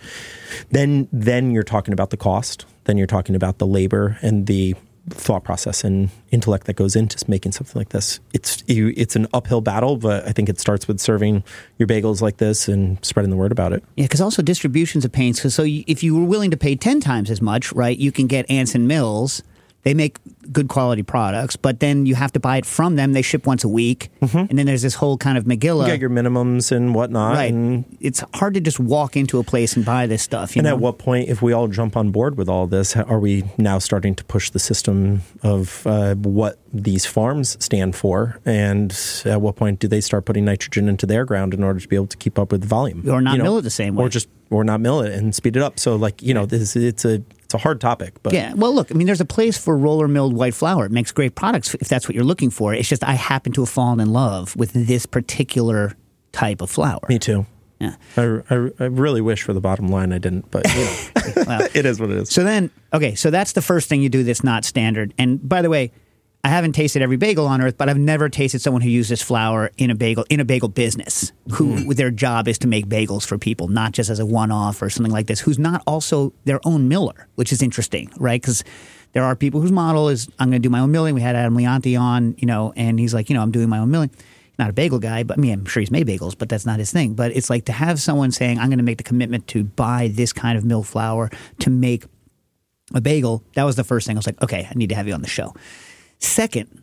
Then, 0.70 1.08
then 1.12 1.50
you're 1.50 1.62
talking 1.62 1.92
about 1.92 2.08
the 2.08 2.16
cost. 2.16 2.64
then 2.84 2.96
you're 2.96 3.06
talking 3.06 3.34
about 3.34 3.58
the 3.58 3.66
labor 3.66 4.18
and 4.22 4.46
the 4.46 4.74
thought 5.10 5.44
process 5.44 5.84
and 5.84 6.10
intellect 6.30 6.66
that 6.66 6.74
goes 6.74 6.96
into 6.96 7.22
making 7.28 7.52
something 7.52 7.78
like 7.78 7.90
this. 7.90 8.20
It's 8.32 8.62
you, 8.66 8.92
it's 8.96 9.16
an 9.16 9.26
uphill 9.32 9.60
battle, 9.60 9.96
but 9.96 10.26
I 10.26 10.32
think 10.32 10.48
it 10.48 10.58
starts 10.58 10.88
with 10.88 11.00
serving 11.00 11.44
your 11.78 11.86
bagels 11.86 12.20
like 12.20 12.38
this 12.38 12.68
and 12.68 13.02
spreading 13.04 13.30
the 13.30 13.36
word 13.36 13.52
about 13.52 13.72
it. 13.72 13.84
Yeah, 13.96 14.04
because 14.04 14.20
also 14.20 14.42
distribution's 14.42 15.04
a 15.04 15.08
pain. 15.08 15.34
So, 15.34 15.48
so 15.48 15.62
you, 15.62 15.84
if 15.86 16.02
you 16.02 16.16
were 16.16 16.24
willing 16.24 16.50
to 16.50 16.56
pay 16.56 16.76
ten 16.76 17.00
times 17.00 17.30
as 17.30 17.42
much, 17.42 17.72
right, 17.72 17.96
you 17.96 18.12
can 18.12 18.26
get 18.26 18.50
Anson 18.50 18.86
Mills. 18.86 19.42
They 19.82 19.94
make 19.94 20.18
good 20.52 20.68
quality 20.68 21.02
products, 21.02 21.56
but 21.56 21.80
then 21.80 22.04
you 22.04 22.14
have 22.14 22.32
to 22.32 22.40
buy 22.40 22.58
it 22.58 22.66
from 22.66 22.96
them. 22.96 23.14
They 23.14 23.22
ship 23.22 23.46
once 23.46 23.64
a 23.64 23.68
week, 23.68 24.10
and 24.20 24.58
then 24.58 24.66
there's 24.66 24.82
this 24.82 24.94
whole 24.96 25.16
kind 25.16 25.38
of 25.38 25.44
megillah. 25.44 25.84
You 25.86 25.92
got 25.92 26.00
your 26.00 26.10
minimums 26.10 26.70
and 26.70 26.94
whatnot, 26.94 27.34
right. 27.36 27.50
and 27.52 27.84
It's 27.98 28.22
hard 28.34 28.54
to 28.54 28.60
just 28.60 28.78
walk 28.78 29.16
into 29.16 29.38
a 29.38 29.42
place 29.44 29.76
and 29.76 29.84
buy 29.84 30.06
this 30.06 30.22
stuff. 30.22 30.54
You 30.54 30.60
And 30.60 30.64
know? 30.66 30.74
at 30.74 30.80
what 30.80 30.98
point, 30.98 31.30
if 31.30 31.40
we 31.40 31.52
all 31.54 31.66
jump 31.68 31.96
on 31.96 32.10
board 32.10 32.36
with 32.36 32.48
all 32.48 32.66
this, 32.66 32.94
are 32.94 33.18
we 33.18 33.44
now 33.56 33.78
starting 33.78 34.14
to 34.16 34.24
push 34.24 34.50
the 34.50 34.58
system 34.58 35.22
of 35.42 35.86
uh, 35.86 36.14
what 36.16 36.58
these 36.74 37.06
farms 37.06 37.56
stand 37.64 37.96
for? 37.96 38.38
And 38.44 38.94
at 39.24 39.40
what 39.40 39.56
point 39.56 39.78
do 39.80 39.88
they 39.88 40.02
start 40.02 40.26
putting 40.26 40.44
nitrogen 40.44 40.90
into 40.90 41.06
their 41.06 41.24
ground 41.24 41.54
in 41.54 41.62
order 41.64 41.80
to 41.80 41.88
be 41.88 41.96
able 41.96 42.06
to 42.08 42.18
keep 42.18 42.38
up 42.38 42.52
with 42.52 42.60
the 42.60 42.66
volume, 42.66 43.08
Or 43.08 43.22
not 43.22 43.38
mill 43.38 43.56
it 43.56 43.62
the 43.62 43.70
same 43.70 43.94
way. 43.94 44.04
or 44.04 44.08
just 44.10 44.28
or 44.50 44.62
not 44.64 44.80
mill 44.82 45.00
it 45.00 45.12
and 45.14 45.34
speed 45.34 45.56
it 45.56 45.62
up? 45.62 45.78
So, 45.78 45.96
like 45.96 46.22
you 46.22 46.34
know, 46.34 46.44
this 46.44 46.76
it's 46.76 47.04
a 47.06 47.22
it's 47.50 47.54
a 47.56 47.58
hard 47.58 47.80
topic, 47.80 48.14
but 48.22 48.32
Yeah, 48.32 48.54
well, 48.54 48.72
look, 48.72 48.92
I 48.92 48.94
mean, 48.94 49.08
there's 49.08 49.20
a 49.20 49.24
place 49.24 49.58
for 49.58 49.76
roller 49.76 50.06
milled 50.06 50.34
white 50.34 50.54
flour. 50.54 50.84
It 50.86 50.92
makes 50.92 51.10
great 51.10 51.34
products 51.34 51.74
if 51.74 51.88
that's 51.88 52.06
what 52.06 52.14
you're 52.14 52.22
looking 52.22 52.48
for. 52.48 52.72
It's 52.72 52.88
just 52.88 53.02
I 53.02 53.14
happen 53.14 53.50
to 53.54 53.62
have 53.62 53.68
fallen 53.68 53.98
in 53.98 54.12
love 54.12 54.54
with 54.54 54.72
this 54.72 55.04
particular 55.04 55.96
type 56.30 56.60
of 56.60 56.70
flour. 56.70 57.00
me 57.08 57.18
too. 57.18 57.44
Yeah. 57.80 57.96
I, 58.16 58.22
I, 58.50 58.70
I 58.78 58.84
really 58.84 59.20
wish 59.20 59.42
for 59.42 59.52
the 59.52 59.60
bottom 59.60 59.88
line 59.88 60.12
I 60.12 60.18
didn't, 60.18 60.48
but 60.52 60.64
you 60.72 60.84
know, 60.84 60.96
Well, 61.46 61.68
it 61.74 61.86
is 61.86 61.98
what 61.98 62.10
it 62.10 62.18
is. 62.18 62.30
So 62.30 62.44
then, 62.44 62.70
okay, 62.92 63.16
so 63.16 63.30
that's 63.30 63.52
the 63.52 63.62
first 63.62 63.88
thing 63.88 64.00
you 64.00 64.08
do 64.08 64.22
that's 64.22 64.44
not 64.44 64.64
standard. 64.64 65.12
And 65.18 65.48
by 65.48 65.60
the 65.60 65.70
way, 65.70 65.90
I 66.42 66.48
haven't 66.48 66.72
tasted 66.72 67.02
every 67.02 67.18
bagel 67.18 67.46
on 67.46 67.60
earth, 67.60 67.76
but 67.76 67.90
I've 67.90 67.98
never 67.98 68.30
tasted 68.30 68.62
someone 68.62 68.80
who 68.80 68.88
uses 68.88 69.20
flour 69.20 69.70
in 69.76 69.90
a 69.90 69.94
bagel 69.94 70.24
in 70.30 70.40
a 70.40 70.44
bagel 70.44 70.68
business 70.68 71.32
who 71.52 71.76
hmm. 71.76 71.90
their 71.90 72.10
job 72.10 72.48
is 72.48 72.58
to 72.60 72.66
make 72.66 72.86
bagels 72.86 73.26
for 73.26 73.36
people, 73.36 73.68
not 73.68 73.92
just 73.92 74.08
as 74.08 74.20
a 74.20 74.26
one-off 74.26 74.80
or 74.80 74.88
something 74.88 75.12
like 75.12 75.26
this. 75.26 75.40
Who's 75.40 75.58
not 75.58 75.82
also 75.86 76.32
their 76.44 76.60
own 76.64 76.88
miller, 76.88 77.28
which 77.34 77.52
is 77.52 77.62
interesting, 77.62 78.10
right? 78.16 78.40
Because 78.40 78.64
there 79.12 79.22
are 79.22 79.36
people 79.36 79.60
whose 79.60 79.72
model 79.72 80.08
is 80.08 80.28
I'm 80.38 80.50
going 80.50 80.62
to 80.62 80.66
do 80.66 80.70
my 80.70 80.80
own 80.80 80.90
milling. 80.90 81.14
We 81.14 81.20
had 81.20 81.36
Adam 81.36 81.54
Leonti 81.56 82.00
on, 82.00 82.34
you 82.38 82.46
know, 82.46 82.72
and 82.74 82.98
he's 82.98 83.12
like, 83.12 83.28
you 83.28 83.34
know, 83.34 83.42
I'm 83.42 83.50
doing 83.50 83.68
my 83.68 83.78
own 83.78 83.90
milling. 83.90 84.10
Not 84.58 84.70
a 84.70 84.72
bagel 84.72 84.98
guy, 84.98 85.22
but 85.24 85.38
I 85.38 85.40
mean, 85.40 85.52
I'm 85.52 85.64
sure 85.66 85.80
he's 85.80 85.90
made 85.90 86.06
bagels, 86.06 86.36
but 86.36 86.48
that's 86.48 86.66
not 86.66 86.78
his 86.78 86.92
thing. 86.92 87.14
But 87.14 87.36
it's 87.36 87.50
like 87.50 87.66
to 87.66 87.72
have 87.72 88.00
someone 88.00 88.30
saying, 88.30 88.58
I'm 88.58 88.68
going 88.68 88.78
to 88.78 88.84
make 88.84 88.98
the 88.98 89.04
commitment 89.04 89.46
to 89.48 89.64
buy 89.64 90.10
this 90.12 90.32
kind 90.32 90.56
of 90.56 90.64
mill 90.64 90.82
flour 90.82 91.30
to 91.60 91.70
make 91.70 92.04
a 92.94 93.00
bagel, 93.00 93.42
that 93.54 93.64
was 93.64 93.76
the 93.76 93.84
first 93.84 94.06
thing. 94.06 94.16
I 94.16 94.18
was 94.18 94.26
like, 94.26 94.40
okay, 94.42 94.66
I 94.70 94.74
need 94.74 94.88
to 94.88 94.94
have 94.94 95.06
you 95.06 95.14
on 95.14 95.22
the 95.22 95.28
show. 95.28 95.54
Second, 96.20 96.82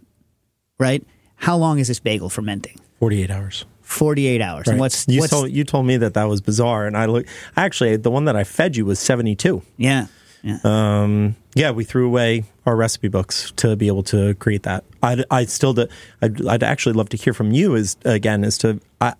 right? 0.79 1.05
How 1.35 1.57
long 1.57 1.79
is 1.79 1.87
this 1.87 1.99
bagel 1.99 2.29
fermenting? 2.29 2.79
Forty 2.99 3.23
eight 3.23 3.31
hours. 3.31 3.65
48 3.87 4.41
hours. 4.41 4.67
And 4.67 4.79
what's, 4.81 5.07
you 5.07 5.21
what's 5.21 5.31
told 5.31 5.49
you 5.49 5.63
told 5.63 5.85
me 5.85 5.95
that 5.95 6.13
that 6.15 6.25
was 6.25 6.41
bizarre, 6.41 6.85
and 6.85 6.97
I 6.97 7.05
look 7.05 7.25
actually 7.55 7.95
the 7.95 8.11
one 8.11 8.25
that 8.25 8.35
I 8.35 8.43
fed 8.43 8.75
you 8.75 8.85
was 8.85 8.99
seventy 8.99 9.35
two. 9.35 9.61
yeah. 9.77 10.07
Yeah. 10.43 10.59
Um, 10.63 11.35
yeah, 11.55 11.71
we 11.71 11.83
threw 11.83 12.05
away 12.05 12.43
our 12.65 12.75
recipe 12.75 13.07
books 13.07 13.51
to 13.57 13.75
be 13.75 13.87
able 13.87 14.03
to 14.03 14.35
create 14.35 14.63
that. 14.63 14.83
I'd, 15.01 15.25
I 15.31 15.45
still, 15.45 15.73
do, 15.73 15.87
I'd, 16.21 16.45
I'd 16.45 16.63
actually 16.63 16.93
love 16.93 17.09
to 17.09 17.17
hear 17.17 17.33
from 17.33 17.51
you. 17.51 17.73
Is 17.73 17.97
again, 18.05 18.43
as 18.43 18.57
to 18.59 18.79
I, 19.01 19.13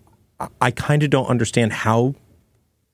I 0.60 0.70
kind 0.70 1.02
of 1.02 1.10
don't 1.10 1.26
understand 1.26 1.72
how 1.72 2.14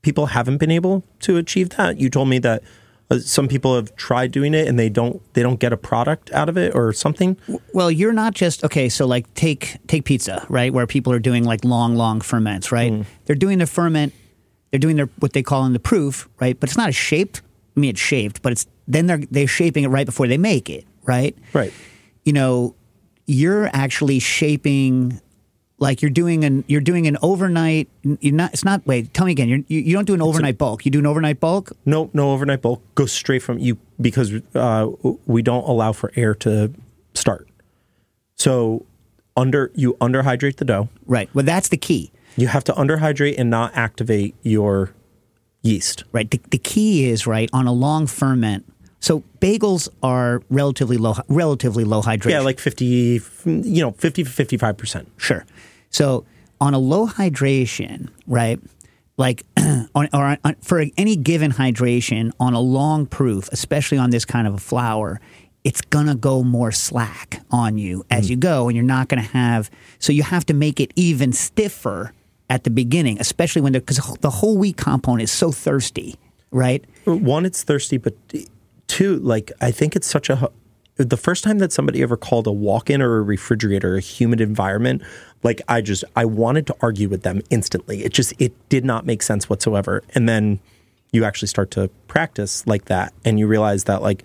people 0.03 0.27
haven't 0.27 0.57
been 0.57 0.71
able 0.71 1.05
to 1.21 1.37
achieve 1.37 1.71
that. 1.71 2.01
You 2.01 2.09
told 2.09 2.29
me 2.29 2.39
that 2.41 2.63
some 3.21 3.49
people 3.49 3.75
have 3.75 3.95
tried 3.97 4.31
doing 4.31 4.55
it 4.55 4.67
and 4.69 4.79
they 4.79 4.89
don't, 4.89 5.23
they 5.35 5.43
don't 5.43 5.61
get 5.61 5.73
a 5.73 5.77
product 5.77 6.31
out 6.33 6.49
of 6.49 6.57
it 6.57 6.75
or 6.75 6.93
something. 6.93 7.37
Well, 7.73 7.91
you're 7.91 8.13
not 8.13 8.35
just 8.35 8.65
okay. 8.65 8.89
So, 8.89 9.07
like, 9.07 9.33
take 9.35 9.77
take 9.87 10.05
pizza, 10.05 10.47
right? 10.49 10.73
Where 10.73 10.87
people 10.87 11.13
are 11.13 11.19
doing 11.19 11.45
like 11.45 11.65
long, 11.65 11.97
long 11.97 12.21
ferments, 12.21 12.73
right? 12.73 12.93
Mm. 12.93 13.07
They're 13.27 13.37
doing 13.37 13.59
the 13.59 13.67
ferment. 13.67 14.13
They're 14.71 14.81
doing 14.81 14.97
their 14.97 15.09
what 15.19 15.33
they 15.33 15.43
call 15.43 15.65
in 15.67 15.73
the 15.73 15.79
proof, 15.79 16.29
right? 16.41 16.59
But 16.59 16.69
it's 16.69 16.77
not 16.77 16.89
a 16.89 16.93
shaped. 16.93 17.43
I 17.77 17.81
mean, 17.81 17.91
it's 17.91 18.01
shaped, 18.01 18.43
but 18.43 18.53
it's 18.53 18.67
then 18.87 19.07
they're 19.07 19.23
they're 19.31 19.47
shaping 19.47 19.85
it 19.85 19.89
right 19.89 20.07
before 20.07 20.27
they 20.27 20.39
make 20.39 20.71
it, 20.71 20.85
right? 21.05 21.37
Right. 21.53 21.73
You 22.25 22.33
know, 22.33 22.75
you're 23.27 23.69
actually 23.73 24.19
shaping. 24.19 25.21
Like 25.79 26.03
you're 26.03 26.11
doing 26.11 26.45
an 26.45 26.65
you're 26.69 26.81
doing 26.81 27.07
an 27.07 27.17
overnight. 27.21 27.89
You're 28.03 28.33
not. 28.35 28.53
It's 28.53 28.65
not. 28.65 28.87
Wait. 28.87 29.13
Tell 29.13 29.27
me 29.27 29.33
again. 29.33 29.49
You're, 29.49 29.59
you 29.67 29.81
you 29.81 29.93
don't 29.95 30.05
do 30.05 30.15
an 30.15 30.23
overnight 30.23 30.57
bulk. 30.57 30.85
You 30.85 30.91
do 30.91 31.01
an 31.01 31.07
overnight 31.07 31.41
bulk. 31.41 31.73
No, 31.85 32.11
no 32.13 32.33
overnight 32.33 32.63
bulk. 32.63 32.81
Go 32.95 33.07
straight 33.07 33.43
from 33.43 33.59
you 33.59 33.77
because 34.01 34.33
uh, 34.55 34.89
we 35.27 35.43
don't 35.43 35.65
allow 35.65 35.93
for 35.93 36.13
air 36.15 36.35
to 36.37 36.73
start. 37.15 37.49
So 38.37 38.87
under 39.37 39.71
you 39.75 39.95
underhydrate 40.01 40.57
the 40.57 40.65
dough. 40.65 40.89
Right. 41.07 41.29
Well, 41.35 41.45
that's 41.45 41.69
the 41.69 41.77
key. 41.77 42.13
You 42.37 42.47
have 42.49 42.65
to 42.65 42.73
underhydrate 42.73 43.35
and 43.39 43.51
not 43.51 43.73
activate 43.75 44.35
your 44.43 44.93
yeast. 45.63 46.05
right? 46.13 46.31
The, 46.31 46.41
the 46.51 46.59
key 46.59 47.09
is 47.09 47.27
right 47.27 47.49
on 47.53 47.67
a 47.67 47.73
long 47.73 48.07
ferment. 48.07 48.65
So 49.05 49.23
bagels 49.39 49.91
are 50.03 50.41
relatively 50.49 50.97
low, 50.97 51.15
relatively 51.29 51.85
low 51.85 52.01
hydration. 52.01 52.31
Yeah, 52.31 52.41
like 52.41 52.59
50, 52.59 52.87
you 53.45 53.83
know, 53.83 53.93
50 53.93 54.25
to 54.25 54.31
55%. 54.31 55.05
sure. 55.19 55.45
So 55.91 56.25
on 56.59 56.73
a 56.73 56.79
low 56.79 57.07
hydration, 57.07 58.09
right? 58.27 58.59
Like 59.19 59.45
on, 59.95 60.09
or 60.15 60.39
on, 60.43 60.55
for 60.63 60.83
any 60.97 61.17
given 61.17 61.53
hydration 61.53 62.33
on 62.41 62.55
a 62.55 62.61
long 62.61 63.05
proof, 63.05 63.51
especially 63.53 63.99
on 63.99 64.09
this 64.09 64.25
kind 64.25 64.49
of 64.49 64.55
a 64.55 64.59
flour, 64.59 65.21
it's 65.65 65.83
gonna 65.83 66.15
go 66.15 66.43
more 66.43 66.73
slack 66.73 67.43
on 67.51 67.77
you 67.77 68.07
as 68.11 68.29
mm. 68.29 68.31
you 68.31 68.37
go, 68.37 68.69
and 68.69 68.75
you're 68.75 68.87
not 68.87 69.09
gonna 69.09 69.21
have. 69.21 69.71
So 69.99 70.15
you 70.15 70.23
have 70.23 70.47
to 70.47 70.55
make 70.55 70.81
it 70.81 70.93
even 70.97 71.35
stiffer 71.35 72.15
at 72.49 72.65
the 72.65 72.71
beginning, 72.71 73.21
especially 73.21 73.61
when 73.61 73.75
because 73.75 73.99
the 74.21 74.31
whole 74.31 74.57
wheat 74.57 74.79
component 74.79 75.25
is 75.25 75.31
so 75.31 75.53
thirsty, 75.53 76.17
right? 76.51 76.83
One, 77.05 77.45
it's 77.45 77.63
thirsty, 77.63 77.99
but 77.99 78.15
two, 78.95 79.17
like, 79.17 79.51
I 79.61 79.71
think 79.71 79.97
it's 79.97 80.07
such 80.07 80.31
a. 80.31 80.51
The 80.97 81.17
first 81.17 81.43
time 81.43 81.59
that 81.59 81.73
somebody 81.73 82.03
ever 82.03 82.17
called 82.17 82.47
a 82.47 82.53
walk 82.53 82.89
in 82.89 83.03
or 83.03 83.17
a 83.17 83.23
refrigerator 83.23 83.97
a 83.97 84.01
humid 84.01 84.41
environment, 84.41 85.03
like, 85.43 85.61
I 85.67 85.81
just, 85.81 86.05
I 86.15 86.25
wanted 86.25 86.69
to 86.69 86.77
argue 86.81 87.09
with 87.09 87.23
them 87.23 87.43
instantly. 87.51 88.05
It 88.05 88.13
just, 88.13 88.33
it 88.39 88.53
did 88.69 88.85
not 88.85 89.05
make 89.05 89.21
sense 89.21 89.51
whatsoever. 89.51 90.05
And 90.15 90.29
then 90.29 90.61
you 91.11 91.25
actually 91.25 91.49
start 91.49 91.73
to 91.73 91.89
practice 92.07 92.65
like 92.69 92.85
that 92.85 93.13
and 93.25 93.41
you 93.41 93.49
realize 93.49 93.85
that, 93.85 94.03
like, 94.03 94.23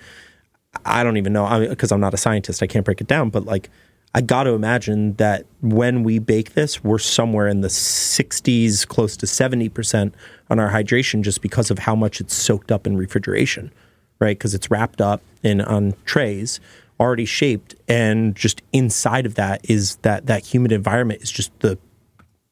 I 0.86 1.04
don't 1.04 1.18
even 1.18 1.34
know 1.34 1.68
because 1.68 1.92
I'm 1.92 2.00
not 2.00 2.14
a 2.14 2.18
scientist. 2.18 2.62
I 2.62 2.68
can't 2.68 2.86
break 2.86 3.02
it 3.02 3.08
down, 3.08 3.32
but 3.32 3.46
like 3.46 3.70
I 4.14 4.22
got 4.22 4.44
to 4.44 4.52
imagine 4.52 5.14
that 5.16 5.46
when 5.62 6.04
we 6.04 6.20
bake 6.20 6.54
this, 6.54 6.84
we're 6.84 7.00
somewhere 7.00 7.48
in 7.48 7.62
the 7.62 7.68
60s, 7.68 8.88
close 8.88 9.16
to 9.18 9.26
70% 9.26 10.14
on 10.50 10.60
our 10.60 10.72
hydration 10.72 11.22
just 11.22 11.42
because 11.42 11.70
of 11.70 11.80
how 11.80 11.96
much 11.96 12.20
it's 12.20 12.34
soaked 12.34 12.72
up 12.72 12.88
in 12.88 12.98
refrigeration, 12.98 13.72
right? 14.20 14.38
Because 14.38 14.54
it's 14.54 14.70
wrapped 14.70 15.02
up 15.02 15.22
in 15.44 15.62
on 15.62 15.94
trays 16.06 16.60
already 17.00 17.26
shaped 17.26 17.76
and 17.88 18.36
just 18.36 18.62
inside 18.74 19.26
of 19.26 19.36
that 19.36 19.62
is 19.70 19.96
that 19.98 20.26
that 20.26 20.46
humid 20.46 20.72
environment 20.72 21.22
is 21.22 21.32
just 21.32 21.58
the 21.62 21.78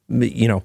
you 0.07 0.47
know 0.47 0.63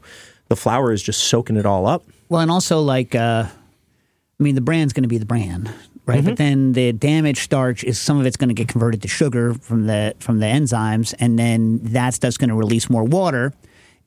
the 0.49 0.55
flour 0.55 0.93
is 0.93 1.03
just 1.03 1.25
soaking 1.25 1.57
it 1.57 1.67
all 1.67 1.85
up 1.87 2.05
Well, 2.29 2.41
and 2.41 2.51
also 2.51 2.81
like, 2.81 3.15
uh, 3.15 3.45
I 3.49 4.43
mean, 4.43 4.55
the 4.55 4.61
bran's 4.61 4.93
going 4.93 5.03
to 5.03 5.09
be 5.09 5.19
the 5.19 5.27
bran, 5.27 5.69
right? 6.07 6.25
But 6.25 6.37
then 6.37 6.73
the 6.73 6.93
damaged 6.93 7.41
starch 7.41 7.85
is 7.85 8.01
some 8.01 8.19
of 8.19 8.25
it's 8.25 8.37
going 8.37 8.49
to 8.49 8.55
get 8.55 8.69
converted 8.69 9.03
to 9.03 9.09
sugar 9.09 9.53
from 9.55 9.87
the 9.87 10.15
from 10.21 10.39
the 10.39 10.47
enzymes, 10.47 11.13
and 11.19 11.39
then 11.39 11.81
that's 11.83 12.19
that's 12.19 12.37
going 12.37 12.49
to 12.51 12.55
release 12.57 12.89
more 12.89 13.05
water. 13.05 13.53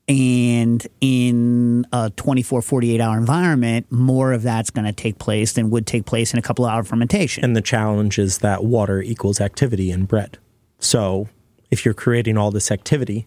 And 0.08 0.86
in 1.01 1.88
a 1.91 2.12
24, 2.12 2.62
48 2.62 3.01
hour 3.01 3.18
environment, 3.18 3.91
more 3.91 4.34
of 4.34 4.43
that's 4.43 4.70
going 4.70 4.86
to 4.86 4.93
take 4.93 5.18
place 5.18 5.53
than 5.53 5.72
would 5.72 5.88
take 5.88 6.06
place 6.06 6.32
in 6.32 6.38
a 6.38 6.43
couple 6.43 6.66
hour 6.66 6.84
fermentation. 6.84 7.43
And 7.43 7.56
the 7.56 7.62
challenge 7.62 8.20
is 8.20 8.39
that 8.39 8.64
water 8.64 9.01
equals 9.01 9.41
activity 9.41 9.89
in 9.89 10.06
bread. 10.06 10.38
So 10.78 11.28
if 11.72 11.86
you're 11.86 11.95
creating 11.95 12.38
all 12.38 12.51
this 12.51 12.72
activity, 12.72 13.26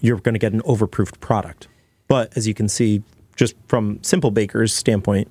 you're 0.00 0.18
going 0.18 0.34
to 0.34 0.40
get 0.40 0.52
an 0.52 0.62
overproofed 0.62 1.20
product. 1.20 1.68
But 2.08 2.36
as 2.36 2.48
you 2.48 2.54
can 2.54 2.68
see, 2.68 3.02
just 3.36 3.54
from 3.68 4.02
Simple 4.02 4.30
Baker's 4.30 4.74
standpoint, 4.74 5.28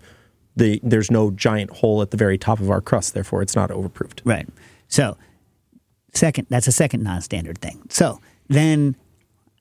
the, 0.56 0.80
there's 0.84 1.12
no 1.12 1.32
giant 1.32 1.72
hole 1.72 2.02
at 2.02 2.12
the 2.12 2.18
very 2.18 2.38
top 2.38 2.60
of 2.60 2.70
our 2.70 2.82
crust. 2.82 3.14
Therefore, 3.14 3.42
it's 3.42 3.56
not 3.56 3.70
overproofed. 3.70 4.22
Right. 4.26 4.48
So, 4.88 5.18
second, 6.14 6.48
that's 6.50 6.68
a 6.68 6.72
second 6.72 7.04
non-standard 7.04 7.60
thing. 7.60 7.82
So 7.90 8.20
then, 8.48 8.96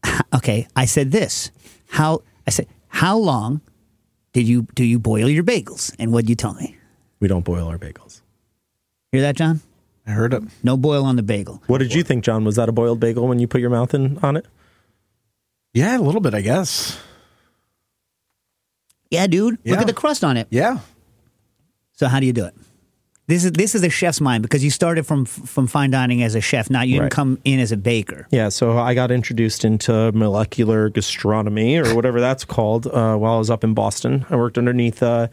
okay, 0.35 0.67
I 0.77 0.85
said 0.85 1.13
this. 1.13 1.51
How 1.89 2.23
I 2.47 2.51
said, 2.51 2.67
how 2.89 3.17
long 3.17 3.61
did 4.33 4.47
you 4.49 4.67
do 4.75 4.85
you 4.85 4.99
boil 4.99 5.29
your 5.29 5.45
bagels? 5.45 5.95
And 5.99 6.13
what 6.13 6.25
would 6.25 6.29
you 6.31 6.37
tell 6.37 6.55
me? 6.55 6.77
We 7.21 7.29
don't 7.29 7.45
boil 7.45 7.69
our 7.69 7.79
bagels. 7.79 8.21
Hear 9.13 9.23
that, 9.23 9.37
John? 9.37 9.61
I 10.07 10.13
heard 10.13 10.33
it. 10.35 10.43
No 10.63 10.77
boil 10.77 11.05
on 11.05 11.17
the 11.17 11.23
bagel. 11.23 11.63
What 11.67 11.79
did 11.79 11.93
you 11.95 12.03
think, 12.03 12.25
John? 12.25 12.45
Was 12.45 12.57
that 12.57 12.69
a 12.69 12.73
boiled 12.73 13.01
bagel 13.01 13.29
when 13.29 13.39
you 13.39 13.47
put 13.47 13.61
your 13.61 13.71
mouth 13.71 13.93
in 13.95 14.19
on 14.19 14.37
it? 14.37 14.47
Yeah, 15.75 15.99
a 15.99 16.01
little 16.01 16.21
bit, 16.21 16.35
I 16.35 16.41
guess. 16.41 16.99
Yeah, 19.11 19.27
dude. 19.27 19.59
Look 19.65 19.79
at 19.79 19.87
the 19.87 19.93
crust 19.93 20.25
on 20.25 20.37
it. 20.37 20.47
Yeah. 20.51 20.79
So 21.93 22.09
how 22.09 22.21
do 22.21 22.27
you 22.27 22.33
do 22.33 22.45
it? 22.47 22.55
This 23.31 23.45
is 23.45 23.53
this 23.53 23.77
is 23.77 23.85
a 23.85 23.89
chef's 23.89 24.21
mind 24.21 24.43
because 24.43 24.65
you 24.65 24.71
started 24.71 25.07
from 25.07 25.25
from 25.25 25.69
fine 25.69 25.93
dining 25.93 26.21
as 26.25 26.35
a 26.35 26.41
chef, 26.41 26.69
not 26.69 26.89
you 26.89 26.95
didn't 26.95 27.05
Right. 27.05 27.13
come 27.13 27.39
in 27.45 27.61
as 27.61 27.71
a 27.71 27.77
baker. 27.77 28.27
Yeah, 28.33 28.49
so 28.49 28.77
I 28.77 28.93
got 28.95 29.13
introduced 29.13 29.65
into 29.65 30.11
molecular 30.11 30.89
gastronomy 30.89 31.77
or 31.77 31.95
whatever 31.95 32.21
that's 32.21 32.45
called 32.45 32.89
uh, 32.89 33.15
while 33.15 33.35
I 33.35 33.39
was 33.39 33.49
up 33.49 33.63
in 33.63 33.73
Boston. 33.73 34.27
I 34.31 34.35
worked 34.35 34.59
underneath 34.59 35.01
uh, 35.01 35.29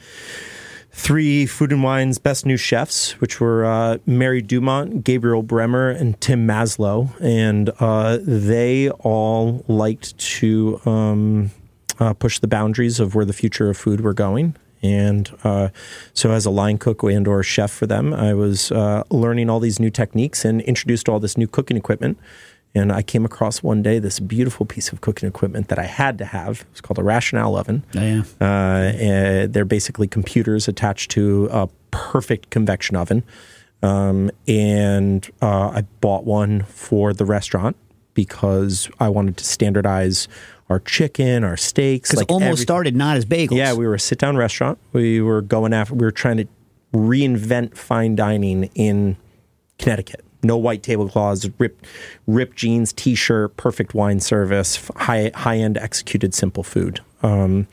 three 0.91 1.47
Food 1.47 1.71
and 1.71 1.81
Wine's 1.81 2.19
best 2.19 2.45
new 2.45 2.55
chefs, 2.55 3.19
which 3.19 3.39
were 3.41 3.65
uh, 3.65 3.97
Mary 4.05 4.43
Dumont, 4.43 5.03
Gabriel 5.03 5.41
Bremer, 5.41 5.89
and 5.89 6.21
Tim 6.21 6.47
Maslow. 6.47 7.09
And 7.19 7.71
uh, 7.79 8.19
they 8.21 8.91
all 8.91 9.65
liked 9.67 10.15
to 10.37 10.79
um, 10.85 11.49
uh, 11.99 12.13
push 12.13 12.37
the 12.37 12.47
boundaries 12.47 12.99
of 12.99 13.15
where 13.15 13.25
the 13.25 13.33
future 13.33 13.71
of 13.71 13.77
food 13.77 14.01
were 14.01 14.13
going. 14.13 14.55
And 14.83 15.29
uh, 15.43 15.69
so, 16.13 16.31
as 16.31 16.45
a 16.45 16.51
line 16.51 16.77
cook 16.77 17.03
and 17.03 17.27
or 17.27 17.43
chef 17.43 17.71
for 17.71 17.87
them, 17.87 18.13
I 18.13 18.33
was 18.33 18.71
uh, 18.71 19.03
learning 19.09 19.49
all 19.49 19.59
these 19.59 19.79
new 19.79 19.89
techniques 19.89 20.45
and 20.45 20.61
introduced 20.61 21.09
all 21.09 21.19
this 21.19 21.37
new 21.37 21.47
cooking 21.47 21.77
equipment. 21.77 22.17
And 22.75 22.91
I 22.91 23.01
came 23.01 23.25
across 23.25 23.63
one 23.63 23.81
day 23.81 23.97
this 23.97 24.19
beautiful 24.19 24.65
piece 24.65 24.91
of 24.91 25.01
cooking 25.01 25.27
equipment 25.27 25.69
that 25.69 25.79
I 25.79 25.85
had 25.85 26.17
to 26.19 26.25
have. 26.25 26.63
It's 26.71 26.81
called 26.81 26.99
a 26.99 27.03
Rational 27.03 27.55
oven. 27.55 27.83
Oh, 27.95 28.01
yeah. 28.01 28.23
Uh, 28.39 28.43
uh, 28.45 29.47
they're 29.49 29.65
basically 29.65 30.07
computers 30.07 30.67
attached 30.67 31.09
to 31.11 31.49
a 31.51 31.67
perfect 31.89 32.51
convection 32.51 32.95
oven. 32.95 33.23
Um, 33.81 34.31
and 34.47 35.27
uh, 35.41 35.69
I 35.69 35.81
bought 36.01 36.25
one 36.25 36.63
for 36.63 37.13
the 37.13 37.25
restaurant 37.25 37.77
because 38.13 38.89
I 38.99 39.09
wanted 39.09 39.37
to 39.37 39.43
standardize 39.43 40.27
our 40.69 40.79
chicken, 40.79 41.43
our 41.43 41.57
steaks. 41.57 42.09
Because 42.09 42.19
like 42.19 42.31
almost 42.31 42.45
everything. 42.45 42.63
started 42.63 42.95
not 42.95 43.17
as 43.17 43.25
bagels. 43.25 43.57
Yeah, 43.57 43.73
we 43.73 43.87
were 43.87 43.95
a 43.95 43.99
sit 43.99 44.19
down 44.19 44.37
restaurant. 44.37 44.77
We 44.93 45.21
were 45.21 45.41
going 45.41 45.73
after, 45.73 45.93
we 45.93 46.05
were 46.05 46.11
trying 46.11 46.37
to 46.37 46.47
reinvent 46.93 47.77
fine 47.77 48.15
dining 48.15 48.65
in 48.75 49.17
Connecticut. 49.79 50.23
No 50.43 50.57
white 50.57 50.83
tablecloths, 50.83 51.49
ripped, 51.57 51.85
ripped 52.27 52.55
jeans, 52.55 52.93
t 52.93 53.15
shirt, 53.15 53.57
perfect 53.57 53.93
wine 53.93 54.19
service, 54.19 54.89
high, 54.95 55.31
high 55.33 55.57
end 55.57 55.77
executed 55.77 56.33
simple 56.33 56.63
food. 56.63 57.01
Um, 57.23 57.67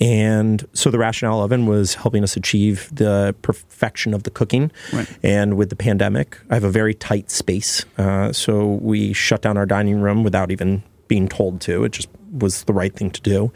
and 0.00 0.66
so 0.72 0.90
the 0.90 0.98
rational 0.98 1.42
oven 1.42 1.66
was 1.66 1.94
helping 1.94 2.24
us 2.24 2.34
achieve 2.34 2.88
the 2.92 3.34
perfection 3.42 4.14
of 4.14 4.22
the 4.22 4.30
cooking. 4.30 4.72
Right. 4.92 5.08
And 5.22 5.56
with 5.56 5.68
the 5.68 5.76
pandemic, 5.76 6.38
I 6.48 6.54
have 6.54 6.64
a 6.64 6.70
very 6.70 6.94
tight 6.94 7.30
space. 7.30 7.84
Uh, 7.98 8.32
so 8.32 8.66
we 8.66 9.12
shut 9.12 9.42
down 9.42 9.58
our 9.58 9.66
dining 9.66 10.00
room 10.00 10.24
without 10.24 10.50
even 10.50 10.82
being 11.06 11.28
told 11.28 11.60
to. 11.62 11.84
It 11.84 11.92
just 11.92 12.08
was 12.32 12.64
the 12.64 12.72
right 12.72 12.94
thing 12.94 13.10
to 13.10 13.20
do. 13.20 13.52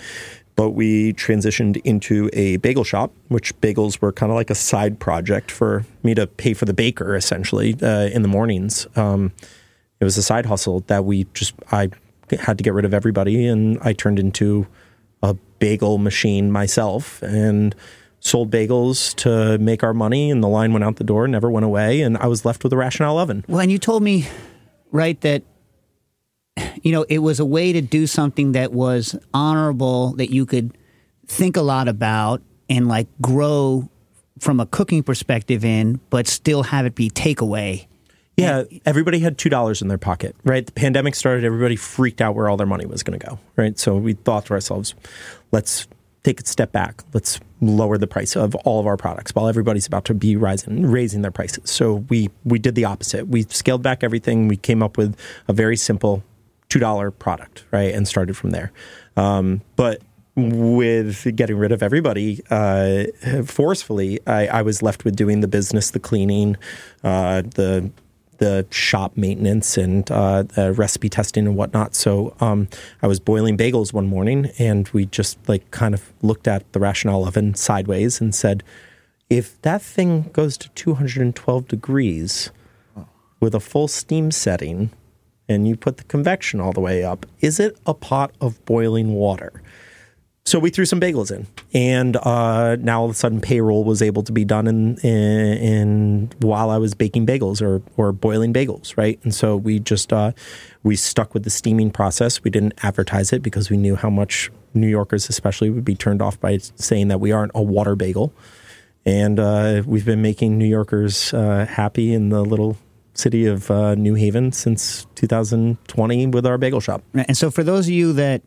But 0.56 0.70
we 0.70 1.12
transitioned 1.14 1.80
into 1.84 2.30
a 2.32 2.58
bagel 2.58 2.84
shop, 2.84 3.12
which 3.28 3.58
bagels 3.60 4.00
were 4.00 4.12
kind 4.12 4.30
of 4.30 4.36
like 4.36 4.50
a 4.50 4.54
side 4.54 5.00
project 5.00 5.50
for 5.50 5.84
me 6.04 6.14
to 6.14 6.26
pay 6.28 6.54
for 6.54 6.64
the 6.64 6.74
baker 6.74 7.16
essentially 7.16 7.76
uh, 7.82 8.06
in 8.06 8.22
the 8.22 8.28
mornings. 8.28 8.86
Um, 8.94 9.32
it 9.98 10.04
was 10.04 10.16
a 10.16 10.22
side 10.22 10.46
hustle 10.46 10.80
that 10.86 11.04
we 11.04 11.24
just, 11.34 11.54
I 11.72 11.90
had 12.38 12.58
to 12.58 12.64
get 12.64 12.72
rid 12.72 12.84
of 12.84 12.94
everybody 12.94 13.46
and 13.46 13.78
I 13.82 13.92
turned 13.94 14.18
into 14.20 14.66
a 15.22 15.34
bagel 15.58 15.98
machine 15.98 16.52
myself 16.52 17.22
and 17.22 17.74
sold 18.20 18.50
bagels 18.50 19.14
to 19.16 19.58
make 19.58 19.82
our 19.82 19.92
money 19.94 20.30
and 20.30 20.42
the 20.42 20.48
line 20.48 20.72
went 20.72 20.84
out 20.84 20.96
the 20.96 21.04
door 21.04 21.28
never 21.28 21.50
went 21.50 21.64
away 21.64 22.00
and 22.00 22.16
i 22.18 22.26
was 22.26 22.44
left 22.44 22.64
with 22.64 22.72
a 22.72 22.76
rational 22.76 23.18
oven 23.18 23.44
Well, 23.48 23.60
and 23.60 23.70
you 23.70 23.78
told 23.78 24.02
me, 24.02 24.26
right, 24.92 25.20
that 25.20 25.42
you 26.82 26.92
know 26.92 27.05
it 27.09 27.18
was 27.18 27.40
a 27.40 27.44
way 27.44 27.72
to 27.72 27.80
do 27.80 28.07
something 28.07 28.52
that 28.52 28.72
was 28.72 29.16
honorable 29.32 30.12
that 30.16 30.32
you 30.32 30.46
could 30.46 30.76
think 31.26 31.57
a 31.57 31.62
lot 31.62 31.88
about 31.88 32.42
and 32.68 32.88
like 32.88 33.09
grow 33.20 33.88
from 34.38 34.61
a 34.61 34.66
cooking 34.66 35.02
perspective 35.02 35.64
in, 35.64 36.00
but 36.11 36.26
still 36.26 36.64
have 36.64 36.86
it 36.86 36.94
be 36.94 37.09
takeaway. 37.09 37.86
yeah 38.36 38.64
everybody 38.84 39.20
had 39.20 39.38
two 39.38 39.48
dollars 39.48 39.80
in 39.82 39.88
their 39.88 39.98
pocket 39.98 40.34
right? 40.44 40.66
The 40.66 40.72
pandemic 40.72 41.14
started 41.14 41.44
everybody 41.44 41.76
freaked 41.76 42.20
out 42.20 42.34
where 42.34 42.48
all 42.48 42.57
their 42.57 42.66
money 42.66 42.86
was 42.86 43.02
going 43.02 43.18
to 43.18 43.26
go 43.26 43.38
right? 43.57 43.78
So 43.78 43.96
we 43.96 44.14
thought 44.14 44.46
to 44.46 44.55
ourselves 44.55 44.94
let's 45.52 45.86
take 46.24 46.40
a 46.40 46.46
step 46.46 46.72
back. 46.72 47.02
Let's 47.12 47.38
lower 47.61 47.98
the 47.98 48.07
price 48.07 48.34
of 48.34 48.55
all 48.57 48.80
of 48.80 48.86
our 48.86 48.96
products 48.96 49.34
while 49.34 49.46
everybody's 49.46 49.86
about 49.86 50.05
to 50.07 50.14
be 50.14 50.36
rising 50.36 50.86
raising 50.86 51.22
their 51.22 51.30
prices. 51.30 51.70
So 51.70 52.05
we 52.09 52.30
we 52.44 52.59
did 52.59 52.74
the 52.74 52.84
opposite. 52.86 53.28
We 53.28 53.42
scaled 53.42 53.82
back 53.82 54.02
everything. 54.02 54.48
We 54.48 54.57
came 54.57 54.82
up 54.82 54.96
with 54.96 55.16
a 55.48 55.52
very 55.52 55.76
simple 55.76 56.22
two 56.74 56.80
dollar 56.80 57.12
product, 57.12 57.64
right, 57.70 57.94
and 57.94 58.08
started 58.08 58.36
from 58.36 58.50
there. 58.50 58.72
Um, 59.16 59.60
but 59.76 60.02
with 60.34 61.36
getting 61.36 61.56
rid 61.56 61.70
of 61.70 61.84
everybody 61.84 62.42
uh, 62.50 63.04
forcefully, 63.44 64.18
I, 64.26 64.48
I 64.48 64.62
was 64.62 64.82
left 64.82 65.04
with 65.04 65.14
doing 65.14 65.38
the 65.38 65.46
business, 65.46 65.92
the 65.92 66.00
cleaning, 66.00 66.56
uh, 67.04 67.42
the 67.42 67.92
the 68.38 68.66
shop 68.70 69.16
maintenance, 69.16 69.76
and 69.76 70.10
uh, 70.10 70.42
uh, 70.58 70.72
recipe 70.72 71.08
testing 71.08 71.46
and 71.46 71.54
whatnot. 71.54 71.94
So 71.94 72.34
um, 72.40 72.66
I 73.02 73.06
was 73.06 73.20
boiling 73.20 73.56
bagels 73.56 73.92
one 73.92 74.08
morning, 74.08 74.50
and 74.58 74.88
we 74.88 75.06
just 75.06 75.38
like 75.48 75.70
kind 75.70 75.94
of 75.94 76.12
looked 76.22 76.48
at 76.48 76.72
the 76.72 76.80
rational 76.80 77.24
oven 77.24 77.54
sideways 77.54 78.20
and 78.20 78.34
said, 78.34 78.64
if 79.30 79.62
that 79.62 79.80
thing 79.80 80.22
goes 80.32 80.56
to 80.58 80.68
212 80.70 81.68
degrees 81.68 82.50
with 83.38 83.54
a 83.54 83.60
full 83.60 83.86
steam 83.86 84.32
setting 84.32 84.90
and 85.49 85.68
you 85.68 85.76
put 85.76 85.99
the 85.99 86.05
convection 86.05 86.61
all 86.61 86.72
the 86.72 86.80
way 86.80 87.05
up, 87.05 87.26
is 87.40 87.61
it 87.61 87.76
a 87.86 87.95
pot 87.95 88.32
of 88.40 88.64
boiling 88.64 89.14
water? 89.14 89.62
So 90.47 90.59
we 90.59 90.68
threw 90.68 90.84
some 90.84 91.01
bagels 91.01 91.34
in, 91.34 91.47
and 91.72 92.16
uh, 92.18 92.76
now 92.76 93.01
all 93.01 93.07
of 93.07 93.12
a 93.12 93.14
sudden 93.14 93.40
payroll 93.40 93.82
was 93.82 94.03
able 94.03 94.22
to 94.24 94.32
be 94.32 94.45
done 94.45 94.66
in, 94.66 94.99
in, 94.99 95.57
in 95.57 96.30
while 96.40 96.68
I 96.68 96.76
was 96.76 96.95
baking 96.95 97.26
bagels 97.26 97.62
or 97.62 97.80
or 97.97 98.12
boiling 98.12 98.53
bagels, 98.53 98.95
right? 98.99 99.18
And 99.24 99.34
so 99.34 99.57
we 99.57 99.78
just 99.78 100.12
uh, 100.12 100.32
we 100.82 100.97
stuck 100.97 101.32
with 101.32 101.45
the 101.45 101.51
steaming 101.51 101.90
process. 101.90 102.45
We 102.45 102.51
didn't 102.51 102.74
advertise 102.84 103.32
it 103.32 103.42
because 103.42 103.70
we 103.70 103.78
knew 103.78 103.97
how 103.97 104.11
much 104.11 104.51
New 104.74 104.86
Yorkers, 104.86 105.30
especially, 105.30 105.70
would 105.70 105.84
be 105.84 105.95
turned 105.95 106.20
off 106.20 106.38
by 106.38 106.59
saying 106.59 107.09
that 107.09 107.20
we 107.20 107.32
aren't 107.32 107.53
a 107.55 107.62
water 107.62 107.97
bagel. 107.97 108.30
And 109.07 109.40
uh, 109.40 109.82
we've 109.86 110.05
been 110.05 110.22
making 110.22 110.59
New 110.59 110.66
Yorkers 110.66 111.32
uh, 111.32 111.64
happy 111.66 112.12
in 112.12 112.28
the 112.28 112.42
little 112.42 112.76
city 113.14 113.46
of 113.46 113.70
uh, 113.70 113.94
New 113.94 114.14
Haven 114.14 114.52
since 114.52 115.06
2020 115.16 116.26
with 116.28 116.46
our 116.46 116.58
bagel 116.58 116.80
shop. 116.80 117.02
And 117.14 117.36
so, 117.36 117.50
for 117.50 117.62
those 117.62 117.86
of 117.86 117.92
you 117.92 118.12
that 118.14 118.42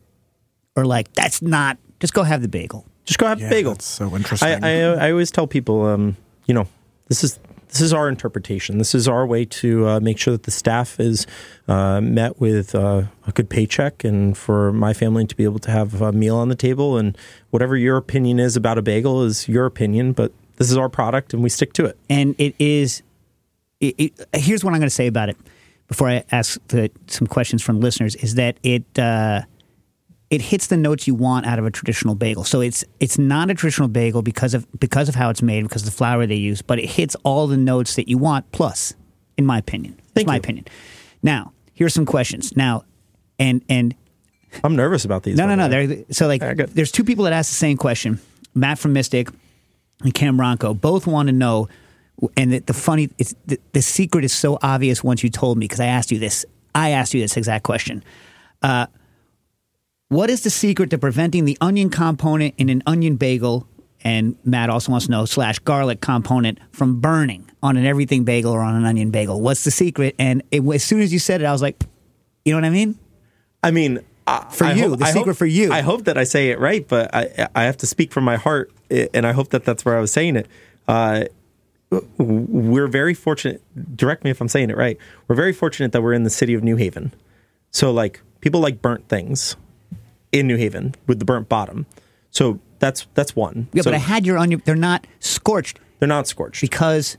are 0.76 0.84
like, 0.84 1.12
that's 1.14 1.42
not, 1.42 1.78
just 2.00 2.14
go 2.14 2.22
have 2.22 2.42
the 2.42 2.48
bagel. 2.48 2.86
Just 3.04 3.18
go 3.18 3.26
have 3.26 3.40
Yeah, 3.40 3.46
a 3.46 3.50
bagel. 3.50 3.72
that's 3.72 3.86
so 3.86 4.14
interesting. 4.14 4.62
I, 4.62 4.82
I, 4.82 5.06
I 5.08 5.10
always 5.10 5.30
tell 5.30 5.46
people, 5.46 5.86
um, 5.86 6.16
you 6.46 6.54
know, 6.54 6.68
this 7.08 7.24
is 7.24 7.38
this 7.68 7.82
is 7.82 7.92
our 7.92 8.08
interpretation. 8.08 8.78
This 8.78 8.94
is 8.94 9.06
our 9.08 9.26
way 9.26 9.44
to 9.44 9.86
uh, 9.86 10.00
make 10.00 10.16
sure 10.18 10.32
that 10.32 10.44
the 10.44 10.50
staff 10.50 10.98
is 10.98 11.26
uh, 11.68 12.00
met 12.00 12.40
with 12.40 12.74
uh, 12.74 13.02
a 13.26 13.32
good 13.32 13.50
paycheck, 13.50 14.04
and 14.04 14.36
for 14.36 14.72
my 14.72 14.94
family 14.94 15.26
to 15.26 15.36
be 15.36 15.44
able 15.44 15.58
to 15.60 15.70
have 15.70 16.00
a 16.00 16.10
meal 16.12 16.36
on 16.36 16.48
the 16.48 16.54
table. 16.54 16.96
And 16.96 17.16
whatever 17.50 17.76
your 17.76 17.98
opinion 17.98 18.38
is 18.40 18.56
about 18.56 18.78
a 18.78 18.82
bagel 18.82 19.22
is 19.22 19.48
your 19.48 19.66
opinion, 19.66 20.12
but 20.12 20.32
this 20.56 20.70
is 20.70 20.76
our 20.78 20.88
product, 20.88 21.34
and 21.34 21.42
we 21.42 21.48
stick 21.50 21.72
to 21.74 21.84
it. 21.84 21.98
and 22.08 22.34
it 22.38 22.54
is. 22.58 23.02
It, 23.80 23.94
it, 23.98 24.28
here's 24.36 24.64
what 24.64 24.72
I'm 24.72 24.80
going 24.80 24.88
to 24.88 24.94
say 24.94 25.06
about 25.06 25.28
it 25.28 25.36
before 25.86 26.08
I 26.08 26.24
ask 26.32 26.60
the, 26.68 26.90
some 27.06 27.26
questions 27.26 27.62
from 27.62 27.80
listeners: 27.80 28.14
is 28.16 28.34
that 28.34 28.58
it 28.62 28.98
uh, 28.98 29.42
it 30.30 30.42
hits 30.42 30.66
the 30.66 30.76
notes 30.76 31.06
you 31.06 31.14
want 31.14 31.46
out 31.46 31.58
of 31.58 31.64
a 31.64 31.70
traditional 31.70 32.14
bagel. 32.14 32.44
So 32.44 32.60
it's 32.60 32.84
it's 33.00 33.18
not 33.18 33.50
a 33.50 33.54
traditional 33.54 33.88
bagel 33.88 34.22
because 34.22 34.54
of 34.54 34.66
because 34.78 35.08
of 35.08 35.14
how 35.14 35.30
it's 35.30 35.42
made, 35.42 35.62
because 35.62 35.82
of 35.82 35.86
the 35.86 35.96
flour 35.96 36.26
they 36.26 36.34
use, 36.34 36.60
but 36.62 36.78
it 36.78 36.86
hits 36.86 37.16
all 37.24 37.46
the 37.46 37.56
notes 37.56 37.96
that 37.96 38.08
you 38.08 38.18
want. 38.18 38.50
Plus, 38.52 38.94
in 39.36 39.46
my 39.46 39.58
opinion, 39.58 39.94
That's 39.96 40.12
Thank 40.14 40.26
my 40.28 40.34
you. 40.34 40.40
opinion. 40.40 40.64
Now, 41.22 41.52
here's 41.72 41.94
some 41.94 42.06
questions. 42.06 42.56
Now, 42.56 42.84
and 43.38 43.62
and 43.68 43.94
I'm 44.64 44.76
nervous 44.76 45.04
about 45.04 45.22
these. 45.22 45.36
no, 45.36 45.46
no, 45.46 45.54
no. 45.54 45.68
way. 45.68 45.86
They're, 45.86 46.04
so 46.10 46.26
like, 46.26 46.40
good. 46.40 46.70
there's 46.70 46.90
two 46.92 47.04
people 47.04 47.24
that 47.24 47.32
asked 47.32 47.50
the 47.50 47.56
same 47.56 47.76
question. 47.76 48.20
Matt 48.54 48.78
from 48.78 48.92
Mystic 48.92 49.28
and 50.02 50.12
Cam 50.12 50.38
Ronco 50.38 50.78
both 50.78 51.06
want 51.06 51.28
to 51.28 51.32
know. 51.32 51.68
And 52.36 52.52
the, 52.52 52.58
the 52.60 52.74
funny, 52.74 53.10
it's, 53.18 53.34
the, 53.46 53.60
the 53.72 53.82
secret 53.82 54.24
is 54.24 54.32
so 54.32 54.58
obvious 54.62 55.04
once 55.04 55.22
you 55.22 55.30
told 55.30 55.56
me 55.58 55.64
because 55.64 55.80
I 55.80 55.86
asked 55.86 56.10
you 56.10 56.18
this. 56.18 56.44
I 56.74 56.90
asked 56.90 57.14
you 57.14 57.20
this 57.20 57.36
exact 57.36 57.64
question. 57.64 58.02
Uh, 58.62 58.86
what 60.08 60.30
is 60.30 60.42
the 60.42 60.50
secret 60.50 60.90
to 60.90 60.98
preventing 60.98 61.44
the 61.44 61.56
onion 61.60 61.90
component 61.90 62.54
in 62.58 62.68
an 62.70 62.82
onion 62.86 63.16
bagel? 63.16 63.66
And 64.02 64.36
Matt 64.44 64.70
also 64.70 64.90
wants 64.92 65.06
to 65.06 65.12
know 65.12 65.24
slash 65.24 65.58
garlic 65.60 66.00
component 66.00 66.58
from 66.72 67.00
burning 67.00 67.50
on 67.62 67.76
an 67.76 67.84
everything 67.84 68.24
bagel 68.24 68.52
or 68.52 68.60
on 68.60 68.74
an 68.76 68.84
onion 68.84 69.10
bagel. 69.10 69.40
What's 69.40 69.64
the 69.64 69.70
secret? 69.70 70.14
And 70.18 70.42
it, 70.50 70.62
as 70.66 70.84
soon 70.84 71.00
as 71.00 71.12
you 71.12 71.18
said 71.18 71.40
it, 71.40 71.44
I 71.44 71.52
was 71.52 71.62
like, 71.62 71.82
you 72.44 72.52
know 72.52 72.58
what 72.58 72.64
I 72.64 72.70
mean? 72.70 72.98
I 73.62 73.70
mean, 73.72 73.98
I, 74.26 74.46
For 74.50 74.64
I 74.64 74.72
you, 74.72 74.90
hope- 74.90 74.98
the 75.00 75.04
I 75.04 75.08
secret 75.10 75.26
hope- 75.26 75.36
for 75.36 75.46
you. 75.46 75.72
I 75.72 75.80
hope 75.80 76.04
that 76.04 76.16
I 76.16 76.24
say 76.24 76.50
it 76.50 76.60
right, 76.60 76.86
but 76.86 77.12
I 77.14 77.48
I 77.54 77.64
have 77.64 77.76
to 77.78 77.86
speak 77.86 78.12
from 78.12 78.24
my 78.24 78.36
heart, 78.36 78.70
eh, 78.90 79.08
and 79.14 79.26
I 79.26 79.32
hope 79.32 79.48
that 79.50 79.64
that's 79.64 79.84
where 79.84 79.96
I 79.96 80.00
was 80.00 80.12
saying 80.12 80.36
it. 80.36 80.46
Uh, 80.86 81.24
we're 82.18 82.86
very 82.86 83.14
fortunate. 83.14 83.62
Direct 83.96 84.24
me 84.24 84.30
if 84.30 84.40
I'm 84.40 84.48
saying 84.48 84.70
it 84.70 84.76
right. 84.76 84.98
We're 85.26 85.36
very 85.36 85.52
fortunate 85.52 85.92
that 85.92 86.02
we're 86.02 86.12
in 86.12 86.24
the 86.24 86.30
city 86.30 86.54
of 86.54 86.62
New 86.62 86.76
Haven. 86.76 87.12
So 87.70 87.90
like 87.92 88.20
people 88.40 88.60
like 88.60 88.82
burnt 88.82 89.08
things 89.08 89.56
in 90.32 90.46
New 90.46 90.56
Haven 90.56 90.94
with 91.06 91.18
the 91.18 91.24
burnt 91.24 91.48
bottom. 91.48 91.86
So 92.30 92.60
that's 92.78 93.06
that's 93.14 93.34
one. 93.34 93.68
Yeah, 93.72 93.82
So 93.82 93.90
but 93.90 93.94
I 93.94 93.98
had 93.98 94.26
your 94.26 94.38
onion. 94.38 94.62
They're 94.64 94.76
not 94.76 95.06
scorched 95.20 95.80
they're 95.98 96.08
not 96.08 96.28
scorched. 96.28 96.60
because 96.60 97.16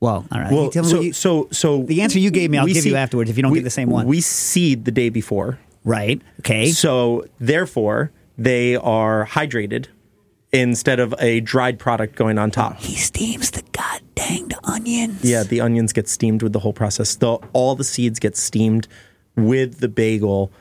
Well, 0.00 0.24
all 0.32 0.40
right. 0.40 0.50
Well, 0.52 0.72
so, 0.72 1.00
you- 1.00 1.12
so 1.12 1.48
so 1.50 1.82
The 1.82 2.00
answer 2.02 2.18
you 2.18 2.30
gave 2.30 2.50
me, 2.50 2.58
I'll 2.58 2.66
give 2.66 2.86
you 2.86 2.96
afterwards 2.96 3.28
if 3.30 3.36
you 3.36 3.42
don't 3.42 3.52
we- 3.52 3.58
give 3.58 3.64
the 3.64 3.70
same 3.70 3.90
one. 3.90 4.06
We 4.06 4.20
seed 4.20 4.84
the 4.84 4.90
day 4.90 5.08
before, 5.10 5.58
right. 5.84 6.20
Okay. 6.40 6.70
so 6.70 7.26
therefore 7.38 8.10
they 8.38 8.76
are 8.76 9.26
hydrated 9.26 9.86
instead 10.52 11.00
of 11.00 11.14
a 11.18 11.40
dried 11.40 11.78
product 11.78 12.14
going 12.14 12.38
on 12.38 12.50
top. 12.50 12.78
he 12.78 12.94
steams 12.94 13.50
the 13.52 13.62
god 13.72 14.00
danged 14.14 14.54
onions. 14.64 15.24
Yeah, 15.24 15.42
the 15.42 15.60
onions 15.60 15.92
get 15.92 16.08
steamed 16.08 16.42
with 16.42 16.52
the 16.52 16.58
whole 16.58 16.72
process. 16.74 17.14
The, 17.16 17.38
all 17.52 17.74
the 17.74 17.84
seeds 17.84 18.18
get 18.18 18.36
steamed 18.36 18.86
with 19.34 19.80
the 19.80 19.88
bagel, 19.88 20.52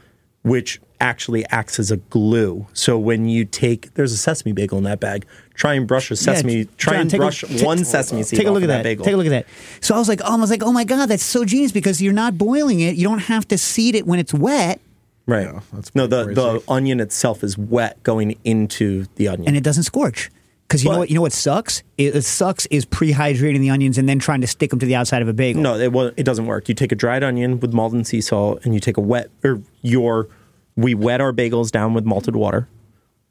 which 0.44 0.80
actually 1.02 1.46
acts 1.48 1.80
as 1.80 1.92
a 1.92 1.98
glue. 1.98 2.68
So 2.74 2.98
when 2.98 3.26
you 3.28 3.44
take, 3.44 3.94
there's 3.96 4.14
a 4.14 4.18
sesame 4.18 4.54
bagel 4.54 4.78
in 4.78 4.86
that 4.86 5.00
bag. 5.00 5.26
Try 5.56 5.74
and 5.74 5.88
brush 5.88 6.10
a 6.12 6.16
sesame. 6.16 6.60
Yeah, 6.60 6.64
try 6.78 6.94
John, 6.94 7.02
and 7.02 7.10
take 7.10 7.20
a- 7.20 7.24
brush 7.24 7.44
one 7.62 7.84
sesame 7.84 8.24
seed. 8.24 8.40
Take 8.40 8.48
a 8.48 8.52
look 8.52 8.64
at 8.64 8.68
that, 8.68 8.78
that. 8.78 8.84
bagel. 8.84 9.04
Take 9.04 9.16
a 9.16 9.18
look 9.18 9.26
at 9.26 9.32
that. 9.32 9.46
So 9.82 9.94
I 9.96 10.00
was 10.00 10.08
like, 10.08 10.22
oh, 10.24 10.38
I 10.38 10.40
was 10.40 10.50
like, 10.50 10.64
oh 10.64 10.72
my 10.72 10.84
god, 10.86 11.08
that's 11.08 11.24
so 11.24 11.44
genius 11.44 11.72
because 11.72 12.02
you're 12.02 12.14
not 12.14 12.38
boiling 12.38 12.80
it. 12.80 12.96
You 12.96 13.08
don't 13.08 13.20
have 13.20 13.48
to 13.50 13.58
seed 13.58 13.96
it 13.96 14.08
when 14.08 14.20
it's 14.20 14.34
wet, 14.34 14.80
Right. 15.26 15.46
Yeah, 15.46 15.60
that's 15.74 15.94
no, 15.96 16.08
the 16.08 16.26
the 16.26 16.64
onion 16.68 17.00
itself 17.00 17.44
is 17.44 17.58
wet 17.58 18.02
going 18.04 18.38
into 18.44 19.06
the 19.16 19.28
onion. 19.28 19.48
and 19.48 19.56
it 19.58 19.64
doesn't 19.64 19.84
scorch. 19.84 20.30
Because 20.68 20.84
you 20.86 20.90
know 20.90 21.00
what? 21.00 21.10
You 21.10 21.16
know 21.16 21.22
what 21.22 21.34
sucks? 21.34 21.84
It, 21.98 22.16
it 22.16 22.22
sucks 22.24 22.66
is 22.68 22.86
prehydrating 22.86 23.60
the 23.60 23.70
onions 23.70 23.98
and 23.98 24.08
then 24.08 24.20
trying 24.20 24.40
to 24.42 24.48
stick 24.48 24.70
them 24.70 24.80
to 24.80 24.86
the 24.86 24.96
outside 24.96 25.22
of 25.22 25.28
a 25.28 25.34
bagel. 25.34 25.62
No, 25.62 25.76
it 25.76 25.92
wa- 25.92 26.12
it 26.16 26.24
doesn't 26.24 26.46
work. 26.46 26.70
You 26.70 26.76
take 26.76 26.92
a 26.94 26.96
dried 26.96 27.24
onion 27.24 27.60
with 27.60 27.74
malt 27.74 27.92
and 27.94 28.08
sea 28.08 28.22
salt, 28.22 28.62
and 28.64 28.74
you 28.74 28.80
take 28.80 28.96
a 28.98 29.02
wet 29.02 29.30
or 29.44 29.62
your 29.82 30.30
we 30.78 30.96
wet 30.96 31.20
our 31.20 31.34
bagels 31.34 31.72
down 31.72 31.94
with 31.94 32.06
malted 32.06 32.36
water, 32.38 32.70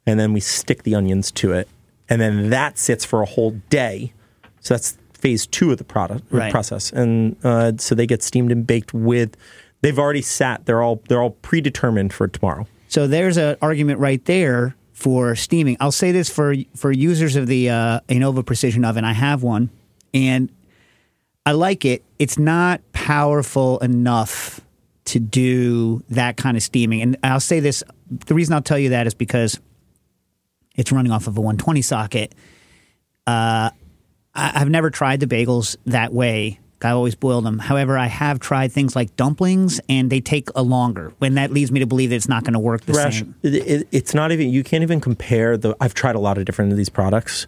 and 0.05 0.19
then 0.19 0.33
we 0.33 0.39
stick 0.39 0.83
the 0.83 0.93
onions 0.93 1.31
to 1.31 1.51
it, 1.51 1.67
and 2.07 2.21
then 2.21 2.51
that 2.51 2.77
sits 2.77 3.03
for 3.03 3.21
a 3.23 3.25
whole 3.25 3.51
day. 3.71 4.13
So 4.59 4.75
that's 4.75 4.97
phase 5.15 5.47
two 5.47 5.71
of 5.71 5.77
the 5.79 5.83
product 5.83 6.23
Right. 6.31 6.51
process, 6.51 6.91
and 6.91 7.35
uh, 7.43 7.73
so 7.79 7.95
they 7.95 8.05
get 8.05 8.21
steamed 8.23 8.51
and 8.51 8.65
baked 8.67 8.93
with. 8.93 9.35
They've 9.81 9.97
already 9.97 10.21
sat. 10.21 10.65
They're 10.65 10.81
all 10.81 11.01
they're 11.07 11.21
all 11.21 11.31
predetermined 11.31 12.13
for 12.13 12.27
tomorrow. 12.27 12.67
So 12.87 13.07
there's 13.07 13.37
an 13.37 13.57
argument 13.61 13.99
right 13.99 14.23
there 14.25 14.75
for 14.93 15.35
steaming. 15.35 15.77
I'll 15.79 15.91
say 15.91 16.11
this 16.11 16.29
for 16.29 16.55
for 16.75 16.91
users 16.91 17.35
of 17.35 17.47
the 17.47 17.69
uh, 17.69 17.99
Anova 18.07 18.45
Precision 18.45 18.85
Oven. 18.85 19.03
I 19.03 19.13
have 19.13 19.43
one, 19.43 19.69
and 20.13 20.51
I 21.45 21.53
like 21.53 21.85
it. 21.85 22.03
It's 22.19 22.37
not 22.37 22.81
powerful 22.93 23.79
enough 23.79 24.61
to 25.05 25.19
do 25.19 26.03
that 26.09 26.37
kind 26.37 26.55
of 26.55 26.63
steaming. 26.63 27.01
And 27.01 27.17
I'll 27.23 27.39
say 27.39 27.59
this: 27.59 27.83
the 28.09 28.35
reason 28.35 28.53
I'll 28.53 28.61
tell 28.61 28.79
you 28.79 28.89
that 28.89 29.07
is 29.07 29.15
because 29.15 29.59
it's 30.75 30.91
running 30.91 31.11
off 31.11 31.27
of 31.27 31.37
a 31.37 31.41
120 31.41 31.81
socket. 31.81 32.35
Uh, 33.25 33.71
I, 34.35 34.51
I've 34.55 34.69
never 34.69 34.89
tried 34.89 35.19
the 35.19 35.27
bagels 35.27 35.75
that 35.85 36.13
way. 36.13 36.59
I 36.85 36.91
always 36.91 37.15
boil 37.15 37.41
them. 37.41 37.59
However, 37.59 37.97
I 37.97 38.07
have 38.07 38.39
tried 38.39 38.71
things 38.71 38.95
like 38.95 39.15
dumplings, 39.15 39.79
and 39.89 40.09
they 40.09 40.19
take 40.21 40.49
a 40.55 40.63
longer. 40.63 41.13
And 41.21 41.37
that 41.37 41.51
leads 41.51 41.71
me 41.71 41.79
to 41.79 41.85
believe 41.85 42.09
that 42.09 42.15
it's 42.17 42.29
not 42.29 42.43
going 42.43 42.53
to 42.53 42.59
work 42.59 42.85
the 42.85 42.93
Rash, 42.93 43.19
same. 43.19 43.35
it, 43.43 43.53
it, 43.55 43.87
it's 43.91 44.13
not 44.13 44.31
even. 44.31 44.49
You 44.49 44.63
can't 44.63 44.83
even 44.83 44.99
compare 45.01 45.57
the. 45.57 45.75
I've 45.79 45.93
tried 45.93 46.15
a 46.15 46.19
lot 46.19 46.37
of 46.37 46.45
different 46.45 46.71
of 46.71 46.77
these 46.77 46.89
products. 46.89 47.47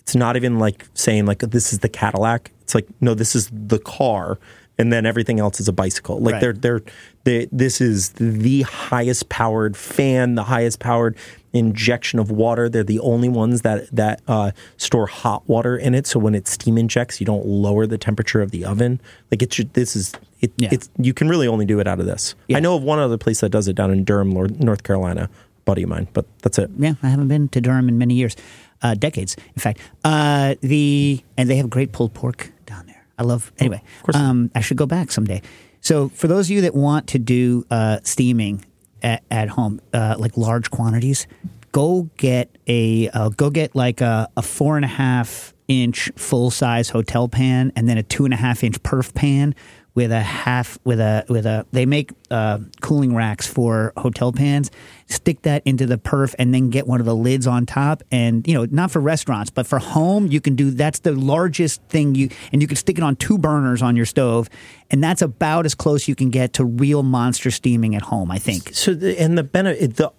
It's 0.00 0.14
not 0.14 0.36
even 0.36 0.58
like 0.58 0.86
saying 0.94 1.26
like 1.26 1.38
this 1.38 1.72
is 1.72 1.78
the 1.78 1.88
Cadillac. 1.88 2.50
It's 2.62 2.74
like 2.74 2.86
no, 3.00 3.14
this 3.14 3.34
is 3.34 3.50
the 3.52 3.78
car, 3.78 4.38
and 4.78 4.92
then 4.92 5.06
everything 5.06 5.40
else 5.40 5.60
is 5.60 5.68
a 5.68 5.72
bicycle. 5.72 6.18
Like 6.20 6.34
Right. 6.34 6.40
they're 6.40 6.52
they're 6.52 6.82
they, 7.24 7.48
this 7.50 7.80
is 7.80 8.10
the 8.10 8.62
highest 8.62 9.28
powered 9.30 9.76
fan, 9.76 10.34
the 10.34 10.44
highest 10.44 10.78
powered 10.80 11.16
injection 11.54 12.18
of 12.18 12.30
water. 12.30 12.68
They're 12.68 12.84
the 12.84 13.00
only 13.00 13.28
ones 13.30 13.62
that 13.62 13.88
that 13.96 14.20
uh, 14.28 14.50
store 14.76 15.06
hot 15.06 15.48
water 15.48 15.76
in 15.76 15.94
it. 15.94 16.06
So 16.06 16.18
when 16.18 16.34
it 16.34 16.46
steam 16.46 16.76
injects, 16.76 17.20
you 17.20 17.24
don't 17.26 17.46
lower 17.46 17.86
the 17.86 17.96
temperature 17.96 18.42
of 18.42 18.50
the 18.50 18.64
oven. 18.66 19.00
Like 19.30 19.40
it's 19.42 19.56
this 19.72 19.96
is 19.96 20.12
it, 20.40 20.52
Yeah. 20.58 20.68
it's 20.72 20.90
you 20.98 21.14
can 21.14 21.28
really 21.28 21.46
only 21.48 21.64
do 21.64 21.80
it 21.80 21.86
out 21.86 22.00
of 22.00 22.06
this. 22.06 22.34
Yeah. 22.48 22.58
I 22.58 22.60
know 22.60 22.74
of 22.76 22.82
one 22.82 22.98
other 22.98 23.16
place 23.16 23.40
that 23.40 23.48
does 23.50 23.68
it 23.68 23.74
down 23.74 23.90
in 23.90 24.04
Durham, 24.04 24.30
North 24.34 24.82
Carolina, 24.82 25.30
buddy 25.64 25.84
of 25.84 25.88
mine, 25.88 26.08
but 26.12 26.26
that's 26.42 26.58
it. 26.58 26.70
Yeah, 26.78 26.94
I 27.02 27.08
haven't 27.08 27.28
been 27.28 27.48
to 27.50 27.60
Durham 27.60 27.88
in 27.88 27.96
many 27.96 28.14
years, 28.14 28.36
uh, 28.82 28.94
decades, 28.94 29.36
in 29.54 29.60
fact. 29.60 29.78
Uh, 30.04 30.56
the 30.60 31.22
and 31.38 31.48
they 31.48 31.56
have 31.56 31.70
great 31.70 31.92
pulled 31.92 32.12
pork 32.12 32.52
down 32.66 32.86
there. 32.86 33.06
I 33.16 33.22
love. 33.22 33.52
Anyway, 33.58 33.80
course. 34.02 34.16
um, 34.16 34.50
I 34.54 34.60
should 34.60 34.76
go 34.76 34.86
back 34.86 35.12
someday. 35.12 35.40
So 35.80 36.08
for 36.08 36.26
those 36.28 36.46
of 36.46 36.50
you 36.50 36.62
that 36.62 36.74
want 36.74 37.06
to 37.08 37.18
do 37.18 37.64
uh, 37.70 37.98
steaming 38.02 38.64
at, 39.04 39.22
at 39.30 39.48
home, 39.50 39.80
uh, 39.92 40.16
like 40.18 40.36
large 40.36 40.70
quantities, 40.70 41.28
go 41.70 42.08
get 42.16 42.50
a 42.66 43.08
uh, 43.10 43.28
go 43.28 43.50
get 43.50 43.76
like 43.76 44.00
a, 44.00 44.28
a 44.36 44.42
four 44.42 44.76
and 44.76 44.84
a 44.84 44.88
half 44.88 45.54
inch 45.68 46.10
full 46.16 46.50
size 46.50 46.88
hotel 46.88 47.28
pan, 47.28 47.72
and 47.76 47.88
then 47.88 47.98
a 47.98 48.02
two 48.02 48.24
and 48.24 48.34
a 48.34 48.36
half 48.36 48.64
inch 48.64 48.82
perf 48.82 49.14
pan 49.14 49.54
with 49.94 50.10
a 50.10 50.20
half 50.20 50.78
with 50.84 50.98
a 50.98 51.24
with 51.28 51.46
a 51.46 51.66
they 51.72 51.86
make 51.86 52.10
uh, 52.30 52.58
cooling 52.80 53.14
racks 53.14 53.46
for 53.46 53.92
hotel 53.96 54.32
pans. 54.32 54.70
Stick 55.06 55.42
that 55.42 55.62
into 55.64 55.86
the 55.86 55.98
perf 55.98 56.34
and 56.38 56.52
then 56.52 56.70
get 56.70 56.86
one 56.86 57.00
of 57.00 57.06
the 57.06 57.14
lids 57.14 57.46
on 57.46 57.66
top. 57.66 58.02
And 58.10 58.46
you 58.46 58.54
know 58.54 58.66
not 58.70 58.90
for 58.90 59.00
restaurants 59.00 59.50
but 59.50 59.66
for 59.66 59.78
home 59.78 60.26
you 60.26 60.40
can 60.40 60.56
do 60.56 60.70
that's 60.70 61.00
the 61.00 61.12
largest 61.12 61.82
thing 61.84 62.14
you 62.14 62.28
and 62.52 62.60
you 62.60 62.68
can 62.68 62.76
stick 62.76 62.98
it 62.98 63.04
on 63.04 63.16
two 63.16 63.38
burners 63.38 63.82
on 63.82 63.96
your 63.96 64.06
stove. 64.06 64.48
And 64.90 65.02
that's 65.02 65.22
about 65.22 65.66
as 65.66 65.74
close 65.74 66.08
you 66.08 66.14
can 66.14 66.30
get 66.30 66.54
to 66.54 66.64
real 66.64 67.02
monster 67.02 67.50
steaming 67.50 67.94
at 67.94 68.02
home 68.02 68.30
i 68.30 68.38
think. 68.38 68.74
So 68.74 68.94
the, 68.94 69.18
and 69.20 69.38
the 69.38 69.44
benefit 69.44 69.96
the 69.96 70.12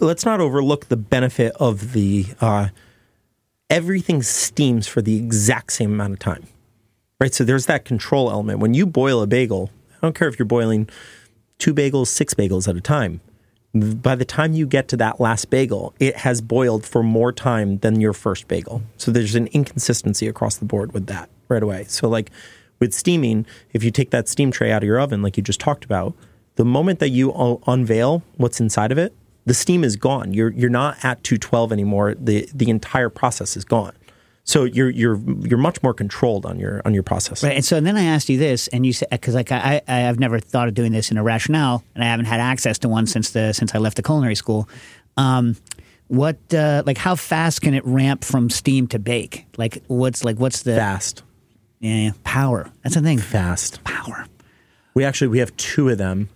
let's 0.00 0.24
not 0.24 0.40
overlook 0.40 0.86
the 0.86 0.96
benefit 0.96 1.52
of 1.58 1.92
the 1.92 2.26
uh, 2.40 2.68
everything 3.68 4.22
steams 4.22 4.86
for 4.86 5.02
the 5.02 5.16
exact 5.16 5.72
same 5.72 5.92
amount 5.92 6.14
of 6.14 6.18
time, 6.18 6.46
right? 7.20 7.34
So 7.34 7.44
there's 7.44 7.66
that 7.66 7.84
control 7.84 8.30
element. 8.30 8.58
When 8.58 8.74
you 8.74 8.86
boil 8.86 9.22
a 9.22 9.26
bagel, 9.26 9.70
I 9.92 10.06
don't 10.06 10.14
care 10.14 10.28
if 10.28 10.38
you're 10.38 10.46
boiling 10.46 10.88
two 11.58 11.74
bagels, 11.74 12.08
six 12.08 12.34
bagels 12.34 12.66
at 12.66 12.76
a 12.76 12.80
time. 12.80 13.20
By 13.72 14.16
the 14.16 14.24
time 14.24 14.52
you 14.54 14.66
get 14.66 14.88
to 14.88 14.96
that 14.96 15.20
last 15.20 15.48
bagel, 15.50 15.94
it 16.00 16.16
has 16.16 16.40
boiled 16.40 16.84
for 16.84 17.04
more 17.04 17.32
time 17.32 17.78
than 17.78 18.00
your 18.00 18.12
first 18.12 18.48
bagel. 18.48 18.82
So 18.96 19.12
there's 19.12 19.36
an 19.36 19.46
inconsistency 19.48 20.26
across 20.26 20.56
the 20.56 20.64
board 20.64 20.92
with 20.92 21.06
that 21.06 21.30
right 21.48 21.62
away. 21.62 21.84
So 21.84 22.08
like 22.08 22.30
with 22.80 22.92
steaming, 22.92 23.46
if 23.72 23.84
you 23.84 23.92
take 23.92 24.10
that 24.10 24.28
steam 24.28 24.50
tray 24.50 24.72
out 24.72 24.82
of 24.82 24.86
your 24.86 24.98
oven, 24.98 25.22
like 25.22 25.36
you 25.36 25.42
just 25.42 25.60
talked 25.60 25.84
about, 25.84 26.14
the 26.56 26.64
moment 26.64 26.98
that 26.98 27.10
you 27.10 27.32
unveil 27.66 28.24
what's 28.36 28.58
inside 28.58 28.90
of 28.90 28.98
it, 28.98 29.14
the 29.46 29.54
steam 29.54 29.84
is 29.84 29.96
gone. 29.96 30.34
You're 30.34 30.50
you're 30.50 30.68
not 30.70 31.02
at 31.04 31.22
212 31.24 31.72
anymore. 31.72 32.14
The 32.14 32.48
the 32.52 32.70
entire 32.70 33.08
process 33.08 33.56
is 33.56 33.64
gone. 33.64 33.92
So 34.50 34.64
you're 34.64 34.90
you're 34.90 35.16
you're 35.46 35.58
much 35.58 35.80
more 35.80 35.94
controlled 35.94 36.44
on 36.44 36.58
your 36.58 36.82
on 36.84 36.92
your 36.92 37.04
process. 37.04 37.44
Right, 37.44 37.54
and 37.54 37.64
so 37.64 37.80
then 37.80 37.96
I 37.96 38.02
asked 38.02 38.28
you 38.28 38.36
this, 38.36 38.66
and 38.66 38.84
you 38.84 38.92
said 38.92 39.06
because 39.08 39.32
like 39.32 39.52
I, 39.52 39.80
I 39.86 40.08
I've 40.08 40.18
never 40.18 40.40
thought 40.40 40.66
of 40.66 40.74
doing 40.74 40.90
this 40.90 41.12
in 41.12 41.18
a 41.18 41.22
rational, 41.22 41.84
and 41.94 42.02
I 42.02 42.08
haven't 42.08 42.26
had 42.26 42.40
access 42.40 42.76
to 42.78 42.88
one 42.88 43.06
since 43.06 43.30
the 43.30 43.52
since 43.52 43.76
I 43.76 43.78
left 43.78 43.96
the 43.96 44.02
culinary 44.02 44.34
school. 44.34 44.68
Um, 45.16 45.56
what 46.08 46.36
uh, 46.52 46.82
like 46.84 46.98
how 46.98 47.14
fast 47.14 47.62
can 47.62 47.74
it 47.74 47.86
ramp 47.86 48.24
from 48.24 48.50
steam 48.50 48.88
to 48.88 48.98
bake? 48.98 49.46
Like 49.56 49.84
what's 49.86 50.24
like 50.24 50.40
what's 50.40 50.64
the 50.64 50.74
Fast, 50.74 51.22
yeah, 51.78 51.94
yeah, 51.94 52.12
power? 52.24 52.72
That's 52.82 52.96
the 52.96 53.02
thing. 53.02 53.18
fast. 53.18 53.84
Power. 53.84 54.26
We 54.94 55.04
actually 55.04 55.28
we 55.28 55.38
have 55.38 55.56
two 55.58 55.90
of 55.90 55.98
them. 55.98 56.28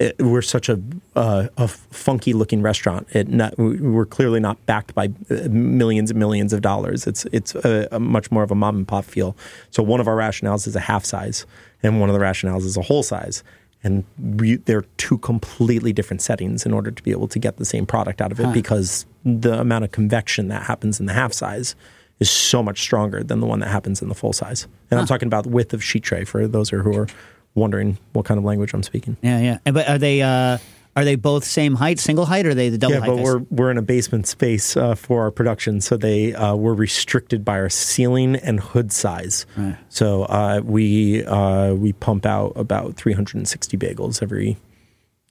It, 0.00 0.16
we're 0.20 0.42
such 0.42 0.68
a 0.68 0.80
uh, 1.14 1.46
a 1.56 1.68
funky 1.68 2.32
looking 2.32 2.62
restaurant. 2.62 3.06
It 3.12 3.28
not, 3.28 3.56
we- 3.56 3.76
we're 3.80 4.06
clearly 4.06 4.40
not 4.40 4.64
backed 4.66 4.92
by 4.92 5.12
uh, 5.30 5.48
millions 5.48 6.10
and 6.10 6.18
millions 6.18 6.52
of 6.52 6.62
dollars. 6.62 7.06
It's 7.06 7.26
it's 7.26 7.54
a, 7.54 7.86
a 7.92 8.00
much 8.00 8.32
more 8.32 8.42
of 8.42 8.50
a 8.50 8.56
mom 8.56 8.76
and 8.76 8.88
pop 8.88 9.04
feel. 9.04 9.36
So 9.70 9.84
one 9.84 10.00
of 10.00 10.08
our 10.08 10.16
rationals 10.16 10.66
is 10.66 10.74
a 10.74 10.80
half 10.80 11.04
size, 11.04 11.46
and 11.82 12.00
one 12.00 12.08
of 12.08 12.12
the 12.14 12.18
rationals 12.20 12.64
is 12.64 12.76
a 12.76 12.82
whole 12.82 13.04
size. 13.04 13.44
And 13.84 14.02
we, 14.18 14.56
they're 14.56 14.84
two 14.96 15.18
completely 15.18 15.92
different 15.92 16.22
settings 16.22 16.64
in 16.66 16.72
order 16.72 16.90
to 16.90 17.02
be 17.02 17.10
able 17.12 17.28
to 17.28 17.38
get 17.38 17.58
the 17.58 17.66
same 17.66 17.84
product 17.86 18.20
out 18.22 18.32
of 18.32 18.40
it 18.40 18.46
because 18.54 19.04
the 19.24 19.60
amount 19.60 19.84
of 19.84 19.92
convection 19.92 20.48
that 20.48 20.62
happens 20.64 20.98
in 20.98 21.06
the 21.06 21.12
half 21.12 21.32
size 21.34 21.76
is 22.18 22.30
so 22.30 22.62
much 22.62 22.80
stronger 22.80 23.22
than 23.22 23.40
the 23.40 23.46
one 23.46 23.60
that 23.60 23.68
happens 23.68 24.00
in 24.00 24.08
the 24.08 24.14
full 24.14 24.32
size. 24.32 24.66
And 24.90 24.98
I'm 24.98 25.06
talking 25.06 25.26
about 25.26 25.46
width 25.46 25.74
of 25.74 25.84
sheet 25.84 26.02
tray 26.02 26.24
for 26.24 26.48
those 26.48 26.70
who 26.70 26.96
are 26.96 27.06
wondering 27.54 27.98
what 28.12 28.24
kind 28.24 28.38
of 28.38 28.44
language 28.44 28.74
I'm 28.74 28.82
speaking. 28.82 29.16
Yeah, 29.22 29.40
yeah. 29.40 29.58
And- 29.64 29.74
But 29.74 29.88
are 29.88 29.98
they 29.98 30.22
uh, 30.22 30.58
are 30.96 31.04
they 31.04 31.16
both 31.16 31.44
same 31.44 31.74
height, 31.74 31.98
single 31.98 32.24
height, 32.24 32.46
or 32.46 32.50
are 32.50 32.54
they 32.54 32.68
the 32.68 32.78
double 32.78 32.94
Yeah, 32.94 33.00
height? 33.00 33.08
but 33.08 33.16
guys? 33.16 33.24
we're 33.24 33.38
we're 33.50 33.70
in 33.70 33.78
a 33.78 33.82
basement 33.82 34.26
space 34.28 34.76
uh, 34.76 34.94
for 34.94 35.22
our 35.22 35.30
production, 35.32 35.80
so 35.80 35.96
they 35.96 36.34
uh, 36.34 36.54
we're 36.54 36.74
restricted 36.74 37.44
by 37.44 37.58
our 37.58 37.68
ceiling 37.68 38.36
and 38.36 38.60
hood 38.60 38.92
size. 38.92 39.44
Right. 39.56 39.76
So 39.88 40.22
uh, 40.24 40.60
we 40.64 41.24
uh, 41.24 41.74
we 41.74 41.92
pump 41.94 42.26
out 42.26 42.52
about 42.56 42.94
360 42.96 43.76
bagels 43.76 44.22
every. 44.22 44.56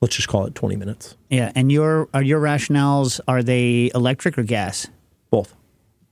Let's 0.02 0.18
just 0.18 0.28
call 0.28 0.46
it 0.46 0.54
20 0.54 0.76
minutes. 0.76 1.16
yeah. 1.30 1.54
And 1.56 1.72
your 1.72 2.10
are 2.14 2.22
your 2.22 2.42
rationals 2.42 3.22
are 3.26 3.42
they 3.42 3.90
electric 3.96 4.38
or 4.38 4.44
gas? 4.44 4.86
Both. 5.30 5.56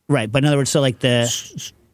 Right, 0.07 0.31
but 0.31 0.43
in 0.43 0.47
other 0.47 0.55
words, 0.57 0.69
so 0.69 0.79
like 0.79 0.99
the 0.99 1.27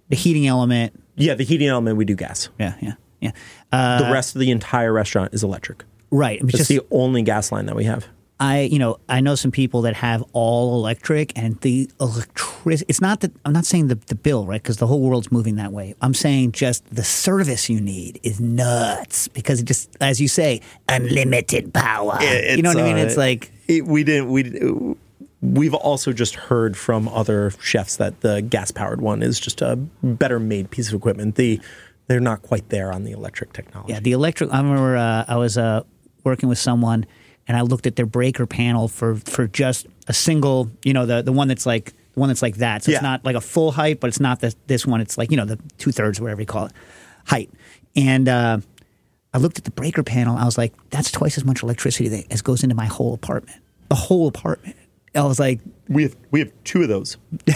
the 0.10 0.16
heating 0.16 0.46
element. 0.46 0.94
Yeah, 1.16 1.34
the 1.34 1.44
heating 1.44 1.68
element 1.70 1.98
we 1.98 2.06
do 2.06 2.14
gas. 2.16 2.50
Yeah, 2.60 2.76
yeah, 2.82 2.94
yeah. 3.20 3.32
Uh, 3.72 4.04
The 4.06 4.12
rest 4.14 4.36
of 4.36 4.40
the 4.42 4.52
entire 4.52 4.94
restaurant 4.94 5.34
is 5.34 5.44
electric. 5.44 5.84
right. 6.12 6.40
It's 6.42 6.58
just 6.58 6.70
the 6.70 6.82
only 6.92 7.22
gas 7.24 7.52
line 7.52 7.66
that 7.68 7.76
we 7.76 7.84
have. 7.86 8.08
I, 8.40 8.62
you 8.62 8.78
know, 8.78 9.00
I 9.10 9.20
know 9.20 9.34
some 9.34 9.50
people 9.50 9.82
that 9.82 9.96
have 9.96 10.24
all 10.34 10.76
electric, 10.76 11.36
and 11.36 11.60
the 11.62 11.90
electric. 12.00 12.84
It's 12.88 13.02
not 13.02 13.22
that 13.22 13.32
I'm 13.46 13.54
not 13.54 13.66
saying 13.66 13.88
the, 13.88 13.96
the 13.96 14.14
bill, 14.14 14.46
right? 14.46 14.62
Because 14.62 14.78
the 14.78 14.86
whole 14.86 15.02
world's 15.02 15.32
moving 15.32 15.56
that 15.56 15.72
way. 15.72 15.96
I'm 16.02 16.14
saying 16.14 16.52
just 16.52 16.86
the 16.94 17.04
service 17.04 17.68
you 17.68 17.82
need 17.82 18.20
is 18.22 18.40
nuts 18.40 19.28
because 19.28 19.62
it 19.62 19.64
just, 19.66 19.90
as 20.02 20.22
you 20.22 20.28
say, 20.28 20.62
unlimited 20.88 21.74
power. 21.74 22.20
you 22.22 22.62
know 22.62 22.70
what 22.70 22.78
I 22.78 22.84
mean? 22.84 22.98
uh, 22.98 23.06
It's 23.08 23.18
like 23.18 23.52
it, 23.68 23.86
we 23.88 24.04
didn't 24.04 24.30
we 24.30 24.96
we've 25.42 25.74
also 25.74 26.12
just 26.14 26.36
heard 26.36 26.78
from 26.78 27.08
other 27.08 27.52
chefs 27.62 27.96
that 27.98 28.22
the 28.22 28.42
gas 28.42 28.70
powered 28.72 29.02
one 29.02 29.24
is 29.24 29.40
just 29.40 29.62
a 29.62 29.76
better 30.04 30.40
made 30.40 30.70
piece 30.70 30.90
of 30.90 30.94
equipment. 30.94 31.36
The 31.36 31.60
they're 32.08 32.20
not 32.20 32.42
quite 32.42 32.70
there 32.70 32.92
on 32.92 33.04
the 33.04 33.12
electric 33.12 33.54
technology. 33.54 33.94
Yeah, 33.94 34.00
the 34.00 34.12
electric. 34.14 34.54
I 34.54 34.58
remember 34.58 34.98
uh, 34.98 35.26
I 35.28 35.36
was 35.38 35.58
uh, 35.58 35.84
working 36.24 36.50
with 36.50 36.58
someone, 36.60 37.06
and 37.48 37.58
I 37.58 37.62
looked 37.62 37.86
at 37.88 37.96
their 37.96 38.06
breaker 38.06 38.46
panel 38.46 38.88
for 38.88 39.16
for 39.16 39.48
just 39.48 39.88
a 40.08 40.14
single. 40.14 40.70
You 40.84 40.94
know, 40.94 41.06
the 41.06 41.22
the 41.22 41.32
one 41.34 41.48
that's 41.48 41.66
like 41.66 41.92
the 42.14 42.20
one 42.20 42.30
that's 42.30 42.42
like 42.42 42.58
that. 42.58 42.84
So 42.84 42.92
Yeah. 42.92 42.98
it's 42.98 43.04
not 43.04 43.26
like 43.26 43.36
a 43.36 43.42
full 43.42 43.72
height, 43.72 44.00
but 44.00 44.08
it's 44.08 44.20
not 44.20 44.40
the, 44.40 44.54
this 44.68 44.86
one. 44.88 45.02
It's 45.02 45.18
like 45.18 45.32
you 45.32 45.38
know 45.38 45.46
the 45.46 45.60
two 45.78 45.92
thirds, 45.92 46.20
whatever 46.22 46.42
you 46.42 46.48
call 46.48 46.66
it, 46.68 46.72
height. 47.26 47.50
And 47.96 48.30
uh, 48.30 48.60
I 49.34 49.38
looked 49.40 49.58
at 49.58 49.66
the 49.66 49.72
breaker 49.72 50.04
panel. 50.04 50.38
I 50.38 50.46
was 50.46 50.58
like, 50.58 50.74
that's 50.90 51.12
twice 51.12 51.38
as 51.38 51.44
much 51.46 51.62
electricity 51.64 52.08
that 52.10 52.32
as 52.32 52.42
goes 52.42 52.64
into 52.64 52.76
my 52.76 52.86
whole 52.86 53.14
apartment. 53.14 53.60
The 53.90 53.96
whole 53.96 54.28
apartment. 54.28 54.76
I 55.18 55.26
was 55.26 55.40
like, 55.40 55.60
We 55.90 56.04
have 56.04 56.16
we 56.32 56.40
have 56.40 56.52
two 56.64 56.84
of 56.84 56.90
those. 56.90 57.18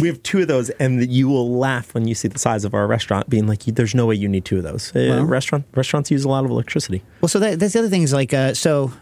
we 0.00 0.08
have 0.08 0.22
two 0.22 0.40
of 0.40 0.48
those, 0.48 0.70
and 0.70 1.10
you 1.10 1.28
will 1.28 1.58
laugh 1.58 1.94
when 1.94 2.06
you 2.06 2.14
see 2.14 2.28
the 2.28 2.38
size 2.38 2.64
of 2.64 2.74
our 2.74 2.86
restaurant, 2.86 3.28
being 3.30 3.46
like, 3.46 3.62
"There's 3.64 3.94
no 3.94 4.06
way 4.06 4.14
you 4.14 4.28
need 4.28 4.44
two 4.44 4.58
of 4.58 4.62
those." 4.62 4.94
Uh, 4.94 5.24
restaurant 5.24 5.64
restaurants 5.74 6.10
use 6.10 6.24
a 6.24 6.28
lot 6.28 6.44
of 6.44 6.50
electricity. 6.50 7.02
Well, 7.20 7.28
so 7.28 7.38
that, 7.38 7.58
that's 7.58 7.72
the 7.72 7.78
other 7.80 7.88
thing 7.88 8.02
is 8.02 8.12
like, 8.12 8.34
uh, 8.34 8.54
so, 8.54 8.92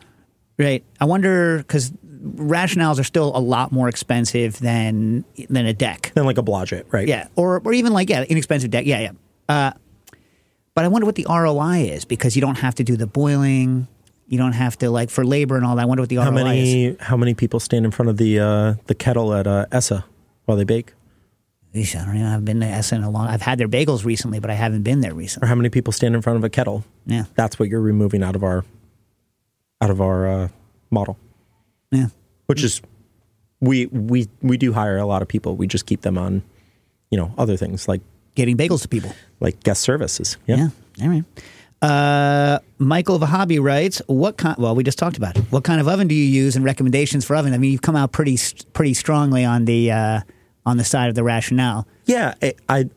right? 0.59 0.85
I 1.01 1.05
wonder 1.05 1.59
because 1.59 1.93
rationals 2.03 2.99
are 2.99 3.05
still 3.05 3.37
a 3.37 3.41
lot 3.41 3.73
more 3.73 3.89
expensive 3.89 4.59
than 4.61 5.25
than 5.49 5.67
a 5.67 5.73
deck. 5.73 6.13
than 6.15 6.25
like 6.25 6.39
a 6.39 6.43
Blodgett, 6.43 6.85
right? 6.93 7.09
Yeah, 7.09 7.29
or 7.37 7.61
or 7.65 7.73
even 7.73 7.93
like 7.93 8.09
yeah, 8.09 8.25
inexpensive 8.25 8.71
deck. 8.71 8.87
Yeah, 8.87 9.01
yeah. 9.01 9.13
Uh, 9.49 9.73
but 10.75 10.85
I 10.85 10.89
wonder 10.89 11.07
what 11.07 11.15
the 11.15 11.27
ROI 11.29 11.89
is 11.91 12.05
because 12.05 12.37
you 12.37 12.43
don't 12.43 12.59
have 12.59 12.75
to 12.77 12.85
do 12.85 12.97
the 12.97 13.07
boiling. 13.07 13.89
You 14.29 14.39
don't 14.39 14.53
have 14.53 14.77
to 14.79 14.91
like 14.91 15.11
for 15.11 15.25
labor 15.25 15.57
and 15.57 15.65
all 15.65 15.77
that. 15.77 15.83
I 15.83 15.85
wonder 15.85 16.03
what 16.03 16.09
the 16.09 16.17
How 16.17 16.31
ROI 16.31 16.37
is. 16.37 16.45
many 16.45 16.97
how 17.01 17.17
many 17.17 17.35
people 17.35 17.61
stand 17.61 17.85
in 17.85 17.91
front 17.93 18.09
of 18.11 18.17
the 18.17 18.41
uh, 18.41 18.75
the 18.87 18.95
kettle 18.95 19.33
at 19.33 19.47
uh, 19.47 19.67
Essa 19.71 20.05
while 20.47 20.57
they 20.57 20.65
bake? 20.65 20.93
Eesh, 21.75 21.95
I 22.01 22.05
don't 22.07 22.19
know. 22.19 22.35
I've 22.35 22.45
been 22.45 22.61
to 22.61 22.67
Essen 22.67 23.03
a 23.03 23.11
long. 23.11 23.27
I've 23.29 23.43
had 23.43 23.59
their 23.59 23.69
bagels 23.69 24.05
recently, 24.05 24.41
but 24.41 24.51
I 24.51 24.55
haven't 24.55 24.83
been 24.83 25.01
there 25.03 25.15
recently. 25.15 25.47
Or 25.47 25.49
how 25.49 25.55
many 25.55 25.69
people 25.69 25.93
stand 25.93 26.15
in 26.15 26.23
front 26.23 26.39
of 26.39 26.45
a 26.45 26.49
kettle? 26.49 26.85
Yeah, 27.05 27.25
That's 27.35 27.59
what 27.59 27.69
you're 27.69 27.83
removing 27.83 28.23
out 28.23 28.35
of 28.35 28.43
our 28.43 28.65
out 29.81 29.91
of 29.91 30.01
our 30.01 30.27
uh, 30.27 30.49
model, 30.91 31.19
yeah. 31.91 32.07
which 32.47 32.65
is 32.65 32.81
we 33.61 33.87
we 33.87 34.27
we 34.43 34.57
do 34.57 34.73
hire 34.73 34.97
a 34.97 35.07
lot 35.07 35.23
of 35.23 35.29
people. 35.29 35.55
We 35.55 35.67
just 35.67 35.87
keep 35.87 36.01
them 36.01 36.17
on, 36.19 36.43
you 37.11 37.19
know, 37.19 37.33
other 37.39 37.57
things 37.57 37.87
like 37.89 38.01
Getting 38.35 38.57
bagels 38.57 38.83
to 38.83 38.89
people. 38.89 39.13
like 39.41 39.63
guest 39.63 39.83
services. 39.83 40.37
Yeah. 40.47 40.57
Yeah. 40.97 41.05
All 41.05 41.09
right. 41.11 41.25
Uh, 41.83 42.59
Michael 42.79 43.19
Vahabi 43.19 43.63
writes, 43.63 44.01
"What 44.07 44.39
kind? 44.39 44.57
Well, 44.59 44.75
we 44.75 44.83
just 44.83 44.99
talked 44.99 45.17
about 45.17 45.37
it. 45.37 45.45
What 45.51 45.65
kind 45.65 45.81
of 45.81 45.89
oven 45.89 46.09
do 46.09 46.15
you 46.15 46.25
use, 46.25 46.57
and 46.57 46.65
recommendations 46.65 47.25
for 47.25 47.37
oven? 47.37 47.53
I 47.53 47.59
mean, 47.59 47.71
you've 47.73 47.83
come 47.83 47.97
out 47.97 48.13
pretty 48.13 48.39
pretty 48.73 48.95
strongly 48.95 49.45
on 49.45 49.67
the 49.67 49.93
uh, 49.93 50.21
on 50.65 50.79
the 50.79 50.85
side 50.85 51.09
of 51.09 51.15
the 51.15 51.23
rational, 51.23 51.87
Yeah, 52.07 52.35
I, 52.43 52.55
I 52.69 52.91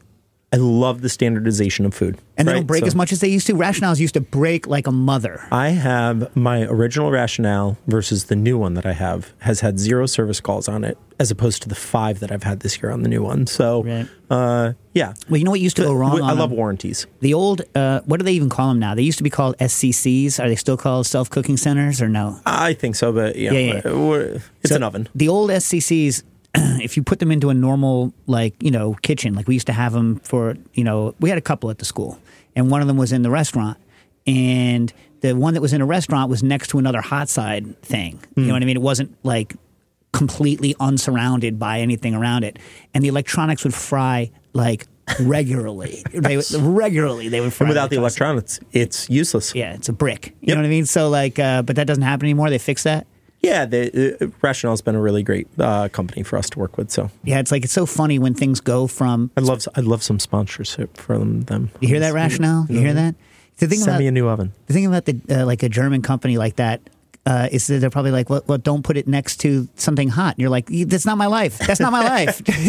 I 0.51 0.57
love 0.57 1.01
the 1.01 1.09
standardization 1.09 1.85
of 1.85 1.93
food, 1.93 2.17
and 2.35 2.47
they 2.47 2.53
don't 2.53 2.65
break 2.65 2.81
So 2.81 2.87
as 2.87 2.95
much 2.95 3.11
as 3.11 3.19
they 3.19 3.27
used 3.27 3.45
to. 3.47 3.53
Rationals 3.53 3.99
used 3.99 4.15
to 4.15 4.21
break 4.21 4.65
like 4.65 4.87
a 4.87 4.91
mother. 4.91 5.45
I 5.51 5.69
have 5.69 6.35
my 6.35 6.63
original 6.63 7.11
rational 7.11 7.77
versus 7.85 8.25
the 8.25 8.35
new 8.35 8.57
one 8.57 8.73
that 8.73 8.83
I 8.85 8.93
have 8.93 9.31
has 9.41 9.59
had 9.59 9.77
zero 9.77 10.07
service 10.07 10.39
calls 10.41 10.67
on 10.67 10.83
it, 10.83 10.97
as 11.19 11.29
opposed 11.29 11.61
to 11.63 11.69
the 11.69 11.75
five 11.75 12.19
that 12.21 12.31
I've 12.31 12.41
had 12.41 12.61
this 12.61 12.81
year 12.81 12.91
on 12.91 13.03
the 13.03 13.09
new 13.09 13.21
one. 13.21 13.45
So, 13.45 13.83
Right. 13.83 14.07
uh, 14.31 14.73
yeah, 14.95 15.13
Well, 15.29 15.37
you 15.37 15.43
know 15.43 15.51
what 15.51 15.59
used 15.59 15.75
to 15.75 15.83
go 15.83 15.93
wrong? 15.93 16.19
I 16.19 16.31
love 16.33 16.49
them? 16.49 16.57
warranties. 16.57 17.05
the 17.19 17.35
old. 17.35 17.61
Uh, 17.75 17.99
what 18.05 18.17
do 18.17 18.23
they 18.23 18.33
even 18.33 18.49
call 18.49 18.69
them 18.69 18.79
now? 18.79 18.95
They 18.95 19.03
used 19.03 19.19
to 19.19 19.23
be 19.23 19.29
called 19.29 19.55
SCCs. 19.59 20.39
Are 20.43 20.49
they 20.49 20.55
still 20.55 20.77
called 20.77 21.05
self 21.05 21.29
cooking 21.29 21.57
centers 21.57 22.01
or 22.01 22.09
no? 22.09 22.39
I 22.47 22.73
think 22.73 22.95
so, 22.95 23.11
but 23.13 23.35
yeah, 23.35 23.51
Yeah, 23.51 23.59
yeah. 23.85 24.37
it's 24.63 24.69
So 24.71 24.77
an 24.77 24.81
oven. 24.83 25.09
The 25.13 25.27
old 25.29 25.51
SCCs, 25.51 26.23
if 26.55 26.97
you 26.97 27.03
put 27.03 27.19
them 27.19 27.31
into 27.31 27.49
a 27.49 27.53
normal, 27.53 28.13
like, 28.27 28.61
you 28.61 28.71
know, 28.71 28.93
kitchen, 29.01 29.33
like 29.33 29.47
we 29.47 29.53
used 29.53 29.67
to 29.67 29.73
have 29.73 29.93
them 29.93 30.17
for, 30.19 30.55
you 30.73 30.83
know, 30.83 31.13
we 31.19 31.29
had 31.29 31.37
a 31.37 31.41
couple 31.41 31.69
at 31.69 31.77
the 31.77 31.85
school, 31.85 32.19
and 32.55 32.69
one 32.71 32.81
of 32.81 32.87
them 32.87 32.97
was 32.97 33.11
in 33.11 33.21
the 33.21 33.29
restaurant. 33.29 33.77
And 34.27 34.91
the 35.21 35.35
one 35.35 35.53
that 35.55 35.61
was 35.61 35.73
in 35.73 35.81
a 35.81 35.85
restaurant 35.85 36.29
was 36.29 36.43
next 36.43 36.67
to 36.69 36.79
another 36.79 37.01
hot 37.01 37.29
side 37.29 37.81
thing. 37.81 38.19
You 38.35 38.45
know 38.45 38.53
what 38.53 38.61
I 38.61 38.65
mean? 38.65 38.77
It 38.77 38.81
wasn't 38.81 39.15
like 39.23 39.55
completely 40.11 40.75
unsurrounded 40.79 41.57
by 41.59 41.79
anything 41.79 42.13
around 42.15 42.43
it. 42.43 42.57
And 42.93 43.03
the 43.03 43.07
electronics 43.07 43.63
would 43.63 43.73
fry 43.73 44.31
like 44.53 44.85
regularly. 45.19 46.03
they 46.13 46.37
would, 46.37 46.51
regularly 46.51 47.29
they 47.29 47.41
would 47.41 47.53
fry. 47.53 47.65
And 47.65 47.69
without 47.69 47.89
the 47.89 47.97
electronics. 47.97 48.57
electronics, 48.57 48.75
it's 48.99 49.09
useless. 49.09 49.55
Yeah, 49.55 49.73
it's 49.73 49.89
a 49.89 49.93
brick. 49.93 50.27
You 50.41 50.47
Yep. 50.49 50.55
know 50.57 50.61
what 50.61 50.67
I 50.67 50.69
mean? 50.69 50.85
So 50.85 51.09
like, 51.09 51.39
uh, 51.39 51.61
but 51.63 51.75
that 51.77 51.87
doesn't 51.87 52.03
happen 52.03 52.25
anymore. 52.25 52.49
They 52.49 52.57
fix 52.57 52.83
that. 52.83 53.07
Yeah, 53.41 53.65
the, 53.65 54.17
uh, 54.21 54.27
Rational's 54.41 54.81
been 54.81 54.95
a 54.95 55.01
really 55.01 55.23
great 55.23 55.47
uh, 55.57 55.87
company 55.89 56.23
for 56.23 56.37
us 56.37 56.49
to 56.51 56.59
work 56.59 56.77
with. 56.77 56.91
So 56.91 57.09
Yeah, 57.23 57.39
it's 57.39 57.51
like 57.51 57.63
it's 57.63 57.73
so 57.73 57.85
funny 57.85 58.19
when 58.19 58.33
things 58.33 58.59
go 58.59 58.85
from 58.87 59.31
I 59.37 59.41
love 59.41 59.65
I 59.75 59.81
love 59.81 60.03
some 60.03 60.19
sponsorship 60.19 60.97
from 60.97 61.41
them. 61.43 61.71
You 61.79 61.87
hear 61.87 61.99
that 62.01 62.13
rational? 62.13 62.65
You 62.69 62.79
hear 62.79 62.93
that? 62.93 63.15
The 63.57 63.67
thing 63.67 63.79
Send 63.79 63.89
about 63.89 63.99
me 63.99 64.07
a 64.07 64.11
new 64.11 64.27
oven. 64.27 64.53
the 64.67 64.73
thing 64.73 64.85
about 64.85 65.05
the 65.05 65.19
uh, 65.29 65.45
like 65.45 65.63
a 65.63 65.69
German 65.69 66.01
company 66.01 66.37
like 66.37 66.55
that 66.57 66.81
uh, 67.25 67.47
is 67.51 67.67
that 67.67 67.79
they're 67.79 67.89
probably 67.89 68.11
like, 68.11 68.29
well, 68.29 68.41
well, 68.47 68.57
don't 68.57 68.83
put 68.83 68.97
it 68.97 69.07
next 69.07 69.37
to 69.37 69.67
something 69.75 70.09
hot. 70.09 70.35
And 70.35 70.41
you're 70.41 70.49
like, 70.49 70.67
that's 70.67 71.05
not 71.05 71.17
my 71.17 71.27
life. 71.27 71.59
That's 71.59 71.79
not 71.79 71.91
my 71.91 72.03
life. 72.25 72.41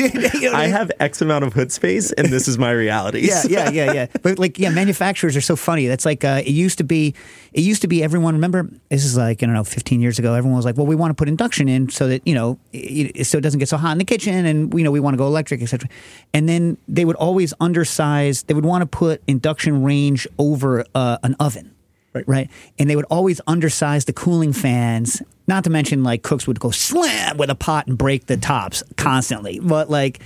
You 0.41 0.51
know 0.51 0.57
I 0.57 0.63
mean? 0.63 0.71
have 0.71 0.91
X 1.01 1.21
amount 1.21 1.45
of 1.45 1.53
hood 1.53 1.71
space, 1.73 2.13
and 2.13 2.29
this 2.29 2.49
is 2.49 2.57
my 2.59 2.71
reality. 2.71 3.27
Yeah, 3.29 3.43
yeah, 3.49 3.71
yeah, 3.71 3.93
yeah. 3.93 4.07
But 4.23 4.39
like, 4.39 4.59
yeah, 4.59 4.71
manufacturers 4.71 5.37
are 5.37 5.41
so 5.41 5.57
funny. 5.57 5.87
That's 5.87 6.05
like 6.05 6.25
uh, 6.25 6.43
it 6.45 6.53
used 6.53 6.79
to 6.79 6.85
be. 6.85 7.15
It 7.53 7.63
used 7.63 7.83
to 7.83 7.89
be 7.89 8.03
everyone. 8.03 8.35
Remember, 8.35 8.69
this 8.89 9.05
is 9.05 9.17
like 9.17 9.43
I 9.43 9.47
don't 9.47 9.55
know, 9.55 9.65
15 9.65 10.01
years 10.01 10.19
ago. 10.19 10.35
Everyone 10.35 10.57
was 10.57 10.65
like, 10.65 10.77
well, 10.77 10.87
we 10.87 10.95
want 10.95 11.11
to 11.11 11.15
put 11.15 11.29
induction 11.29 11.69
in 11.69 11.89
so 11.89 12.09
that 12.09 12.27
you 12.27 12.35
know, 12.35 12.59
it, 12.73 13.27
so 13.27 13.39
it 13.39 13.41
doesn't 13.43 13.59
get 13.59 13.69
so 13.69 13.77
hot 13.77 13.93
in 13.93 13.99
the 13.99 14.05
kitchen, 14.05 14.47
and 14.47 14.73
you 14.75 14.85
know, 14.85 14.91
we 14.91 15.01
want 15.01 15.15
to 15.15 15.19
go 15.19 15.27
electric, 15.27 15.63
etc. 15.63 15.89
And 16.33 16.49
then 16.49 16.77
they 16.89 17.05
would 17.05 17.17
always 17.17 17.53
undersize. 17.55 18.47
They 18.47 18.55
would 18.55 18.65
want 18.67 18.83
to 18.83 18.87
put 18.87 19.23
induction 19.27 19.83
range 19.83 20.27
over 20.39 20.85
uh, 20.95 21.19
an 21.23 21.35
oven. 21.41 21.75
Right. 22.13 22.25
Right. 22.27 22.51
And 22.79 22.91
they 22.91 22.97
would 22.97 23.07
always 23.11 23.41
undersize 23.43 24.07
the 24.07 24.13
cooling 24.13 24.53
fans. 24.53 25.23
Not 25.47 25.65
to 25.65 25.71
mention, 25.71 26.03
like, 26.03 26.23
cooks 26.23 26.47
would 26.47 26.61
go 26.61 26.71
slam 26.71 27.37
with 27.37 27.51
a 27.51 27.55
pot 27.55 27.87
and 27.87 27.97
break 27.97 28.27
the 28.27 28.37
tops 28.37 28.83
constantly. 28.97 29.61
But, 29.61 29.91
like, 29.91 30.21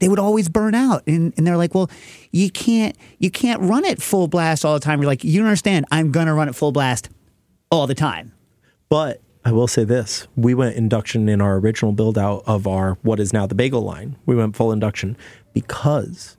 they 0.00 0.08
would 0.08 0.18
always 0.18 0.48
burn 0.48 0.74
out. 0.74 1.02
And, 1.06 1.32
and 1.36 1.46
they're 1.46 1.56
like, 1.56 1.74
well, 1.74 1.90
you 2.30 2.50
can't, 2.50 2.96
you 3.18 3.30
can't 3.30 3.60
run 3.62 3.84
it 3.84 4.02
full 4.02 4.28
blast 4.28 4.64
all 4.64 4.74
the 4.74 4.80
time. 4.80 5.00
You're 5.00 5.10
like, 5.10 5.24
you 5.24 5.38
don't 5.38 5.46
understand. 5.46 5.86
I'm 5.90 6.12
to 6.12 6.32
run 6.32 6.48
it 6.48 6.54
full 6.54 6.72
blast 6.72 7.08
all 7.70 7.86
the 7.86 7.94
time. 7.94 8.32
But 8.88 9.20
I 9.44 9.52
will 9.52 9.68
say 9.68 9.84
this: 9.84 10.26
we 10.36 10.54
went 10.54 10.76
induction 10.76 11.28
in 11.28 11.40
our 11.40 11.56
original 11.56 11.92
build 11.92 12.18
out 12.18 12.42
of 12.46 12.66
our 12.66 12.98
what 13.02 13.20
is 13.20 13.32
now 13.32 13.46
the 13.46 13.54
bagel 13.54 13.82
line. 13.82 14.16
We 14.26 14.36
went 14.36 14.56
full 14.56 14.72
induction 14.72 15.16
because 15.54 16.36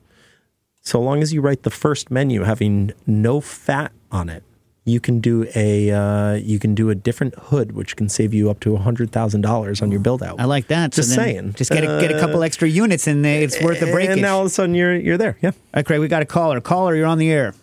so 0.82 1.00
long 1.00 1.22
as 1.22 1.32
you 1.32 1.40
write 1.40 1.62
the 1.62 1.70
first 1.70 2.10
menu 2.10 2.42
having 2.42 2.92
no 3.06 3.40
fat 3.40 3.92
on 4.10 4.28
it, 4.28 4.44
you 4.84 4.98
can 4.98 5.20
do 5.20 5.46
a 5.54 5.90
uh, 5.90 6.34
you 6.34 6.58
can 6.58 6.74
do 6.74 6.90
a 6.90 6.94
different 6.94 7.34
hood, 7.36 7.72
which 7.72 7.96
can 7.96 8.08
save 8.08 8.34
you 8.34 8.50
up 8.50 8.60
to 8.60 8.76
hundred 8.76 9.12
thousand 9.12 9.42
dollars 9.42 9.80
on 9.80 9.90
your 9.92 10.00
build 10.00 10.22
out. 10.22 10.40
I 10.40 10.44
like 10.44 10.66
that. 10.68 10.92
Just 10.92 11.10
then 11.10 11.18
saying. 11.18 11.52
Just 11.54 11.70
get 11.70 11.84
a, 11.84 12.00
get 12.00 12.10
a 12.10 12.18
couple 12.18 12.42
extra 12.42 12.68
units 12.68 13.06
in 13.06 13.22
there. 13.22 13.42
it's 13.42 13.60
worth 13.62 13.80
the 13.80 13.86
break. 13.86 14.10
And 14.10 14.20
now 14.20 14.36
all 14.36 14.40
of 14.40 14.46
a 14.46 14.50
sudden 14.50 14.74
you're 14.74 14.96
you're 14.96 15.18
there. 15.18 15.38
Yeah. 15.40 15.50
all 15.50 15.56
right, 15.76 15.86
Craig, 15.86 16.00
we 16.00 16.08
got 16.08 16.22
a 16.22 16.26
caller. 16.26 16.60
Caller, 16.60 16.96
you're 16.96 17.06
on 17.06 17.18
the 17.18 17.30
air. 17.30 17.54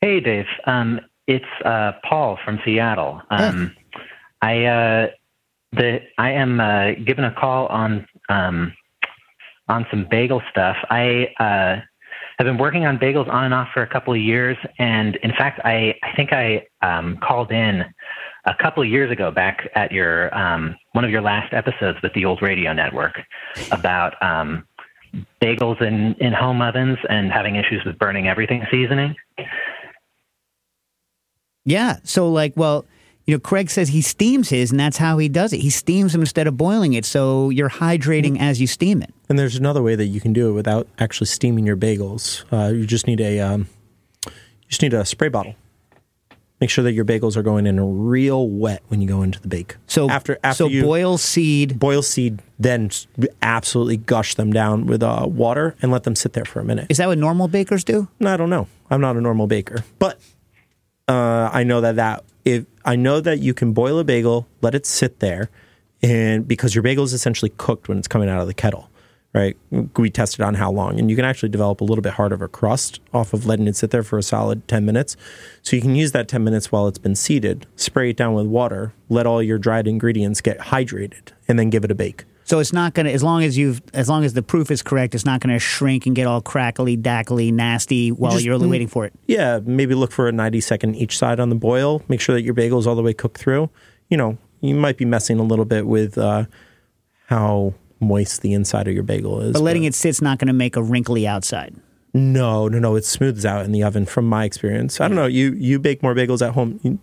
Hey, 0.00 0.18
Dave. 0.18 0.46
Um, 0.66 1.00
it's 1.28 1.44
uh, 1.64 1.92
Paul 2.08 2.38
from 2.44 2.58
Seattle. 2.64 3.22
Um, 3.30 3.76
I 4.40 4.64
uh, 4.64 5.06
the 5.72 6.00
I 6.18 6.32
am 6.32 6.58
uh, 6.58 6.92
giving 7.06 7.24
a 7.24 7.32
call 7.32 7.68
on 7.68 8.08
um, 8.28 8.72
on 9.68 9.86
some 9.92 10.08
bagel 10.10 10.42
stuff. 10.50 10.76
I 10.90 11.28
have 12.46 12.52
been 12.52 12.60
working 12.60 12.84
on 12.84 12.98
bagels 12.98 13.28
on 13.28 13.44
and 13.44 13.54
off 13.54 13.68
for 13.72 13.82
a 13.82 13.86
couple 13.86 14.12
of 14.12 14.20
years, 14.20 14.56
and 14.78 15.16
in 15.16 15.30
fact, 15.30 15.60
I 15.64 15.94
I 16.02 16.14
think 16.16 16.32
I 16.32 16.66
um, 16.82 17.18
called 17.22 17.52
in 17.52 17.84
a 18.44 18.54
couple 18.60 18.82
of 18.82 18.88
years 18.88 19.10
ago 19.10 19.30
back 19.30 19.68
at 19.76 19.92
your 19.92 20.36
um, 20.36 20.76
one 20.92 21.04
of 21.04 21.10
your 21.10 21.20
last 21.22 21.52
episodes 21.54 21.98
with 22.02 22.12
the 22.14 22.24
old 22.24 22.42
radio 22.42 22.72
network 22.72 23.20
about 23.70 24.20
um, 24.22 24.66
bagels 25.40 25.80
in 25.80 26.14
in 26.14 26.32
home 26.32 26.60
ovens 26.60 26.98
and 27.08 27.30
having 27.30 27.56
issues 27.56 27.84
with 27.84 27.98
burning 27.98 28.26
everything 28.26 28.64
seasoning. 28.70 29.14
Yeah. 31.64 31.98
So, 32.02 32.28
like, 32.28 32.54
well, 32.56 32.86
you 33.26 33.34
know, 33.34 33.40
Craig 33.40 33.70
says 33.70 33.88
he 33.88 34.00
steams 34.00 34.48
his, 34.48 34.70
and 34.70 34.80
that's 34.80 34.96
how 34.96 35.18
he 35.18 35.28
does 35.28 35.52
it. 35.52 35.58
He 35.58 35.70
steams 35.70 36.12
them 36.12 36.22
instead 36.22 36.46
of 36.46 36.56
boiling 36.56 36.94
it. 36.94 37.04
So 37.04 37.50
you're 37.50 37.70
hydrating 37.70 38.40
as 38.40 38.60
you 38.60 38.66
steam 38.66 39.02
it. 39.02 39.14
And 39.28 39.38
there's 39.38 39.56
another 39.56 39.82
way 39.82 39.94
that 39.94 40.06
you 40.06 40.20
can 40.20 40.32
do 40.32 40.50
it 40.50 40.52
without 40.52 40.88
actually 40.98 41.28
steaming 41.28 41.64
your 41.66 41.76
bagels. 41.76 42.44
Uh, 42.52 42.72
you 42.72 42.86
just 42.86 43.06
need 43.06 43.20
a 43.20 43.40
um, 43.40 43.68
you 44.26 44.32
just 44.68 44.82
need 44.82 44.94
a 44.94 45.04
spray 45.04 45.28
bottle, 45.28 45.54
Make 46.62 46.70
sure 46.70 46.84
that 46.84 46.92
your 46.92 47.04
bagels 47.04 47.36
are 47.36 47.42
going 47.42 47.66
in 47.66 48.04
real 48.06 48.48
wet 48.48 48.84
when 48.86 49.00
you 49.00 49.08
go 49.08 49.22
into 49.22 49.40
the 49.40 49.48
bake. 49.48 49.78
So 49.88 50.08
after 50.08 50.38
after 50.44 50.58
so 50.58 50.68
you 50.68 50.84
boil 50.84 51.18
seed. 51.18 51.76
boil 51.80 52.02
seed, 52.02 52.40
then 52.56 52.88
absolutely 53.42 53.96
gush 53.96 54.36
them 54.36 54.52
down 54.52 54.86
with 54.86 55.02
uh, 55.02 55.26
water 55.28 55.74
and 55.82 55.90
let 55.90 56.04
them 56.04 56.14
sit 56.14 56.34
there 56.34 56.44
for 56.44 56.60
a 56.60 56.64
minute. 56.64 56.86
Is 56.88 56.98
that 56.98 57.08
what 57.08 57.18
normal 57.18 57.48
bakers 57.48 57.82
do? 57.82 58.06
No, 58.20 58.32
I 58.32 58.36
don't 58.36 58.48
know. 58.48 58.68
I'm 58.90 59.00
not 59.00 59.16
a 59.16 59.20
normal 59.20 59.48
baker, 59.48 59.82
but 59.98 60.20
uh, 61.08 61.50
I 61.52 61.64
know 61.64 61.80
that 61.80 61.96
that 61.96 62.22
if 62.44 62.64
I 62.84 62.96
know 62.96 63.20
that 63.20 63.40
you 63.40 63.54
can 63.54 63.72
boil 63.72 63.98
a 63.98 64.04
bagel, 64.04 64.46
let 64.60 64.74
it 64.74 64.86
sit 64.86 65.20
there, 65.20 65.50
and 66.02 66.46
because 66.46 66.74
your 66.74 66.82
bagel 66.82 67.04
is 67.04 67.12
essentially 67.12 67.52
cooked 67.56 67.88
when 67.88 67.98
it's 67.98 68.08
coming 68.08 68.28
out 68.28 68.40
of 68.40 68.46
the 68.46 68.54
kettle, 68.54 68.90
right? 69.32 69.56
We 69.96 70.10
tested 70.10 70.40
on 70.40 70.54
how 70.54 70.70
long, 70.72 70.98
and 70.98 71.08
you 71.08 71.16
can 71.16 71.24
actually 71.24 71.48
develop 71.48 71.80
a 71.80 71.84
little 71.84 72.02
bit 72.02 72.14
harder 72.14 72.34
of 72.34 72.42
a 72.42 72.48
crust 72.48 73.00
off 73.14 73.32
of 73.32 73.46
letting 73.46 73.68
it 73.68 73.76
sit 73.76 73.90
there 73.90 74.02
for 74.02 74.18
a 74.18 74.22
solid 74.22 74.66
ten 74.66 74.84
minutes. 74.84 75.16
So 75.62 75.76
you 75.76 75.82
can 75.82 75.94
use 75.94 76.12
that 76.12 76.28
ten 76.28 76.42
minutes 76.42 76.72
while 76.72 76.88
it's 76.88 76.98
been 76.98 77.14
seeded, 77.14 77.66
spray 77.76 78.10
it 78.10 78.16
down 78.16 78.34
with 78.34 78.46
water, 78.46 78.92
let 79.08 79.26
all 79.26 79.42
your 79.42 79.58
dried 79.58 79.86
ingredients 79.86 80.40
get 80.40 80.58
hydrated, 80.58 81.28
and 81.46 81.58
then 81.58 81.70
give 81.70 81.84
it 81.84 81.90
a 81.90 81.94
bake. 81.94 82.24
So 82.44 82.58
it's 82.58 82.72
not 82.72 82.94
going 82.94 83.06
to, 83.06 83.12
as 83.12 83.22
long 83.22 83.44
as 83.44 83.56
you've, 83.56 83.80
as 83.94 84.08
long 84.08 84.24
as 84.24 84.34
the 84.34 84.42
proof 84.42 84.70
is 84.70 84.82
correct, 84.82 85.14
it's 85.14 85.24
not 85.24 85.40
going 85.40 85.54
to 85.54 85.58
shrink 85.58 86.06
and 86.06 86.14
get 86.16 86.26
all 86.26 86.40
crackly, 86.40 86.96
dackly, 86.96 87.52
nasty 87.52 88.10
while 88.10 88.32
Just- 88.32 88.44
you're 88.44 88.58
waiting 88.58 88.88
for 88.88 89.04
it. 89.06 89.12
yeah, 89.26 89.60
maybe 89.64 89.94
look 89.94 90.10
for 90.12 90.28
a 90.28 90.32
90 90.32 90.60
second 90.60 90.96
each 90.96 91.16
side 91.16 91.38
on 91.40 91.48
the 91.50 91.54
boil. 91.54 92.02
Make 92.08 92.20
sure 92.20 92.34
that 92.34 92.42
your 92.42 92.54
bagel 92.54 92.78
is 92.78 92.86
all 92.86 92.94
the 92.96 93.02
way 93.02 93.12
cooked 93.14 93.38
through. 93.38 93.70
You 94.10 94.16
know, 94.16 94.38
you 94.60 94.74
might 94.74 94.96
be 94.98 95.04
messing 95.04 95.38
a 95.38 95.42
little 95.42 95.64
bit 95.64 95.86
with 95.86 96.18
uh, 96.18 96.44
how 97.26 97.74
moist 98.00 98.42
the 98.42 98.52
inside 98.52 98.88
of 98.88 98.94
your 98.94 99.04
bagel 99.04 99.40
is. 99.40 99.52
But 99.52 99.62
letting 99.62 99.84
it 99.84 99.94
sit's 99.94 100.20
not 100.20 100.38
going 100.38 100.48
to 100.48 100.52
make 100.52 100.76
a 100.76 100.82
wrinkly 100.82 101.26
outside. 101.26 101.74
No, 102.14 102.68
no, 102.68 102.78
no. 102.78 102.96
It 102.96 103.04
smooths 103.06 103.46
out 103.46 103.64
in 103.64 103.72
the 103.72 103.82
oven 103.84 104.04
from 104.04 104.28
my 104.28 104.44
experience. 104.44 105.00
I 105.00 105.08
don't 105.08 105.16
know. 105.16 105.24
You 105.26 105.52
you 105.52 105.78
bake 105.78 106.02
more 106.02 106.14
bagels 106.14 106.46
at 106.46 106.52
home. 106.52 107.00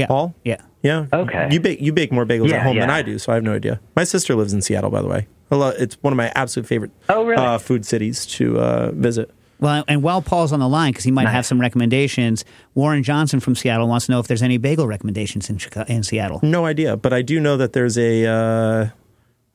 You- 0.00 0.04
Yeah. 0.04 0.06
Paul? 0.06 0.34
Yeah. 0.44 0.56
Yeah. 0.82 1.06
Okay. 1.12 1.48
You 1.50 1.60
bake 1.60 1.80
you 1.80 1.92
bake 1.92 2.10
more 2.12 2.24
bagels 2.24 2.48
Yeah, 2.48 2.56
at 2.56 2.62
home 2.62 2.78
than. 2.78 2.90
I 2.90 3.02
do, 3.02 3.18
so 3.18 3.32
I 3.32 3.34
have 3.34 3.44
no 3.44 3.54
idea. 3.54 3.80
My 3.96 4.04
sister 4.04 4.34
lives 4.34 4.52
in 4.52 4.62
Seattle, 4.62 4.90
by 4.90 5.02
the 5.02 5.08
way. 5.08 5.26
Love, 5.50 5.74
it's 5.78 5.96
one 6.00 6.12
of 6.12 6.16
my 6.16 6.30
absolute 6.34 6.66
favorite 6.66 6.90
Oh, 7.08 7.24
really? 7.26 7.42
uh, 7.44 7.58
food 7.58 7.84
cities 7.84 8.24
to 8.26 8.58
uh, 8.60 8.90
visit. 8.92 9.30
Well, 9.58 9.84
and 9.88 10.02
while 10.02 10.22
Paul's 10.22 10.52
on 10.54 10.60
the 10.60 10.68
line, 10.68 10.92
because 10.92 11.04
he 11.04 11.10
might 11.10 11.28
have 11.28 11.44
some 11.44 11.60
recommendations, 11.60 12.44
Warren 12.74 13.02
Johnson 13.02 13.40
from 13.40 13.54
Seattle 13.54 13.88
wants 13.88 14.06
to 14.06 14.12
know 14.12 14.20
if 14.20 14.26
there's 14.26 14.42
any 14.42 14.56
bagel 14.58 14.86
recommendations 14.86 15.50
in 15.50 15.58
Chicago, 15.58 15.92
in 15.92 16.02
Seattle. 16.02 16.40
No 16.42 16.64
idea, 16.64 16.96
but 16.96 17.12
I 17.12 17.20
do 17.20 17.38
know 17.40 17.58
that 17.58 17.72
there's 17.74 17.98
a 17.98 18.24
uh, 18.26 18.86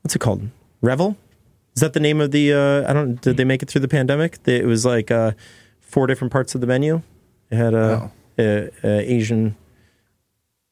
what's 0.04 0.16
it 0.16 0.20
called? 0.20 0.48
Revel. 0.82 1.18
Is 1.76 1.82
that 1.82 1.94
the 1.94 2.00
name 2.00 2.22
of 2.22 2.30
the? 2.32 2.54
Uh, 2.54 2.88
I 2.90 2.94
don't. 2.94 3.20
Did 3.20 3.38
they 3.38 3.46
make 3.46 3.64
it 3.64 3.70
through 3.70 3.82
the 3.82 3.88
pandemic? 3.88 4.44
They- 4.44 4.58
It 4.58 4.66
was 4.68 4.86
like 4.86 5.10
uh, 5.10 5.32
four 5.80 6.06
different 6.08 6.32
parts 6.32 6.54
of 6.54 6.62
the 6.62 6.68
menu. 6.68 7.02
It 7.50 7.56
had 7.56 7.74
a, 7.74 8.12
a, 8.38 8.70
a 8.84 9.12
Asian. 9.12 9.56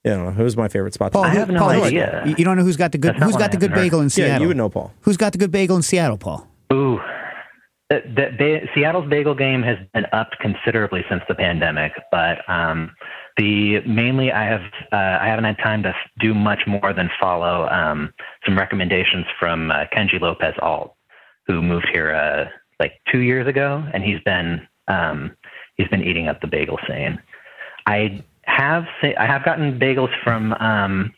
Yeah, 0.03 0.13
I 0.13 0.15
don't 0.17 0.35
know. 0.35 0.41
It 0.41 0.43
was 0.43 0.57
my 0.57 0.67
favorite 0.67 0.93
spot. 0.93 1.11
to 1.11 1.17
Paul. 1.17 1.25
I 1.25 1.29
have 1.29 1.49
no 1.49 1.59
Paul, 1.59 1.69
who- 1.73 1.83
idea. 1.83 2.23
You, 2.25 2.35
you 2.37 2.45
don't 2.45 2.57
know 2.57 2.63
who's 2.63 2.77
got 2.77 2.91
the 2.91 2.97
good 2.97 3.11
That's 3.11 3.19
not 3.21 3.25
who's 3.27 3.37
got 3.37 3.51
the 3.51 3.57
good 3.57 3.69
heard. 3.71 3.79
bagel 3.79 4.01
in 4.01 4.09
Seattle? 4.09 4.33
yeah, 4.33 4.39
you 4.41 4.47
would 4.47 4.57
know, 4.57 4.69
Paul. 4.69 4.91
Who's 5.01 5.17
got 5.17 5.31
the 5.31 5.37
good 5.37 5.51
bagel 5.51 5.75
in 5.77 5.81
Seattle, 5.81 6.17
Paul? 6.17 6.47
Ooh. 6.73 6.99
The, 7.89 8.01
the, 8.05 8.35
ba- 8.37 8.67
Seattle's 8.73 9.09
bagel 9.09 9.35
game 9.35 9.61
has 9.63 9.77
been 9.93 10.05
upped 10.13 10.37
considerably 10.39 11.05
since 11.09 11.21
the 11.27 11.35
pandemic, 11.35 11.91
but 12.11 12.39
um, 12.49 12.91
the 13.37 13.81
mainly 13.81 14.31
I 14.31 14.45
have 14.45 14.61
uh, 14.91 15.19
I 15.21 15.27
haven't 15.27 15.43
had 15.45 15.57
time 15.59 15.83
to 15.83 15.93
do 16.19 16.33
much 16.33 16.61
more 16.65 16.93
than 16.93 17.09
follow 17.19 17.67
um, 17.69 18.11
some 18.45 18.57
recommendations 18.57 19.25
from 19.39 19.69
uh, 19.69 19.85
Kenji 19.95 20.19
Lopez 20.19 20.55
Alt, 20.61 20.95
who 21.45 21.61
moved 21.61 21.87
here 21.93 22.13
uh, 22.13 22.45
like 22.79 22.93
two 23.11 23.19
years 23.19 23.47
ago, 23.47 23.83
and 23.93 24.03
he's 24.03 24.19
been 24.25 24.67
um, 24.87 25.35
he's 25.75 25.87
been 25.89 26.01
eating 26.03 26.27
up 26.29 26.41
the 26.41 26.47
bagel 26.47 26.79
scene. 26.87 27.21
I 27.85 28.23
have 28.45 28.83
I 29.03 29.25
have 29.25 29.43
gotten 29.43 29.79
bagels 29.79 30.09
from 30.23 30.53
um, 30.53 31.13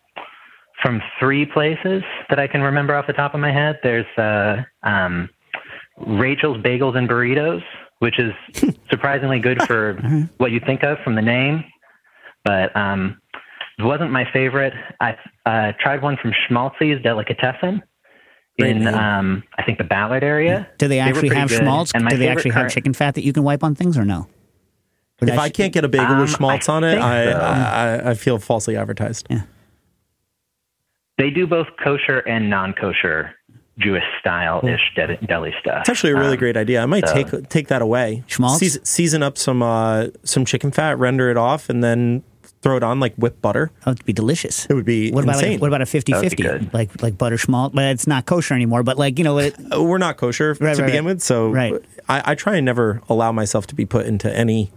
from 0.81 1.01
three 1.19 1.45
places 1.45 2.03
that 2.29 2.39
I 2.39 2.47
can 2.47 2.61
remember 2.61 2.95
off 2.95 3.07
the 3.07 3.13
top 3.13 3.33
of 3.33 3.39
my 3.39 3.51
head. 3.51 3.79
There's 3.81 4.05
uh, 4.17 4.63
um, 4.83 5.29
Rachel's 5.97 6.57
Bagels 6.57 6.97
and 6.97 7.09
Burritos, 7.09 7.63
which 7.99 8.19
is 8.19 8.33
surprisingly 8.89 9.39
good 9.39 9.61
for 9.63 9.95
what 10.37 10.51
you 10.51 10.59
think 10.65 10.83
of 10.83 10.97
from 11.03 11.15
the 11.15 11.21
name, 11.21 11.63
but 12.43 12.75
um, 12.75 13.19
it 13.79 13.83
wasn't 13.83 14.11
my 14.11 14.25
favorite. 14.31 14.73
I 14.99 15.17
uh, 15.45 15.71
tried 15.79 16.01
one 16.01 16.17
from 16.21 16.31
Schmaltzy's 16.47 17.01
Delicatessen 17.03 17.81
in 18.57 18.87
um, 18.87 19.43
I 19.57 19.63
think 19.63 19.77
the 19.77 19.83
Ballard 19.83 20.23
area. 20.23 20.67
Do 20.77 20.87
they 20.87 20.99
actually 20.99 21.29
pretty 21.29 21.35
have 21.35 21.49
good. 21.49 21.59
schmaltz? 21.59 21.91
Do 21.91 22.17
they 22.17 22.27
actually 22.27 22.51
have 22.51 22.61
current- 22.61 22.73
chicken 22.73 22.93
fat 22.93 23.15
that 23.15 23.23
you 23.23 23.33
can 23.33 23.43
wipe 23.43 23.63
on 23.63 23.75
things 23.75 23.97
or 23.97 24.05
no? 24.05 24.27
Or 25.21 25.27
If 25.29 25.35
that 25.35 25.39
I 25.39 25.49
can't 25.49 25.71
get 25.73 25.85
a 25.85 25.87
bagel 25.87 26.07
Um, 26.15 26.19
with 26.21 26.29
schmaltz 26.31 26.67
I 26.67 26.73
on 26.75 26.83
it, 26.83 26.97
I, 26.99 27.25
so. 27.31 27.37
I 27.39 28.09
I 28.11 28.13
feel 28.15 28.37
falsely 28.37 28.75
advertised. 28.75 29.27
Yeah. 29.29 29.41
They 31.17 31.29
do 31.29 31.47
both 31.47 31.67
kosher 31.81 32.19
and 32.19 32.49
non-kosher 32.49 33.33
Jewish 33.79 34.03
style 34.19 34.65
ish 34.65 34.81
de- 34.95 35.17
deli 35.25 35.53
stuff. 35.61 35.81
It's 35.81 35.89
actually 35.89 36.11
a 36.11 36.15
really 36.17 36.33
Um, 36.33 36.39
great 36.39 36.57
idea. 36.57 36.81
I 36.81 36.85
might 36.85 37.07
so- 37.07 37.13
take 37.13 37.49
take 37.49 37.67
that 37.69 37.81
away. 37.81 38.23
Schmaltz? 38.27 38.59
Season, 38.59 38.83
season 38.85 39.23
up 39.23 39.37
some 39.37 39.61
uh, 39.63 40.07
some 40.23 40.43
chicken 40.45 40.71
fat, 40.71 40.97
render 40.99 41.29
it 41.29 41.37
off, 41.37 41.69
and 41.69 41.83
then 41.83 42.23
throw 42.61 42.75
it 42.77 42.83
on 42.83 42.99
like 42.99 43.13
whipped 43.15 43.41
butter. 43.41 43.71
Oh, 43.85 43.91
it'd 43.91 44.05
be 44.05 44.13
delicious. 44.13 44.65
It 44.65 44.73
would 44.73 44.85
be 44.85 45.11
What 45.11 45.23
about 45.23 45.35
insane. 45.35 45.51
like, 45.53 45.61
what 45.61 45.67
about 45.67 45.81
a 45.81 45.85
50-50? 45.85 46.05
That 46.05 46.21
would 46.23 46.29
be 46.31 46.43
good. 46.43 46.73
Like 46.73 47.01
like 47.01 47.17
butter 47.17 47.37
schmaltz, 47.37 47.75
but 47.75 47.83
it's 47.85 48.07
not 48.07 48.25
kosher 48.25 48.53
anymore. 48.53 48.83
But 48.83 48.97
like 48.97 49.17
you 49.17 49.23
know, 49.23 49.37
it, 49.39 49.55
Uh, 49.73 49.83
We're 49.83 49.97
not 49.99 50.17
kosher 50.17 50.57
Right, 50.59 50.75
to 50.75 50.81
right, 50.81 50.85
begin 50.87 51.05
right. 51.05 51.13
with, 51.15 51.21
so 51.21 51.49
Right. 51.49 51.73
I, 52.09 52.31
I 52.31 52.35
try 52.35 52.55
and 52.55 52.65
never 52.65 53.01
allow 53.07 53.31
myself 53.31 53.67
to 53.67 53.75
be 53.75 53.85
put 53.85 54.05
into 54.05 54.33
any 54.35 54.71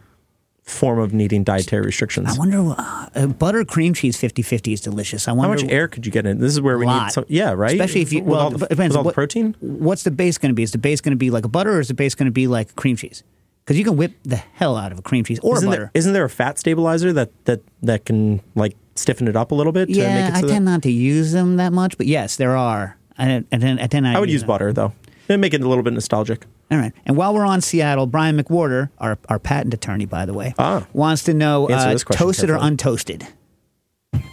form 0.68 0.98
of 0.98 1.12
needing 1.12 1.44
dietary 1.44 1.86
restrictions. 1.86 2.28
I 2.36 2.38
wonder 2.38 2.74
uh, 2.78 3.26
butter 3.26 3.64
cream 3.64 3.94
cheese 3.94 4.16
50-50 4.16 4.72
is 4.74 4.80
delicious. 4.80 5.26
I 5.26 5.32
wonder 5.32 5.56
How 5.56 5.62
much 5.64 5.72
air 5.72 5.88
could 5.88 6.04
you 6.06 6.12
get 6.12 6.26
in? 6.26 6.38
This 6.40 6.52
is 6.52 6.60
where 6.60 6.78
we 6.78 6.86
need 6.86 7.10
some. 7.10 7.24
Yeah, 7.28 7.52
right. 7.52 7.72
Especially 7.72 8.02
if 8.02 8.12
you 8.12 8.22
with 8.22 8.32
well, 8.32 8.40
all 8.40 8.50
the, 8.50 8.66
it 8.66 8.70
depends 8.70 8.94
all 8.94 9.04
what- 9.04 9.12
the 9.12 9.14
protein. 9.14 9.56
What's 9.60 10.02
the 10.02 10.10
base 10.10 10.38
going 10.38 10.50
to 10.50 10.54
be? 10.54 10.62
Is 10.62 10.72
the 10.72 10.78
base 10.78 11.00
going 11.00 11.12
to 11.12 11.16
be 11.16 11.30
like 11.30 11.44
a 11.44 11.48
butter, 11.48 11.72
or 11.76 11.80
is 11.80 11.88
the 11.88 11.94
base 11.94 12.14
going 12.14 12.26
to 12.26 12.32
be 12.32 12.46
like 12.46 12.76
cream 12.76 12.96
cheese? 12.96 13.22
Because 13.64 13.78
you 13.78 13.84
can 13.84 13.96
whip 13.96 14.12
the 14.24 14.36
hell 14.36 14.76
out 14.76 14.92
of 14.92 14.98
a 14.98 15.02
cream 15.02 15.24
cheese 15.24 15.38
or 15.40 15.56
Isn't 15.56 15.68
butter. 15.68 15.80
there, 15.82 15.90
isn't 15.94 16.12
there 16.14 16.24
a 16.24 16.30
fat 16.30 16.58
stabilizer 16.58 17.12
that 17.12 17.30
that 17.44 17.60
that 17.82 18.04
can 18.06 18.40
like 18.54 18.74
stiffen 18.94 19.28
it 19.28 19.36
up 19.36 19.50
a 19.52 19.54
little 19.54 19.72
bit 19.72 19.86
to 19.88 19.92
yeah, 19.94 20.22
make 20.22 20.30
it 20.30 20.36
I 20.36 20.40
so 20.40 20.48
tend 20.48 20.66
that, 20.66 20.70
not 20.72 20.82
to 20.84 20.90
use 20.90 21.32
them 21.32 21.56
that 21.56 21.72
much, 21.72 21.96
but 21.98 22.06
yes, 22.06 22.36
there 22.36 22.56
are. 22.56 22.96
I, 23.18 23.36
I, 23.52 23.56
tend, 23.56 23.80
I, 23.80 23.86
tend 23.86 24.06
I 24.06 24.20
would 24.20 24.26
to 24.26 24.32
use 24.32 24.44
butter 24.44 24.72
though. 24.72 24.92
It'd 25.28 25.40
make 25.40 25.52
it 25.54 25.60
a 25.62 25.68
little 25.68 25.84
bit 25.84 25.92
nostalgic. 25.92 26.46
All 26.70 26.78
right. 26.78 26.92
And 27.06 27.16
while 27.16 27.34
we're 27.34 27.44
on 27.46 27.60
Seattle, 27.60 28.06
Brian 28.06 28.38
McWhorter, 28.40 28.88
our, 28.98 29.18
our 29.28 29.38
patent 29.38 29.74
attorney, 29.74 30.06
by 30.06 30.24
the 30.26 30.32
way, 30.34 30.54
Ah. 30.58 30.86
wants 30.92 31.22
to 31.24 31.34
know 31.34 31.68
uh, 31.68 31.96
toasted 31.98 32.48
or 32.50 32.58
untoasted? 32.58 33.26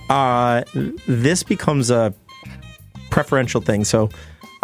Uh, 0.09 0.63
this 1.07 1.43
becomes 1.43 1.89
a 1.91 2.13
preferential 3.09 3.61
thing. 3.61 3.83
So 3.83 4.09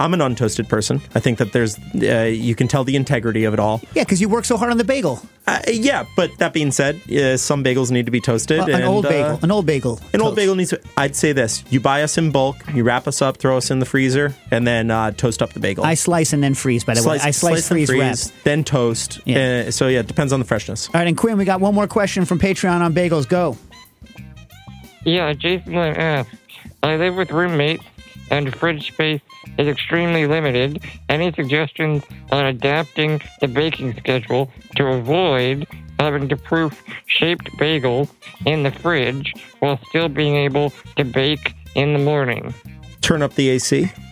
I'm 0.02 0.16
an 0.16 0.20
untoasted 0.20 0.68
person. 0.68 1.00
I 1.14 1.20
think 1.20 1.38
that 1.38 1.54
there's 1.54 1.78
uh, 1.78 2.24
you 2.24 2.56
can 2.56 2.68
tell 2.68 2.84
the 2.84 2.96
integrity 2.96 3.44
of 3.44 3.54
it 3.54 3.60
all. 3.60 3.82
Yeah, 3.94 4.04
because 4.04 4.20
you 4.20 4.30
work 4.30 4.46
so 4.46 4.58
hard 4.58 4.72
on 4.72 4.80
the 4.80 4.84
bagel. 4.84 5.22
Uh, 5.46 5.60
yeah, 5.68 6.06
but 6.16 6.36
that 6.40 6.54
being 6.54 6.72
said, 6.72 7.00
uh, 7.12 7.38
some 7.38 7.64
bagels 7.64 7.92
need 7.92 8.08
to 8.08 8.12
be 8.12 8.20
toasted. 8.20 8.62
Uh, 8.62 8.64
an 8.64 8.72
and, 8.72 8.84
old 8.86 9.06
uh, 9.06 9.10
bagel. 9.10 9.40
An 9.44 9.52
old 9.52 9.66
bagel. 9.68 10.00
An 10.12 10.22
old 10.22 10.36
bagel 10.36 10.56
needs 10.56 10.72
to. 10.72 10.82
I'd 10.98 11.16
say 11.16 11.34
this: 11.34 11.64
you 11.70 11.80
buy 11.80 12.02
us 12.02 12.18
in 12.18 12.32
bulk, 12.32 12.56
you 12.74 12.84
wrap 12.84 13.08
us 13.08 13.22
up, 13.22 13.38
throw 13.38 13.58
us 13.58 13.70
in 13.70 13.78
the 13.78 13.86
freezer, 13.86 14.36
and 14.50 14.66
then 14.66 14.90
uh, 14.90 15.12
toast 15.12 15.44
up 15.44 15.54
the 15.54 15.60
bagel. 15.60 15.84
I 15.84 15.94
slice 15.94 16.34
and 16.34 16.44
then 16.44 16.56
freeze, 16.56 16.84
by 16.84 16.96
the 16.96 17.08
way. 17.08 17.20
I 17.22 17.30
slice, 17.30 17.70
and 17.70 17.86
freeze, 17.86 17.92
wrap. 17.92 18.44
then 18.44 18.64
toast. 18.64 19.22
Yeah. 19.26 19.66
Uh, 19.68 19.72
so 19.72 19.88
yeah, 19.88 20.00
it 20.00 20.08
depends 20.08 20.34
on 20.34 20.40
the 20.40 20.48
freshness. 20.48 20.88
All 20.88 20.94
right, 20.96 21.08
and 21.08 21.16
Quinn, 21.16 21.38
we 21.38 21.46
got 21.46 21.62
one 21.62 21.76
more 21.76 21.88
question 21.88 22.26
from 22.26 22.40
Patreon 22.40 22.82
on 22.82 22.96
bagels. 22.96 23.30
Go. 23.30 23.56
Yeah, 25.04 25.34
Jason 25.34 25.74
Lynn 25.74 25.96
asks, 25.96 26.36
I 26.84 26.96
live 26.96 27.16
with 27.16 27.32
roommates 27.32 27.84
and 28.32 28.56
fridge 28.56 28.92
space 28.92 29.22
is 29.60 29.68
extremely 29.68 30.26
limited. 30.26 30.82
Any 31.10 31.32
suggestions 31.34 32.04
on 32.32 32.46
adapting 32.46 33.22
the 33.42 33.48
baking 33.48 33.96
schedule 33.98 34.50
to 34.78 34.88
avoid 34.88 35.68
having 36.00 36.28
to 36.30 36.38
proof 36.38 36.82
shaped 37.06 37.46
bagels 37.58 38.10
in 38.46 38.64
the 38.64 38.72
fridge 38.72 39.34
while 39.60 39.80
still 39.90 40.10
being 40.10 40.36
able 40.36 40.72
to 40.96 41.04
bake 41.04 41.54
in 41.76 41.94
the 41.94 42.00
morning? 42.00 42.54
Turn 43.02 43.22
up 43.22 43.36
the 43.36 43.50
AC. 43.50 43.92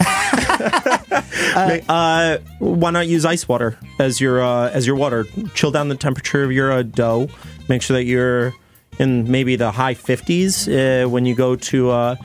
uh, 1.89 2.37
why 2.59 2.91
not 2.91 3.07
use 3.07 3.25
ice 3.25 3.47
water 3.47 3.79
as 3.99 4.19
your 4.19 4.41
uh, 4.41 4.69
as 4.69 4.85
your 4.85 4.95
water? 4.95 5.25
Chill 5.53 5.71
down 5.71 5.87
the 5.89 5.95
temperature 5.95 6.43
of 6.43 6.51
your 6.51 6.71
uh, 6.71 6.83
dough. 6.83 7.29
Make 7.69 7.81
sure 7.81 7.95
that 7.97 8.03
you're 8.03 8.53
in 8.97 9.31
maybe 9.31 9.55
the 9.55 9.71
high 9.71 9.93
50s 9.93 10.67
uh, 10.67 11.09
when 11.09 11.25
you 11.25 11.33
go 11.33 11.55
to 11.55 12.17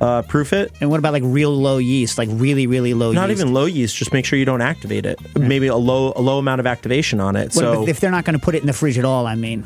uh, 0.00 0.22
proof 0.22 0.52
it. 0.52 0.72
And 0.80 0.90
what 0.90 0.98
about 0.98 1.12
like 1.12 1.22
real 1.24 1.50
low 1.50 1.78
yeast, 1.78 2.18
like 2.18 2.28
really, 2.32 2.66
really 2.66 2.94
low 2.94 3.10
yeast. 3.10 3.16
Not 3.16 3.28
yeast? 3.28 3.40
even 3.40 3.52
low 3.52 3.66
yeast. 3.66 3.96
Just 3.96 4.12
make 4.12 4.24
sure 4.24 4.38
you 4.38 4.44
don't 4.44 4.62
activate 4.62 5.06
it. 5.06 5.18
Maybe 5.36 5.66
a 5.66 5.76
low 5.76 6.12
a 6.16 6.20
low 6.22 6.38
amount 6.38 6.60
of 6.60 6.66
activation 6.66 7.20
on 7.20 7.36
it. 7.36 7.54
What 7.54 7.54
so 7.54 7.82
if, 7.82 7.88
if 7.88 8.00
they're 8.00 8.10
not 8.10 8.24
going 8.24 8.38
to 8.38 8.44
put 8.44 8.54
it 8.54 8.60
in 8.60 8.66
the 8.66 8.72
fridge 8.72 8.98
at 8.98 9.04
all, 9.04 9.26
I 9.26 9.34
mean. 9.34 9.64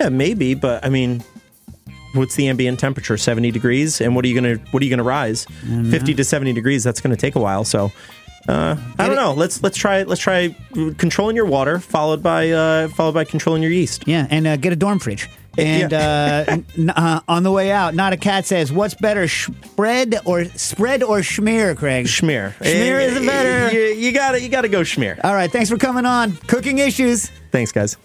yeah, 0.00 0.08
maybe. 0.08 0.54
But 0.54 0.84
I 0.84 0.88
mean, 0.90 1.22
what's 2.14 2.36
the 2.36 2.48
ambient 2.48 2.78
temperature? 2.78 3.16
Seventy 3.16 3.50
degrees. 3.50 4.00
And 4.00 4.14
what 4.14 4.24
are 4.24 4.28
you 4.28 4.34
gonna 4.34 4.56
what 4.70 4.82
are 4.82 4.84
you 4.84 4.90
gonna 4.90 5.02
rise? 5.02 5.46
Fifty 5.90 6.14
to 6.14 6.24
seventy 6.24 6.52
degrees. 6.52 6.84
That's 6.84 7.00
gonna 7.00 7.16
take 7.16 7.34
a 7.36 7.40
while. 7.40 7.64
So. 7.64 7.90
Uh, 8.46 8.76
I 8.98 9.06
don't 9.06 9.16
know. 9.16 9.32
Let's 9.32 9.62
let's 9.62 9.78
try 9.78 10.02
let's 10.02 10.20
try 10.20 10.54
controlling 10.98 11.34
your 11.34 11.46
water, 11.46 11.78
followed 11.78 12.22
by 12.22 12.50
uh, 12.50 12.88
followed 12.88 13.14
by 13.14 13.24
controlling 13.24 13.62
your 13.62 13.72
yeast. 13.72 14.06
Yeah, 14.06 14.26
and 14.28 14.46
uh, 14.46 14.58
get 14.58 14.70
a 14.70 14.76
dorm 14.76 14.98
fridge. 14.98 15.30
And 15.58 15.92
uh, 15.92 16.44
n- 16.76 16.90
uh, 16.90 17.20
on 17.28 17.42
the 17.42 17.50
way 17.52 17.70
out, 17.70 17.94
not 17.94 18.12
a 18.12 18.16
cat 18.16 18.46
says, 18.46 18.72
"What's 18.72 18.94
better, 18.94 19.28
spread 19.28 20.16
or 20.24 20.44
spread 20.46 21.02
or 21.02 21.18
schmear?" 21.18 21.76
Craig. 21.76 22.06
Schmear. 22.06 22.54
Schmear 22.58 23.00
is 23.00 23.26
better. 23.26 23.74
You, 23.74 23.94
you 23.94 24.12
got 24.12 24.32
to 24.32 24.40
You 24.40 24.48
got 24.48 24.62
to 24.62 24.68
go 24.68 24.80
schmear. 24.80 25.18
All 25.24 25.34
right, 25.34 25.50
thanks 25.50 25.70
for 25.70 25.76
coming 25.78 26.06
on. 26.06 26.32
Cooking 26.48 26.78
issues. 26.78 27.30
Thanks, 27.52 27.72
guys. 27.72 27.96